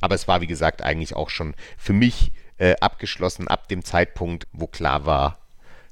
Aber 0.00 0.14
es 0.14 0.28
war, 0.28 0.40
wie 0.40 0.46
gesagt, 0.46 0.82
eigentlich 0.82 1.16
auch 1.16 1.30
schon 1.30 1.54
für 1.78 1.92
mich 1.92 2.32
äh, 2.58 2.76
abgeschlossen 2.80 3.48
ab 3.48 3.68
dem 3.68 3.84
Zeitpunkt, 3.84 4.46
wo 4.52 4.66
klar 4.66 5.06
war, 5.06 5.38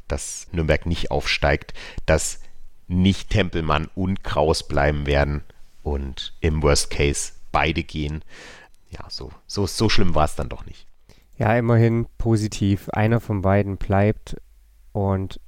dass 0.07 0.47
Nürnberg 0.53 0.87
nicht 0.87 1.11
aufsteigt, 1.11 1.73
dass 2.07 2.41
nicht 2.87 3.31
Tempelmann 3.31 3.89
und 3.95 4.25
Kraus 4.25 4.67
bleiben 4.67 5.07
werden 5.07 5.45
und 5.83 6.35
im 6.41 6.63
Worst 6.63 6.91
Case 6.91 7.33
beide 7.53 7.83
gehen. 7.83 8.23
Ja, 8.91 9.05
so, 9.09 9.31
so, 9.47 9.67
so 9.67 9.89
schlimm 9.89 10.15
war 10.15 10.25
es 10.25 10.37
dann 10.37 10.49
doch 10.49 10.65
nicht. 10.67 10.87
Ja, 11.37 11.57
immerhin 11.57 12.07
positiv. 12.19 12.89
Einer 12.91 13.21
von 13.21 13.43
beiden 13.43 13.77
bleibt 13.77 14.37
und 14.93 15.41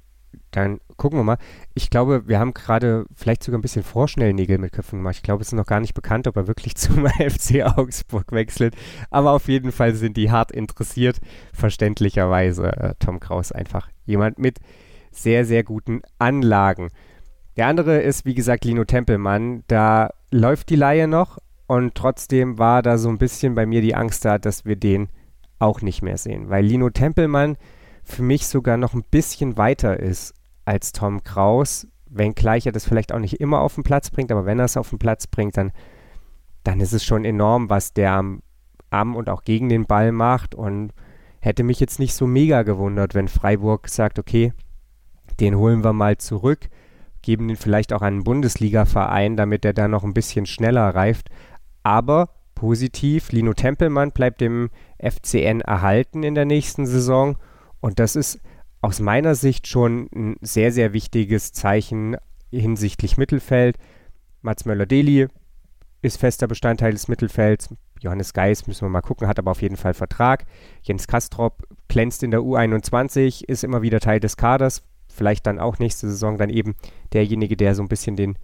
dann 0.51 0.79
gucken 0.97 1.19
wir 1.19 1.23
mal. 1.23 1.37
Ich 1.73 1.89
glaube, 1.89 2.27
wir 2.27 2.39
haben 2.39 2.53
gerade 2.53 3.05
vielleicht 3.15 3.43
sogar 3.43 3.57
ein 3.57 3.61
bisschen 3.61 3.83
vorschnell 3.83 4.33
Nägel 4.33 4.57
mit 4.57 4.71
Köpfen 4.71 4.99
gemacht. 4.99 5.15
Ich 5.15 5.23
glaube, 5.23 5.41
es 5.41 5.47
ist 5.47 5.53
noch 5.53 5.65
gar 5.65 5.79
nicht 5.79 5.93
bekannt, 5.93 6.27
ob 6.27 6.35
er 6.35 6.47
wirklich 6.47 6.75
zum 6.77 7.07
FC 7.07 7.63
Augsburg 7.63 8.31
wechselt. 8.31 8.75
Aber 9.09 9.31
auf 9.31 9.47
jeden 9.47 9.71
Fall 9.71 9.95
sind 9.95 10.17
die 10.17 10.31
hart 10.31 10.51
interessiert. 10.51 11.19
Verständlicherweise 11.53 12.67
äh, 12.67 12.95
Tom 12.99 13.19
Kraus 13.19 13.51
einfach 13.51 13.89
jemand 14.05 14.39
mit 14.39 14.59
sehr, 15.11 15.45
sehr 15.45 15.63
guten 15.63 16.01
Anlagen. 16.19 16.89
Der 17.57 17.67
andere 17.67 17.99
ist, 18.01 18.25
wie 18.25 18.33
gesagt, 18.33 18.63
Lino 18.65 18.85
Tempelmann. 18.85 19.63
Da 19.67 20.11
läuft 20.31 20.69
die 20.69 20.77
Laie 20.77 21.07
noch, 21.07 21.37
und 21.71 21.95
trotzdem 21.95 22.59
war 22.59 22.81
da 22.81 22.97
so 22.97 23.07
ein 23.07 23.17
bisschen 23.17 23.55
bei 23.55 23.65
mir 23.65 23.79
die 23.79 23.95
Angst 23.95 24.25
da, 24.25 24.37
dass 24.37 24.65
wir 24.65 24.75
den 24.75 25.07
auch 25.57 25.81
nicht 25.81 26.01
mehr 26.01 26.17
sehen. 26.17 26.49
Weil 26.49 26.65
Lino 26.65 26.89
Tempelmann 26.89 27.55
für 28.03 28.23
mich 28.23 28.45
sogar 28.47 28.75
noch 28.75 28.93
ein 28.93 29.05
bisschen 29.09 29.55
weiter 29.55 29.97
ist 29.97 30.33
als 30.65 30.91
Tom 30.91 31.23
Kraus. 31.23 31.87
Wenngleich 32.09 32.65
er 32.65 32.73
das 32.73 32.83
vielleicht 32.83 33.13
auch 33.13 33.19
nicht 33.19 33.39
immer 33.39 33.61
auf 33.61 33.75
den 33.75 33.85
Platz 33.85 34.09
bringt, 34.09 34.33
aber 34.33 34.45
wenn 34.45 34.59
er 34.59 34.65
es 34.65 34.75
auf 34.75 34.89
den 34.89 34.99
Platz 34.99 35.27
bringt, 35.27 35.55
dann, 35.55 35.71
dann 36.65 36.81
ist 36.81 36.91
es 36.91 37.05
schon 37.05 37.23
enorm, 37.23 37.69
was 37.69 37.93
der 37.93 38.11
am, 38.11 38.41
am 38.89 39.15
und 39.15 39.29
auch 39.29 39.45
gegen 39.45 39.69
den 39.69 39.85
Ball 39.85 40.11
macht. 40.11 40.53
Und 40.53 40.91
hätte 41.39 41.63
mich 41.63 41.79
jetzt 41.79 41.99
nicht 41.99 42.15
so 42.15 42.27
mega 42.27 42.63
gewundert, 42.63 43.15
wenn 43.15 43.29
Freiburg 43.29 43.87
sagt, 43.87 44.19
okay, 44.19 44.51
den 45.39 45.55
holen 45.55 45.85
wir 45.85 45.93
mal 45.93 46.17
zurück, 46.17 46.67
geben 47.21 47.47
den 47.47 47.55
vielleicht 47.55 47.93
auch 47.93 48.01
an 48.01 48.15
einen 48.15 48.23
Bundesliga-Verein, 48.25 49.37
damit 49.37 49.63
er 49.63 49.71
da 49.71 49.87
noch 49.87 50.03
ein 50.03 50.13
bisschen 50.13 50.45
schneller 50.45 50.93
reift. 50.93 51.29
Aber 51.83 52.29
positiv, 52.55 53.31
Lino 53.31 53.53
Tempelmann 53.53 54.11
bleibt 54.11 54.41
dem 54.41 54.69
FCN 54.99 55.61
erhalten 55.61 56.23
in 56.23 56.35
der 56.35 56.45
nächsten 56.45 56.85
Saison. 56.85 57.37
Und 57.79 57.99
das 57.99 58.15
ist 58.15 58.39
aus 58.81 58.99
meiner 58.99 59.35
Sicht 59.35 59.67
schon 59.67 60.09
ein 60.13 60.35
sehr, 60.41 60.71
sehr 60.71 60.93
wichtiges 60.93 61.53
Zeichen 61.53 62.17
hinsichtlich 62.51 63.17
Mittelfeld. 63.17 63.77
Mats 64.41 64.65
Möller-Deli 64.65 65.27
ist 66.01 66.17
fester 66.17 66.47
Bestandteil 66.47 66.91
des 66.91 67.07
Mittelfelds. 67.07 67.69
Johannes 67.99 68.33
Geis 68.33 68.65
müssen 68.65 68.85
wir 68.85 68.89
mal 68.89 69.01
gucken, 69.01 69.27
hat 69.27 69.37
aber 69.37 69.51
auf 69.51 69.61
jeden 69.61 69.77
Fall 69.77 69.93
Vertrag. 69.93 70.45
Jens 70.81 71.07
Kastrop 71.07 71.63
glänzt 71.87 72.23
in 72.23 72.31
der 72.31 72.41
U21, 72.41 73.45
ist 73.45 73.63
immer 73.63 73.83
wieder 73.83 73.99
Teil 73.99 74.19
des 74.19 74.37
Kaders. 74.37 74.81
Vielleicht 75.07 75.45
dann 75.45 75.59
auch 75.59 75.77
nächste 75.77 76.09
Saison 76.09 76.37
dann 76.37 76.49
eben 76.49 76.75
derjenige, 77.13 77.55
der 77.55 77.75
so 77.75 77.83
ein 77.83 77.89
bisschen 77.89 78.15
den 78.15 78.37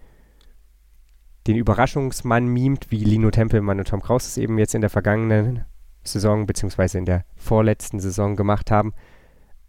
den 1.47 1.55
Überraschungsmann 1.55 2.47
mimt, 2.47 2.91
wie 2.91 3.03
Lino 3.03 3.31
Tempelmann 3.31 3.79
und 3.79 3.87
Tom 3.87 4.01
Kraus 4.01 4.27
es 4.27 4.37
eben 4.37 4.57
jetzt 4.57 4.75
in 4.75 4.81
der 4.81 4.89
vergangenen 4.89 5.65
Saison 6.03 6.45
beziehungsweise 6.45 6.97
in 6.97 7.05
der 7.05 7.25
vorletzten 7.35 7.99
Saison 7.99 8.35
gemacht 8.35 8.71
haben. 8.71 8.93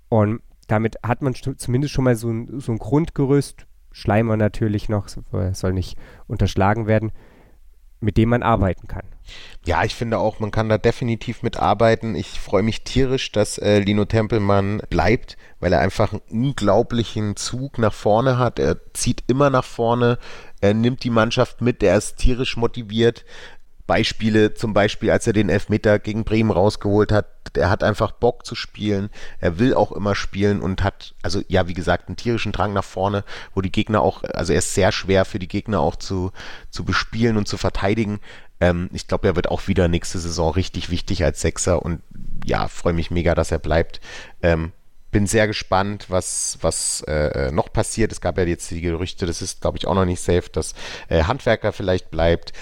Und 0.08 0.40
damit 0.66 0.96
hat 1.02 1.22
man 1.22 1.34
zumindest 1.34 1.94
schon 1.94 2.04
mal 2.04 2.16
so 2.16 2.30
ein, 2.30 2.60
so 2.60 2.72
ein 2.72 2.78
Grundgerüst, 2.78 3.66
Schleimer 3.90 4.36
natürlich 4.36 4.88
noch, 4.88 5.08
soll 5.52 5.72
nicht 5.72 5.98
unterschlagen 6.26 6.86
werden, 6.86 7.10
mit 8.00 8.16
dem 8.16 8.28
man 8.28 8.42
arbeiten 8.42 8.86
kann. 8.86 9.06
Ja, 9.64 9.82
ich 9.82 9.94
finde 9.94 10.18
auch, 10.18 10.38
man 10.38 10.50
kann 10.50 10.68
da 10.68 10.78
definitiv 10.78 11.42
mitarbeiten. 11.42 12.14
Ich 12.14 12.38
freue 12.38 12.62
mich 12.62 12.84
tierisch, 12.84 13.32
dass 13.32 13.58
äh, 13.58 13.80
Lino 13.80 14.04
Tempelmann 14.04 14.80
bleibt, 14.88 15.36
weil 15.58 15.72
er 15.72 15.80
einfach 15.80 16.12
einen 16.12 16.22
unglaublichen 16.30 17.36
Zug 17.36 17.78
nach 17.78 17.92
vorne 17.92 18.38
hat. 18.38 18.58
Er 18.58 18.76
zieht 18.94 19.24
immer 19.26 19.50
nach 19.50 19.64
vorne, 19.64 20.18
er 20.60 20.74
nimmt 20.74 21.04
die 21.04 21.10
Mannschaft 21.10 21.60
mit, 21.60 21.82
er 21.82 21.96
ist 21.96 22.16
tierisch 22.16 22.56
motiviert. 22.56 23.24
Beispiele, 23.88 24.52
zum 24.52 24.74
Beispiel, 24.74 25.10
als 25.10 25.26
er 25.26 25.32
den 25.32 25.48
Elfmeter 25.48 25.98
gegen 25.98 26.24
Bremen 26.24 26.50
rausgeholt 26.50 27.10
hat, 27.10 27.26
er 27.56 27.70
hat 27.70 27.82
einfach 27.82 28.12
Bock 28.12 28.44
zu 28.44 28.54
spielen, 28.54 29.08
er 29.40 29.58
will 29.58 29.72
auch 29.72 29.92
immer 29.92 30.14
spielen 30.14 30.60
und 30.60 30.84
hat, 30.84 31.14
also 31.22 31.40
ja, 31.48 31.68
wie 31.68 31.74
gesagt, 31.74 32.08
einen 32.08 32.16
tierischen 32.16 32.52
Drang 32.52 32.74
nach 32.74 32.84
vorne, 32.84 33.24
wo 33.54 33.62
die 33.62 33.72
Gegner 33.72 34.02
auch, 34.02 34.22
also 34.24 34.52
er 34.52 34.58
ist 34.58 34.74
sehr 34.74 34.92
schwer 34.92 35.24
für 35.24 35.38
die 35.38 35.48
Gegner 35.48 35.80
auch 35.80 35.96
zu, 35.96 36.32
zu 36.68 36.84
bespielen 36.84 37.38
und 37.38 37.48
zu 37.48 37.56
verteidigen. 37.56 38.20
Ähm, 38.60 38.90
ich 38.92 39.08
glaube, 39.08 39.26
er 39.26 39.36
wird 39.36 39.48
auch 39.48 39.68
wieder 39.68 39.88
nächste 39.88 40.18
Saison 40.18 40.52
richtig 40.52 40.90
wichtig 40.90 41.24
als 41.24 41.40
Sechser 41.40 41.82
und 41.82 42.02
ja, 42.44 42.68
freue 42.68 42.92
mich 42.92 43.10
mega, 43.10 43.34
dass 43.34 43.52
er 43.52 43.58
bleibt. 43.58 44.02
Ähm, 44.42 44.72
bin 45.10 45.26
sehr 45.26 45.46
gespannt, 45.46 46.06
was, 46.08 46.58
was 46.60 47.02
äh, 47.02 47.50
noch 47.50 47.72
passiert. 47.72 48.12
Es 48.12 48.20
gab 48.20 48.38
ja 48.38 48.44
jetzt 48.44 48.70
die 48.70 48.80
Gerüchte, 48.80 49.26
das 49.26 49.42
ist, 49.42 49.60
glaube 49.60 49.78
ich, 49.78 49.86
auch 49.86 49.94
noch 49.94 50.04
nicht 50.04 50.20
safe, 50.20 50.50
dass 50.52 50.74
äh, 51.08 51.24
Handwerker 51.24 51.72
vielleicht 51.72 52.10
bleibt. 52.10 52.52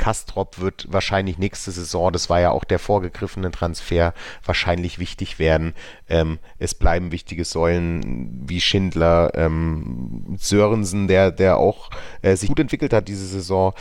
Kastrop 0.00 0.58
wird 0.60 0.86
wahrscheinlich 0.88 1.36
nächste 1.36 1.70
Saison, 1.70 2.10
das 2.10 2.30
war 2.30 2.40
ja 2.40 2.52
auch 2.52 2.64
der 2.64 2.78
vorgegriffene 2.78 3.50
Transfer, 3.50 4.14
wahrscheinlich 4.42 4.98
wichtig 4.98 5.38
werden. 5.38 5.74
Ähm, 6.08 6.38
es 6.58 6.74
bleiben 6.74 7.12
wichtige 7.12 7.44
Säulen 7.44 8.48
wie 8.48 8.62
Schindler, 8.62 9.32
ähm, 9.34 10.36
Sörensen, 10.38 11.06
der, 11.06 11.30
der 11.30 11.58
auch 11.58 11.90
äh, 12.22 12.34
sich 12.34 12.48
gut 12.48 12.60
entwickelt 12.60 12.94
hat 12.94 13.08
diese 13.08 13.26
Saison. 13.26 13.74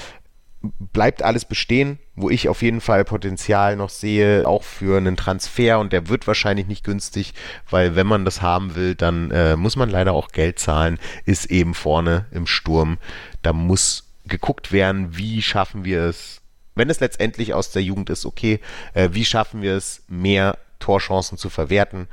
Bleibt 0.61 1.23
alles 1.23 1.45
bestehen, 1.45 1.99
wo 2.15 2.29
ich 2.29 2.49
auf 2.49 2.61
jeden 2.61 2.81
Fall 2.81 3.05
Potenzial 3.05 3.77
noch 3.77 3.89
sehe, 3.89 4.45
auch 4.45 4.63
für 4.63 4.97
einen 4.97 5.15
Transfer 5.15 5.79
und 5.79 5.93
der 5.93 6.09
wird 6.09 6.27
wahrscheinlich 6.27 6.67
nicht 6.67 6.83
günstig, 6.83 7.33
weil 7.69 7.95
wenn 7.95 8.07
man 8.07 8.25
das 8.25 8.41
haben 8.41 8.75
will, 8.75 8.95
dann 8.95 9.31
äh, 9.31 9.55
muss 9.55 9.77
man 9.77 9.89
leider 9.89 10.11
auch 10.11 10.29
Geld 10.29 10.59
zahlen, 10.59 10.99
ist 11.23 11.45
eben 11.45 11.73
vorne 11.73 12.25
im 12.31 12.45
Sturm. 12.45 12.97
Da 13.41 13.53
muss 13.53 14.09
geguckt 14.25 14.71
werden, 14.71 15.17
wie 15.17 15.41
schaffen 15.41 15.85
wir 15.85 16.01
es, 16.01 16.41
wenn 16.75 16.89
es 16.89 16.99
letztendlich 16.99 17.53
aus 17.53 17.71
der 17.71 17.83
Jugend 17.83 18.09
ist, 18.09 18.25
okay, 18.25 18.59
äh, 18.93 19.09
wie 19.11 19.25
schaffen 19.25 19.61
wir 19.61 19.75
es, 19.75 20.03
mehr 20.07 20.57
Torchancen 20.79 21.37
zu 21.37 21.49
verwerten, 21.49 22.07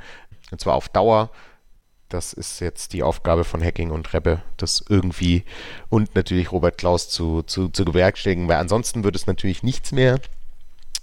und 0.51 0.61
zwar 0.61 0.75
auf 0.75 0.89
Dauer. 0.89 1.31
Das 2.09 2.31
ist 2.31 2.61
jetzt 2.61 2.93
die 2.93 3.03
Aufgabe 3.03 3.43
von 3.43 3.61
Hacking 3.61 3.91
und 3.91 4.13
Rebbe, 4.13 4.41
das 4.55 4.83
irgendwie 4.87 5.43
und 5.89 6.15
natürlich 6.15 6.51
Robert 6.51 6.77
Klaus 6.77 7.09
zu, 7.09 7.41
zu, 7.43 7.67
zu 7.67 7.83
bewerkstelligen, 7.83 8.47
weil 8.47 8.57
ansonsten 8.57 9.03
wird 9.03 9.15
es 9.15 9.27
natürlich 9.27 9.61
nichts 9.61 9.91
mehr. 9.91 10.19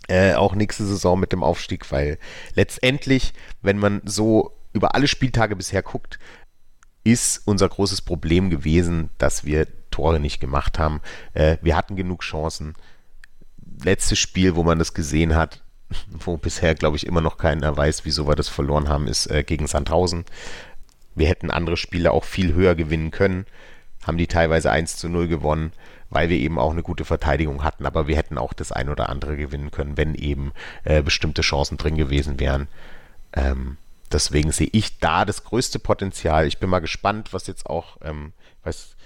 Äh, 0.08 0.34
auch 0.34 0.54
nächste 0.54 0.84
Saison 0.84 1.18
mit 1.20 1.32
dem 1.32 1.42
Aufstieg, 1.42 1.90
weil 1.92 2.18
letztendlich, 2.54 3.32
wenn 3.60 3.78
man 3.78 4.00
so 4.04 4.52
über 4.72 4.94
alle 4.94 5.08
Spieltage 5.08 5.56
bisher 5.56 5.82
guckt, 5.82 6.18
ist 7.04 7.42
unser 7.46 7.68
großes 7.68 8.02
Problem 8.02 8.50
gewesen, 8.50 9.10
dass 9.18 9.44
wir 9.44 9.66
Tore 9.90 10.18
nicht 10.20 10.40
gemacht 10.40 10.78
haben. 10.78 11.00
Äh, 11.34 11.58
wir 11.62 11.76
hatten 11.76 11.96
genug 11.96 12.22
Chancen. 12.22 12.74
Letztes 13.82 14.18
Spiel, 14.18 14.56
wo 14.56 14.62
man 14.62 14.78
das 14.78 14.94
gesehen 14.94 15.34
hat, 15.34 15.62
wo 16.08 16.36
bisher, 16.36 16.74
glaube 16.74 16.96
ich, 16.96 17.06
immer 17.06 17.20
noch 17.20 17.36
keiner 17.36 17.76
weiß, 17.76 18.04
wieso 18.04 18.26
wir 18.26 18.34
das 18.34 18.48
verloren 18.48 18.88
haben, 18.88 19.06
ist 19.06 19.26
äh, 19.30 19.44
gegen 19.44 19.66
Sandhausen. 19.66 20.24
Wir 21.14 21.28
hätten 21.28 21.50
andere 21.50 21.76
Spiele 21.76 22.12
auch 22.12 22.24
viel 22.24 22.54
höher 22.54 22.74
gewinnen 22.74 23.10
können, 23.10 23.46
haben 24.06 24.18
die 24.18 24.26
teilweise 24.26 24.70
1 24.70 24.96
zu 24.96 25.08
0 25.08 25.28
gewonnen, 25.28 25.72
weil 26.10 26.28
wir 26.28 26.36
eben 26.36 26.58
auch 26.58 26.72
eine 26.72 26.82
gute 26.82 27.04
Verteidigung 27.04 27.64
hatten, 27.64 27.86
aber 27.86 28.06
wir 28.06 28.16
hätten 28.16 28.38
auch 28.38 28.52
das 28.52 28.72
ein 28.72 28.88
oder 28.88 29.08
andere 29.08 29.36
gewinnen 29.36 29.70
können, 29.70 29.96
wenn 29.96 30.14
eben 30.14 30.52
äh, 30.84 31.02
bestimmte 31.02 31.42
Chancen 31.42 31.78
drin 31.78 31.96
gewesen 31.96 32.38
wären. 32.38 32.68
Ähm, 33.32 33.76
deswegen 34.12 34.52
sehe 34.52 34.68
ich 34.72 34.98
da 34.98 35.24
das 35.24 35.44
größte 35.44 35.78
Potenzial. 35.78 36.46
Ich 36.46 36.58
bin 36.58 36.70
mal 36.70 36.80
gespannt, 36.80 37.32
was 37.32 37.46
jetzt 37.46 37.66
auch, 37.66 37.98
ähm, 38.02 38.32
weiß 38.62 38.96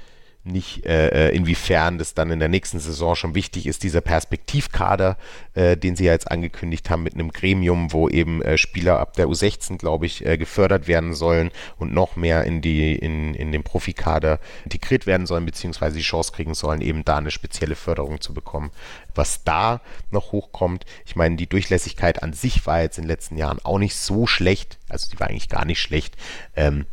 nicht, 0.45 0.87
äh, 0.87 1.29
äh, 1.29 1.37
inwiefern 1.37 1.99
das 1.99 2.15
dann 2.15 2.31
in 2.31 2.39
der 2.39 2.49
nächsten 2.49 2.79
Saison 2.79 3.15
schon 3.15 3.35
wichtig 3.35 3.67
ist, 3.67 3.83
dieser 3.83 4.01
Perspektivkader, 4.01 5.17
äh, 5.55 5.77
den 5.77 5.97
sie 5.97 6.05
ja 6.05 6.13
jetzt 6.13 6.31
angekündigt 6.31 6.89
haben 6.91 7.03
mit 7.03 7.15
einem 7.15 7.33
Gremium, 7.33 7.93
wo 7.93 8.09
eben 8.09 8.43
äh, 8.43 8.57
Spieler 8.57 8.99
ab 8.99 9.15
der 9.15 9.27
U16, 9.27 9.79
glaube 9.79 10.07
ich, 10.07 10.25
äh, 10.25 10.39
gefördert 10.39 10.89
werden 10.89 11.15
sollen 11.15 11.51
und 11.79 11.93
noch 11.93 12.17
mehr 12.17 12.45
in 12.45 12.61
die 12.61 12.95
in, 12.95 13.35
in 13.35 13.53
den 13.53 13.63
Profikader 13.63 14.41
integriert 14.65 15.07
werden 15.07 15.27
sollen, 15.27 15.45
beziehungsweise 15.45 15.97
die 15.97 16.03
Chance 16.03 16.33
kriegen 16.33 16.55
sollen, 16.55 16.81
eben 16.81 17.05
da 17.05 17.19
eine 17.19 17.31
spezielle 17.31 17.77
Förderung 17.77 18.21
zu 18.21 18.33
bekommen. 18.33 18.71
Was 19.15 19.45
da 19.45 19.81
noch 20.11 20.33
hochkommt, 20.33 20.85
ich 21.05 21.17
meine, 21.17 21.37
die 21.37 21.49
Durchlässigkeit 21.49 22.23
an 22.23 22.33
sich 22.33 22.67
war 22.67 22.83
jetzt 22.83 22.99
in 22.99 23.05
den 23.05 23.09
letzten 23.09 23.37
Jahren 23.37 23.59
auch 23.65 23.79
nicht 23.79 23.97
so 23.97 24.27
schlecht, 24.27 24.79
also 24.89 25.09
die 25.11 25.21
war 25.21 25.29
eigentlich 25.29 25.49
gar 25.49 25.65
nicht 25.65 25.81
schlecht. 25.81 26.17
Ähm, 26.57 26.87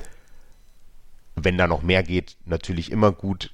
wenn 1.36 1.58
da 1.58 1.68
noch 1.68 1.82
mehr 1.82 2.04
geht, 2.04 2.38
natürlich 2.46 2.92
immer 2.92 3.12
gut. 3.12 3.52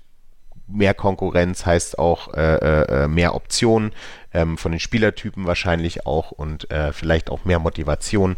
Mehr 0.67 0.93
Konkurrenz 0.93 1.65
heißt 1.65 1.99
auch 1.99 2.33
äh, 2.33 2.55
äh, 2.55 3.03
äh, 3.03 3.07
mehr 3.07 3.35
Optionen 3.35 3.91
ähm, 4.33 4.57
von 4.57 4.71
den 4.71 4.79
Spielertypen 4.79 5.45
wahrscheinlich 5.45 6.05
auch 6.05 6.31
und 6.31 6.71
äh, 6.71 6.93
vielleicht 6.93 7.29
auch 7.29 7.43
mehr 7.43 7.59
Motivation. 7.59 8.37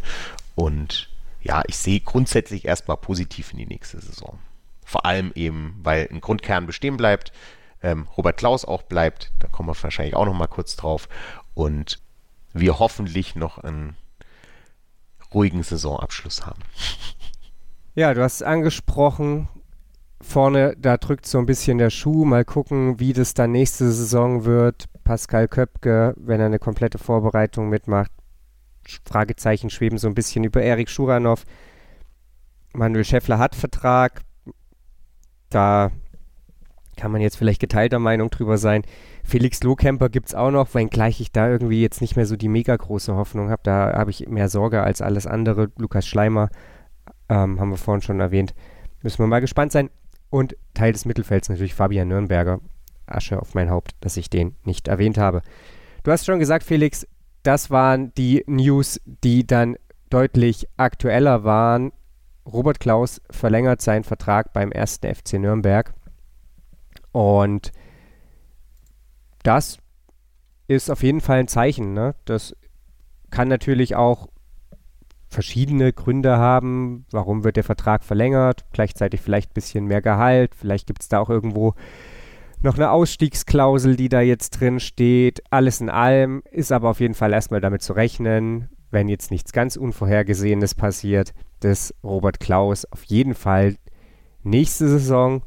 Und 0.56 1.08
ja, 1.42 1.62
ich 1.66 1.76
sehe 1.76 2.00
grundsätzlich 2.00 2.64
erstmal 2.64 2.96
positiv 2.96 3.52
in 3.52 3.58
die 3.58 3.66
nächste 3.66 4.00
Saison. 4.00 4.38
Vor 4.84 5.06
allem 5.06 5.30
eben, 5.34 5.78
weil 5.82 6.08
ein 6.10 6.20
Grundkern 6.20 6.66
bestehen 6.66 6.96
bleibt, 6.96 7.32
ähm, 7.82 8.08
Robert 8.16 8.38
Klaus 8.38 8.64
auch 8.64 8.82
bleibt, 8.82 9.30
da 9.38 9.48
kommen 9.48 9.68
wir 9.68 9.82
wahrscheinlich 9.82 10.16
auch 10.16 10.24
noch 10.24 10.34
mal 10.34 10.46
kurz 10.46 10.74
drauf 10.74 11.08
und 11.52 12.00
wir 12.54 12.78
hoffentlich 12.78 13.36
noch 13.36 13.58
einen 13.58 13.96
ruhigen 15.32 15.62
Saisonabschluss 15.62 16.46
haben. 16.46 16.62
Ja, 17.96 18.12
du 18.12 18.22
hast 18.22 18.36
es 18.36 18.42
angesprochen. 18.42 19.48
Vorne, 20.20 20.74
da 20.76 20.96
drückt 20.96 21.26
so 21.26 21.38
ein 21.38 21.46
bisschen 21.46 21.78
der 21.78 21.90
Schuh. 21.90 22.24
Mal 22.24 22.44
gucken, 22.44 22.98
wie 22.98 23.12
das 23.12 23.34
dann 23.34 23.52
nächste 23.52 23.90
Saison 23.92 24.44
wird. 24.44 24.86
Pascal 25.04 25.46
Köpke, 25.46 26.14
wenn 26.16 26.40
er 26.40 26.46
eine 26.46 26.58
komplette 26.58 26.98
Vorbereitung 26.98 27.68
mitmacht. 27.68 28.10
Fragezeichen 29.06 29.70
schweben 29.70 29.98
so 29.98 30.08
ein 30.08 30.14
bisschen 30.14 30.42
über 30.42 30.60
Erik 30.60 30.90
Schuranov. 30.90 31.44
Manuel 32.72 33.04
Schäffler 33.04 33.38
hat 33.38 33.54
Vertrag. 33.54 34.22
Da 35.50 35.92
kann 36.96 37.12
man 37.12 37.20
jetzt 37.20 37.36
vielleicht 37.36 37.60
geteilter 37.60 38.00
Meinung 38.00 38.30
drüber 38.30 38.58
sein. 38.58 38.82
Felix 39.22 39.62
Lohkemper 39.62 40.08
gibt 40.08 40.28
es 40.28 40.34
auch 40.34 40.50
noch, 40.50 40.74
wenngleich 40.74 41.20
ich 41.20 41.30
da 41.30 41.48
irgendwie 41.48 41.80
jetzt 41.80 42.00
nicht 42.00 42.16
mehr 42.16 42.26
so 42.26 42.36
die 42.36 42.48
mega 42.48 42.74
große 42.74 43.14
Hoffnung 43.14 43.50
habe. 43.50 43.62
Da 43.62 43.92
habe 43.96 44.10
ich 44.10 44.28
mehr 44.28 44.48
Sorge 44.48 44.82
als 44.82 45.00
alles 45.00 45.28
andere. 45.28 45.70
Lukas 45.78 46.06
Schleimer 46.06 46.50
ähm, 47.28 47.60
haben 47.60 47.70
wir 47.70 47.76
vorhin 47.76 48.02
schon 48.02 48.20
erwähnt. 48.20 48.54
Müssen 49.02 49.18
wir 49.18 49.26
mal 49.26 49.40
gespannt 49.40 49.72
sein. 49.72 49.90
Und 50.30 50.56
Teil 50.74 50.92
des 50.92 51.04
Mittelfelds 51.04 51.48
natürlich 51.48 51.74
Fabian 51.74 52.08
Nürnberger. 52.08 52.60
Asche 53.06 53.40
auf 53.40 53.54
mein 53.54 53.70
Haupt, 53.70 53.92
dass 54.00 54.16
ich 54.16 54.30
den 54.30 54.56
nicht 54.64 54.88
erwähnt 54.88 55.18
habe. 55.18 55.42
Du 56.02 56.10
hast 56.10 56.26
schon 56.26 56.38
gesagt, 56.38 56.64
Felix, 56.64 57.06
das 57.42 57.70
waren 57.70 58.12
die 58.14 58.42
News, 58.46 59.00
die 59.04 59.46
dann 59.46 59.76
deutlich 60.10 60.68
aktueller 60.76 61.44
waren. 61.44 61.92
Robert 62.46 62.80
Klaus 62.80 63.20
verlängert 63.30 63.80
seinen 63.80 64.04
Vertrag 64.04 64.52
beim 64.52 64.72
ersten 64.72 65.14
FC 65.14 65.34
Nürnberg. 65.34 65.94
Und 67.12 67.72
das 69.42 69.78
ist 70.66 70.90
auf 70.90 71.02
jeden 71.02 71.20
Fall 71.20 71.40
ein 71.40 71.48
Zeichen. 71.48 71.92
Ne? 71.92 72.14
Das 72.24 72.56
kann 73.30 73.48
natürlich 73.48 73.94
auch 73.94 74.28
verschiedene 75.34 75.92
Gründe 75.92 76.38
haben. 76.38 77.04
Warum 77.10 77.44
wird 77.44 77.56
der 77.56 77.64
Vertrag 77.64 78.04
verlängert? 78.04 78.64
Gleichzeitig 78.72 79.20
vielleicht 79.20 79.50
ein 79.50 79.54
bisschen 79.54 79.84
mehr 79.86 80.00
Gehalt. 80.00 80.54
Vielleicht 80.54 80.86
gibt 80.86 81.02
es 81.02 81.08
da 81.08 81.18
auch 81.18 81.28
irgendwo 81.28 81.74
noch 82.62 82.76
eine 82.76 82.90
Ausstiegsklausel, 82.90 83.96
die 83.96 84.08
da 84.08 84.22
jetzt 84.22 84.58
drin 84.58 84.80
steht. 84.80 85.42
Alles 85.50 85.82
in 85.82 85.90
allem 85.90 86.42
ist 86.50 86.72
aber 86.72 86.88
auf 86.88 87.00
jeden 87.00 87.14
Fall 87.14 87.34
erstmal 87.34 87.60
damit 87.60 87.82
zu 87.82 87.92
rechnen, 87.92 88.70
wenn 88.90 89.08
jetzt 89.08 89.30
nichts 89.30 89.52
ganz 89.52 89.76
Unvorhergesehenes 89.76 90.74
passiert, 90.74 91.34
dass 91.60 91.94
Robert 92.02 92.40
Klaus 92.40 92.86
auf 92.86 93.04
jeden 93.04 93.34
Fall 93.34 93.76
nächste 94.42 94.88
Saison 94.88 95.42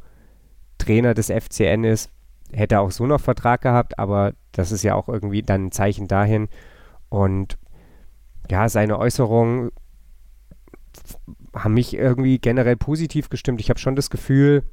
Trainer 0.78 1.16
des 1.16 1.32
FCN 1.32 1.84
ist. 1.86 2.12
Hätte 2.52 2.80
auch 2.80 2.92
so 2.92 3.08
noch 3.08 3.20
Vertrag 3.20 3.62
gehabt, 3.62 3.98
aber 3.98 4.34
das 4.52 4.72
ist 4.72 4.84
ja 4.84 4.94
auch 4.94 5.10
irgendwie 5.10 5.42
dann 5.42 5.68
ein 5.68 5.72
Zeichen 5.72 6.08
dahin. 6.08 6.50
Und 7.10 7.58
ja, 8.50 8.70
seine 8.70 9.00
Äußerungen 9.00 9.72
haben 11.54 11.74
mich 11.74 11.96
irgendwie 11.96 12.40
generell 12.40 12.76
positiv 12.76 13.30
gestimmt. 13.30 13.62
Ich 13.62 13.70
habe 13.70 13.80
schon 13.80 13.96
das 13.96 14.10
Gefühl, 14.10 14.64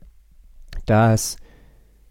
dass, 0.87 1.37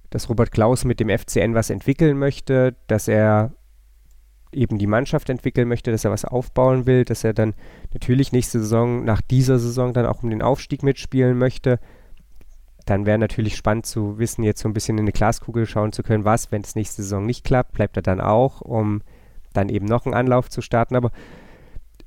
dass 0.09 0.29
Robert 0.29 0.51
Klaus 0.51 0.85
mit 0.85 0.99
dem 0.99 1.09
FCN 1.09 1.53
was 1.53 1.69
entwickeln 1.69 2.17
möchte, 2.17 2.75
dass 2.87 3.07
er 3.07 3.53
eben 4.51 4.77
die 4.77 4.87
Mannschaft 4.87 5.29
entwickeln 5.29 5.67
möchte, 5.67 5.91
dass 5.91 6.05
er 6.05 6.11
was 6.11 6.25
aufbauen 6.25 6.85
will, 6.85 7.05
dass 7.05 7.23
er 7.23 7.33
dann 7.33 7.55
natürlich 7.93 8.31
nächste 8.31 8.59
Saison, 8.59 9.03
nach 9.03 9.21
dieser 9.21 9.59
Saison 9.59 9.93
dann 9.93 10.05
auch 10.05 10.23
um 10.23 10.29
den 10.29 10.41
Aufstieg 10.41 10.83
mitspielen 10.83 11.37
möchte. 11.37 11.79
Dann 12.85 13.05
wäre 13.05 13.17
natürlich 13.17 13.55
spannend 13.55 13.85
zu 13.85 14.19
wissen, 14.19 14.43
jetzt 14.43 14.61
so 14.61 14.69
ein 14.69 14.73
bisschen 14.73 14.97
in 14.97 15.05
eine 15.05 15.11
Glaskugel 15.11 15.65
schauen 15.65 15.91
zu 15.91 16.03
können, 16.03 16.25
was, 16.25 16.51
wenn 16.51 16.61
es 16.61 16.75
nächste 16.75 17.01
Saison 17.01 17.25
nicht 17.25 17.43
klappt, 17.43 17.73
bleibt 17.73 17.97
er 17.97 18.03
dann 18.03 18.21
auch, 18.21 18.61
um 18.61 19.01
dann 19.53 19.69
eben 19.69 19.85
noch 19.85 20.05
einen 20.05 20.15
Anlauf 20.15 20.49
zu 20.49 20.61
starten. 20.61 20.95
Aber 20.95 21.11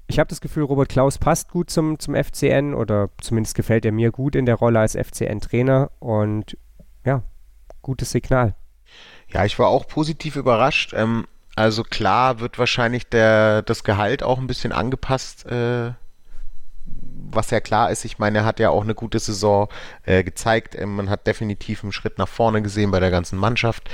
ich 0.07 0.19
habe 0.19 0.29
das 0.29 0.41
Gefühl, 0.41 0.65
Robert 0.65 0.89
Klaus 0.89 1.19
passt 1.19 1.51
gut 1.51 1.71
zum, 1.71 1.99
zum 1.99 2.15
FCN 2.15 2.75
oder 2.75 3.11
zumindest 3.21 3.55
gefällt 3.57 3.85
er 3.85 3.93
mir 3.93 4.11
gut 4.11 4.37
in 4.37 4.47
der 4.47 4.55
Rolle 4.57 4.81
als 4.81 4.95
FCN-Trainer 4.95 5.91
und 5.99 6.57
ja, 7.05 7.23
gutes 7.83 8.11
Signal. 8.11 8.55
Ja, 9.29 9.45
ich 9.45 9.59
war 9.59 9.69
auch 9.69 9.87
positiv 9.89 10.37
überrascht. 10.37 10.93
Ähm, 10.97 11.27
Also 11.57 11.83
klar 11.83 12.39
wird 12.41 12.59
wahrscheinlich 12.59 13.09
der, 13.09 13.63
das 13.63 13.83
Gehalt 13.83 14.23
auch 14.23 14.39
ein 14.39 14.47
bisschen 14.47 14.73
angepasst, 14.73 15.47
äh, 15.47 15.93
was 17.31 17.51
ja 17.51 17.61
klar 17.61 17.91
ist. 17.91 18.05
Ich 18.05 18.19
meine, 18.19 18.39
er 18.39 18.45
hat 18.45 18.61
ja 18.61 18.71
auch 18.71 18.83
eine 18.83 18.95
gute 18.95 19.19
Saison 19.19 19.69
äh, 20.05 20.23
gezeigt. 20.23 20.75
Ähm, 20.77 20.95
man 20.97 21.11
hat 21.11 21.27
definitiv 21.27 21.83
einen 21.83 21.93
Schritt 21.93 22.19
nach 22.19 22.29
vorne 22.29 22.63
gesehen 22.63 22.91
bei 22.91 23.01
der 23.01 23.11
ganzen 23.11 23.39
Mannschaft. 23.39 23.91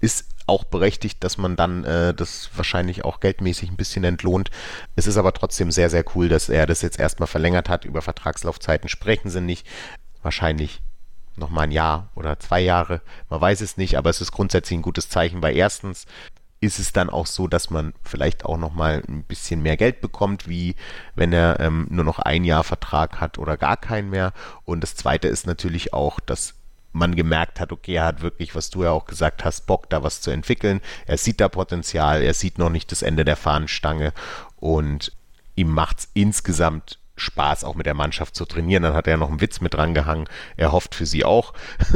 Ist 0.00 0.26
auch 0.46 0.64
berechtigt, 0.64 1.22
dass 1.24 1.38
man 1.38 1.56
dann 1.56 1.84
äh, 1.84 2.14
das 2.14 2.50
wahrscheinlich 2.54 3.04
auch 3.04 3.20
geldmäßig 3.20 3.70
ein 3.70 3.76
bisschen 3.76 4.04
entlohnt. 4.04 4.50
Es 4.94 5.06
ist 5.06 5.16
aber 5.16 5.32
trotzdem 5.32 5.70
sehr, 5.70 5.90
sehr 5.90 6.04
cool, 6.14 6.28
dass 6.28 6.48
er 6.48 6.66
das 6.66 6.82
jetzt 6.82 6.98
erstmal 6.98 7.26
verlängert 7.26 7.68
hat. 7.68 7.84
Über 7.84 8.02
Vertragslaufzeiten 8.02 8.88
sprechen 8.88 9.30
sie 9.30 9.40
nicht. 9.40 9.66
Wahrscheinlich 10.22 10.80
noch 11.36 11.50
mal 11.50 11.62
ein 11.62 11.70
Jahr 11.70 12.10
oder 12.14 12.38
zwei 12.38 12.60
Jahre. 12.60 13.00
Man 13.28 13.40
weiß 13.40 13.60
es 13.60 13.76
nicht, 13.76 13.98
aber 13.98 14.10
es 14.10 14.20
ist 14.20 14.32
grundsätzlich 14.32 14.78
ein 14.78 14.82
gutes 14.82 15.08
Zeichen, 15.08 15.42
weil 15.42 15.56
erstens 15.56 16.06
ist 16.60 16.78
es 16.78 16.92
dann 16.92 17.10
auch 17.10 17.26
so, 17.26 17.48
dass 17.48 17.70
man 17.70 17.92
vielleicht 18.02 18.44
auch 18.44 18.56
noch 18.56 18.72
mal 18.72 19.02
ein 19.06 19.22
bisschen 19.24 19.62
mehr 19.62 19.76
Geld 19.76 20.00
bekommt, 20.00 20.48
wie 20.48 20.74
wenn 21.14 21.32
er 21.32 21.60
ähm, 21.60 21.86
nur 21.90 22.04
noch 22.04 22.18
ein 22.18 22.44
Jahr 22.44 22.64
Vertrag 22.64 23.20
hat 23.20 23.38
oder 23.38 23.56
gar 23.56 23.76
keinen 23.76 24.10
mehr. 24.10 24.32
Und 24.64 24.80
das 24.80 24.96
Zweite 24.96 25.28
ist 25.28 25.46
natürlich 25.46 25.92
auch, 25.92 26.18
dass 26.18 26.54
man 26.96 27.14
gemerkt 27.14 27.60
hat, 27.60 27.72
okay, 27.72 27.94
er 27.94 28.06
hat 28.06 28.22
wirklich, 28.22 28.54
was 28.54 28.70
du 28.70 28.84
ja 28.84 28.90
auch 28.90 29.04
gesagt 29.04 29.44
hast, 29.44 29.66
Bock, 29.66 29.88
da 29.90 30.02
was 30.02 30.20
zu 30.20 30.30
entwickeln. 30.30 30.80
Er 31.06 31.18
sieht 31.18 31.40
da 31.40 31.48
Potenzial, 31.48 32.22
er 32.22 32.34
sieht 32.34 32.58
noch 32.58 32.70
nicht 32.70 32.90
das 32.90 33.02
Ende 33.02 33.24
der 33.24 33.36
Fahnenstange 33.36 34.12
und 34.56 35.12
ihm 35.54 35.70
macht 35.70 36.00
es 36.00 36.08
insgesamt 36.14 36.98
Spaß, 37.18 37.64
auch 37.64 37.74
mit 37.74 37.86
der 37.86 37.94
Mannschaft 37.94 38.34
zu 38.34 38.44
trainieren. 38.44 38.82
Dann 38.82 38.94
hat 38.94 39.06
er 39.06 39.16
noch 39.16 39.30
einen 39.30 39.40
Witz 39.40 39.60
mit 39.60 39.74
drangehangen. 39.74 40.28
Er 40.56 40.72
hofft 40.72 40.94
für 40.94 41.06
sie 41.06 41.24
auch. 41.24 41.54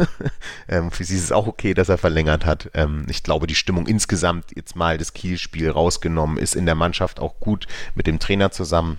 ähm, 0.69 0.91
für 0.91 1.05
sie 1.05 1.17
ist 1.17 1.25
es 1.25 1.33
auch 1.33 1.47
okay, 1.47 1.75
dass 1.75 1.91
er 1.91 1.99
verlängert 1.99 2.47
hat. 2.47 2.71
Ähm, 2.73 3.05
ich 3.09 3.23
glaube, 3.23 3.47
die 3.47 3.55
Stimmung 3.55 3.87
insgesamt, 3.87 4.57
jetzt 4.57 4.77
mal 4.77 4.97
das 4.97 5.13
Kielspiel 5.13 5.71
rausgenommen, 5.71 6.39
ist 6.39 6.57
in 6.57 6.65
der 6.65 6.75
Mannschaft 6.75 7.21
auch 7.21 7.39
gut 7.39 7.67
mit 7.95 8.07
dem 8.07 8.19
Trainer 8.19 8.51
zusammen. 8.51 8.99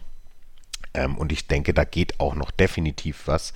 Ähm, 0.94 1.18
und 1.18 1.32
ich 1.32 1.48
denke, 1.48 1.74
da 1.74 1.86
geht 1.86 2.20
auch 2.20 2.36
noch 2.36 2.52
definitiv 2.52 3.24
was. 3.26 3.54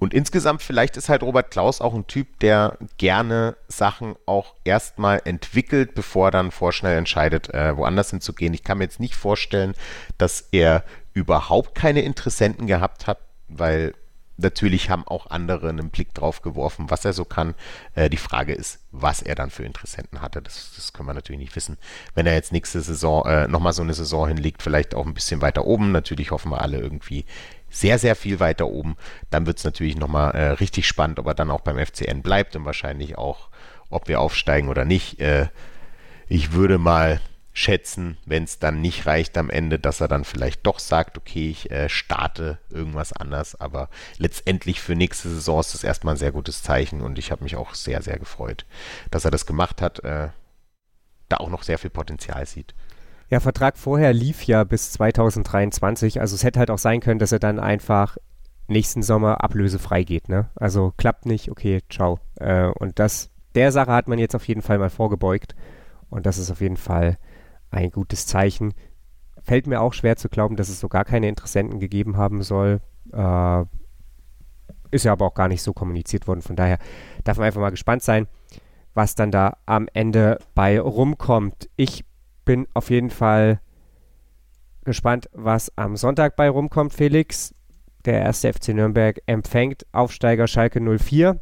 Und 0.00 0.14
insgesamt 0.14 0.62
vielleicht 0.62 0.96
ist 0.96 1.10
halt 1.10 1.22
Robert 1.22 1.50
Klaus 1.50 1.82
auch 1.82 1.94
ein 1.94 2.06
Typ, 2.06 2.40
der 2.40 2.78
gerne 2.96 3.56
Sachen 3.68 4.16
auch 4.24 4.54
erstmal 4.64 5.20
entwickelt, 5.26 5.94
bevor 5.94 6.28
er 6.28 6.30
dann 6.30 6.50
vorschnell 6.50 6.96
entscheidet, 6.96 7.52
äh, 7.52 7.76
woanders 7.76 8.10
hinzugehen. 8.10 8.54
Ich 8.54 8.64
kann 8.64 8.78
mir 8.78 8.84
jetzt 8.84 8.98
nicht 8.98 9.14
vorstellen, 9.14 9.74
dass 10.16 10.48
er 10.52 10.84
überhaupt 11.12 11.74
keine 11.74 12.00
Interessenten 12.00 12.66
gehabt 12.66 13.06
hat, 13.06 13.18
weil 13.48 13.92
natürlich 14.38 14.88
haben 14.88 15.06
auch 15.06 15.26
andere 15.28 15.68
einen 15.68 15.90
Blick 15.90 16.14
drauf 16.14 16.40
geworfen, 16.40 16.90
was 16.90 17.04
er 17.04 17.12
so 17.12 17.26
kann. 17.26 17.54
Äh, 17.94 18.08
die 18.08 18.16
Frage 18.16 18.54
ist, 18.54 18.80
was 18.90 19.20
er 19.20 19.34
dann 19.34 19.50
für 19.50 19.64
Interessenten 19.64 20.22
hatte. 20.22 20.40
Das, 20.40 20.72
das 20.76 20.94
können 20.94 21.08
wir 21.08 21.14
natürlich 21.14 21.40
nicht 21.40 21.56
wissen. 21.56 21.76
Wenn 22.14 22.26
er 22.26 22.34
jetzt 22.34 22.52
nächste 22.52 22.80
Saison 22.80 23.26
äh, 23.26 23.48
nochmal 23.48 23.74
so 23.74 23.82
eine 23.82 23.92
Saison 23.92 24.28
hinlegt, 24.28 24.62
vielleicht 24.62 24.94
auch 24.94 25.06
ein 25.06 25.14
bisschen 25.14 25.42
weiter 25.42 25.66
oben. 25.66 25.92
Natürlich 25.92 26.30
hoffen 26.30 26.50
wir 26.50 26.62
alle 26.62 26.78
irgendwie 26.78 27.26
sehr, 27.70 27.98
sehr 27.98 28.16
viel 28.16 28.40
weiter 28.40 28.66
oben. 28.66 28.96
Dann 29.30 29.46
wird 29.46 29.58
es 29.58 29.64
natürlich 29.64 29.96
nochmal 29.96 30.32
äh, 30.34 30.50
richtig 30.52 30.86
spannend, 30.86 31.18
ob 31.18 31.26
er 31.26 31.34
dann 31.34 31.50
auch 31.50 31.60
beim 31.60 31.78
FCN 31.78 32.22
bleibt 32.22 32.56
und 32.56 32.64
wahrscheinlich 32.64 33.16
auch, 33.16 33.48
ob 33.88 34.08
wir 34.08 34.20
aufsteigen 34.20 34.68
oder 34.68 34.84
nicht. 34.84 35.20
Äh, 35.20 35.48
ich 36.28 36.52
würde 36.52 36.78
mal 36.78 37.20
schätzen, 37.52 38.16
wenn 38.24 38.44
es 38.44 38.58
dann 38.58 38.80
nicht 38.80 39.06
reicht 39.06 39.36
am 39.36 39.50
Ende, 39.50 39.78
dass 39.78 40.00
er 40.00 40.08
dann 40.08 40.24
vielleicht 40.24 40.66
doch 40.66 40.78
sagt, 40.78 41.18
okay, 41.18 41.50
ich 41.50 41.70
äh, 41.70 41.88
starte 41.88 42.58
irgendwas 42.70 43.12
anders. 43.12 43.60
Aber 43.60 43.88
letztendlich 44.18 44.80
für 44.80 44.94
nächste 44.94 45.28
Saison 45.28 45.60
ist 45.60 45.74
das 45.74 45.84
erstmal 45.84 46.14
ein 46.14 46.18
sehr 46.18 46.32
gutes 46.32 46.62
Zeichen 46.62 47.00
und 47.00 47.18
ich 47.18 47.30
habe 47.30 47.44
mich 47.44 47.56
auch 47.56 47.74
sehr, 47.74 48.02
sehr 48.02 48.18
gefreut, 48.18 48.66
dass 49.10 49.24
er 49.24 49.30
das 49.30 49.46
gemacht 49.46 49.82
hat, 49.82 50.02
äh, 50.04 50.28
da 51.28 51.36
auch 51.38 51.50
noch 51.50 51.62
sehr 51.62 51.78
viel 51.78 51.90
Potenzial 51.90 52.46
sieht. 52.46 52.74
Ja, 53.30 53.38
Vertrag 53.38 53.78
vorher 53.78 54.12
lief 54.12 54.42
ja 54.42 54.64
bis 54.64 54.90
2023. 54.92 56.20
Also 56.20 56.34
es 56.34 56.42
hätte 56.42 56.58
halt 56.58 56.70
auch 56.70 56.78
sein 56.78 57.00
können, 57.00 57.20
dass 57.20 57.30
er 57.30 57.38
dann 57.38 57.60
einfach 57.60 58.16
nächsten 58.66 59.02
Sommer 59.02 59.44
ablösefrei 59.44 60.02
geht. 60.02 60.28
Ne? 60.28 60.48
Also 60.56 60.92
klappt 60.96 61.26
nicht, 61.26 61.48
okay, 61.48 61.80
ciao. 61.88 62.18
Äh, 62.36 62.66
und 62.66 62.98
das, 62.98 63.30
der 63.54 63.70
Sache 63.70 63.92
hat 63.92 64.08
man 64.08 64.18
jetzt 64.18 64.34
auf 64.34 64.48
jeden 64.48 64.62
Fall 64.62 64.78
mal 64.78 64.90
vorgebeugt. 64.90 65.54
Und 66.08 66.26
das 66.26 66.38
ist 66.38 66.50
auf 66.50 66.60
jeden 66.60 66.76
Fall 66.76 67.18
ein 67.70 67.92
gutes 67.92 68.26
Zeichen. 68.26 68.74
Fällt 69.44 69.68
mir 69.68 69.80
auch 69.80 69.92
schwer 69.92 70.16
zu 70.16 70.28
glauben, 70.28 70.56
dass 70.56 70.68
es 70.68 70.80
so 70.80 70.88
gar 70.88 71.04
keine 71.04 71.28
Interessenten 71.28 71.78
gegeben 71.78 72.16
haben 72.16 72.42
soll. 72.42 72.80
Äh, 73.12 73.64
ist 74.90 75.04
ja 75.04 75.12
aber 75.12 75.26
auch 75.26 75.34
gar 75.34 75.46
nicht 75.46 75.62
so 75.62 75.72
kommuniziert 75.72 76.26
worden. 76.26 76.42
Von 76.42 76.56
daher 76.56 76.78
darf 77.22 77.36
man 77.36 77.46
einfach 77.46 77.60
mal 77.60 77.70
gespannt 77.70 78.02
sein, 78.02 78.26
was 78.92 79.14
dann 79.14 79.30
da 79.30 79.56
am 79.66 79.88
Ende 79.92 80.38
bei 80.56 80.80
rumkommt. 80.80 81.70
Ich 81.76 82.04
bin 82.44 82.66
auf 82.74 82.90
jeden 82.90 83.10
Fall 83.10 83.60
gespannt, 84.84 85.28
was 85.32 85.76
am 85.76 85.96
Sonntag 85.96 86.36
bei 86.36 86.48
rumkommt, 86.48 86.92
Felix. 86.92 87.54
Der 88.04 88.20
erste 88.20 88.52
FC 88.52 88.68
Nürnberg 88.68 89.20
empfängt 89.26 89.84
Aufsteiger 89.92 90.46
Schalke 90.46 90.80
04. 90.80 91.38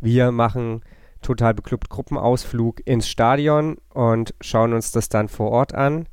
Wir 0.00 0.30
machen 0.30 0.82
total 1.22 1.54
beklubbt 1.54 1.88
Gruppenausflug 1.88 2.86
ins 2.86 3.08
Stadion 3.08 3.78
und 3.92 4.34
schauen 4.40 4.74
uns 4.74 4.92
das 4.92 5.08
dann 5.08 5.28
vor 5.28 5.50
Ort 5.50 5.74
an. 5.74 6.06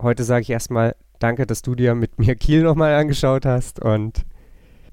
Heute 0.00 0.22
sage 0.22 0.42
ich 0.42 0.50
erstmal 0.50 0.94
danke, 1.18 1.46
dass 1.46 1.62
du 1.62 1.74
dir 1.74 1.94
mit 1.94 2.18
mir 2.18 2.36
Kiel 2.36 2.62
nochmal 2.62 2.94
angeschaut 2.94 3.44
hast 3.44 3.80
und 3.82 4.22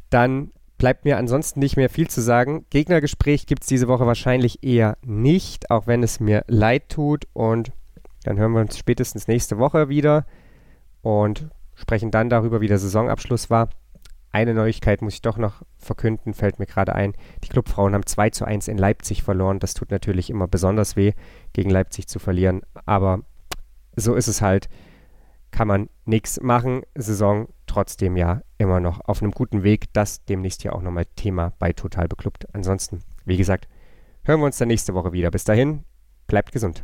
dann 0.09 0.51
bleibt 0.77 1.05
mir 1.05 1.17
ansonsten 1.17 1.59
nicht 1.59 1.77
mehr 1.77 1.89
viel 1.89 2.09
zu 2.09 2.21
sagen. 2.21 2.65
Gegnergespräch 2.69 3.45
gibt 3.45 3.63
es 3.63 3.67
diese 3.67 3.87
Woche 3.87 4.07
wahrscheinlich 4.07 4.63
eher 4.63 4.97
nicht, 5.05 5.71
auch 5.71 5.87
wenn 5.87 6.03
es 6.03 6.19
mir 6.19 6.43
leid 6.47 6.89
tut 6.89 7.27
und 7.33 7.71
dann 8.23 8.37
hören 8.37 8.53
wir 8.53 8.61
uns 8.61 8.77
spätestens 8.77 9.27
nächste 9.27 9.57
Woche 9.57 9.89
wieder 9.89 10.25
und 11.01 11.49
sprechen 11.75 12.11
dann 12.11 12.29
darüber, 12.29 12.61
wie 12.61 12.67
der 12.67 12.79
Saisonabschluss 12.79 13.49
war. 13.49 13.69
Eine 14.31 14.55
Neuigkeit 14.55 15.03
muss 15.03 15.13
ich 15.13 15.21
doch 15.21 15.37
noch 15.37 15.61
verkünden, 15.77 16.33
fällt 16.33 16.57
mir 16.57 16.65
gerade 16.65 16.95
ein. 16.95 17.13
Die 17.43 17.49
Clubfrauen 17.49 17.93
haben 17.93 18.05
2 18.05 18.31
zu 18.31 18.45
1 18.45 18.67
in 18.67 18.79
Leipzig 18.79 19.21
verloren. 19.21 19.59
Das 19.59 19.75
tut 19.75 19.91
natürlich 19.91 20.31
immer 20.31 20.47
besonders 20.47 20.95
weh, 20.95 21.13
gegen 21.53 21.69
Leipzig 21.69 22.07
zu 22.07 22.17
verlieren. 22.17 22.61
Aber 22.85 23.19
so 23.95 24.15
ist 24.15 24.27
es 24.27 24.41
halt. 24.41 24.69
Kann 25.51 25.67
man 25.67 25.87
nichts 26.05 26.41
machen. 26.41 26.81
Saison 26.95 27.47
trotzdem 27.67 28.17
ja 28.17 28.41
immer 28.57 28.79
noch 28.79 29.01
auf 29.01 29.21
einem 29.21 29.31
guten 29.31 29.61
Weg. 29.61 29.93
Das 29.93 30.25
demnächst 30.25 30.63
ja 30.63 30.73
auch 30.73 30.81
nochmal 30.81 31.05
Thema 31.15 31.53
bei 31.59 31.73
Total 31.73 32.07
Beklubbt. 32.07 32.47
Ansonsten, 32.55 33.03
wie 33.25 33.37
gesagt, 33.37 33.67
hören 34.23 34.39
wir 34.39 34.47
uns 34.47 34.57
dann 34.57 34.69
nächste 34.69 34.95
Woche 34.95 35.13
wieder. 35.13 35.29
Bis 35.29 35.43
dahin, 35.43 35.83
bleibt 36.25 36.51
gesund. 36.51 36.83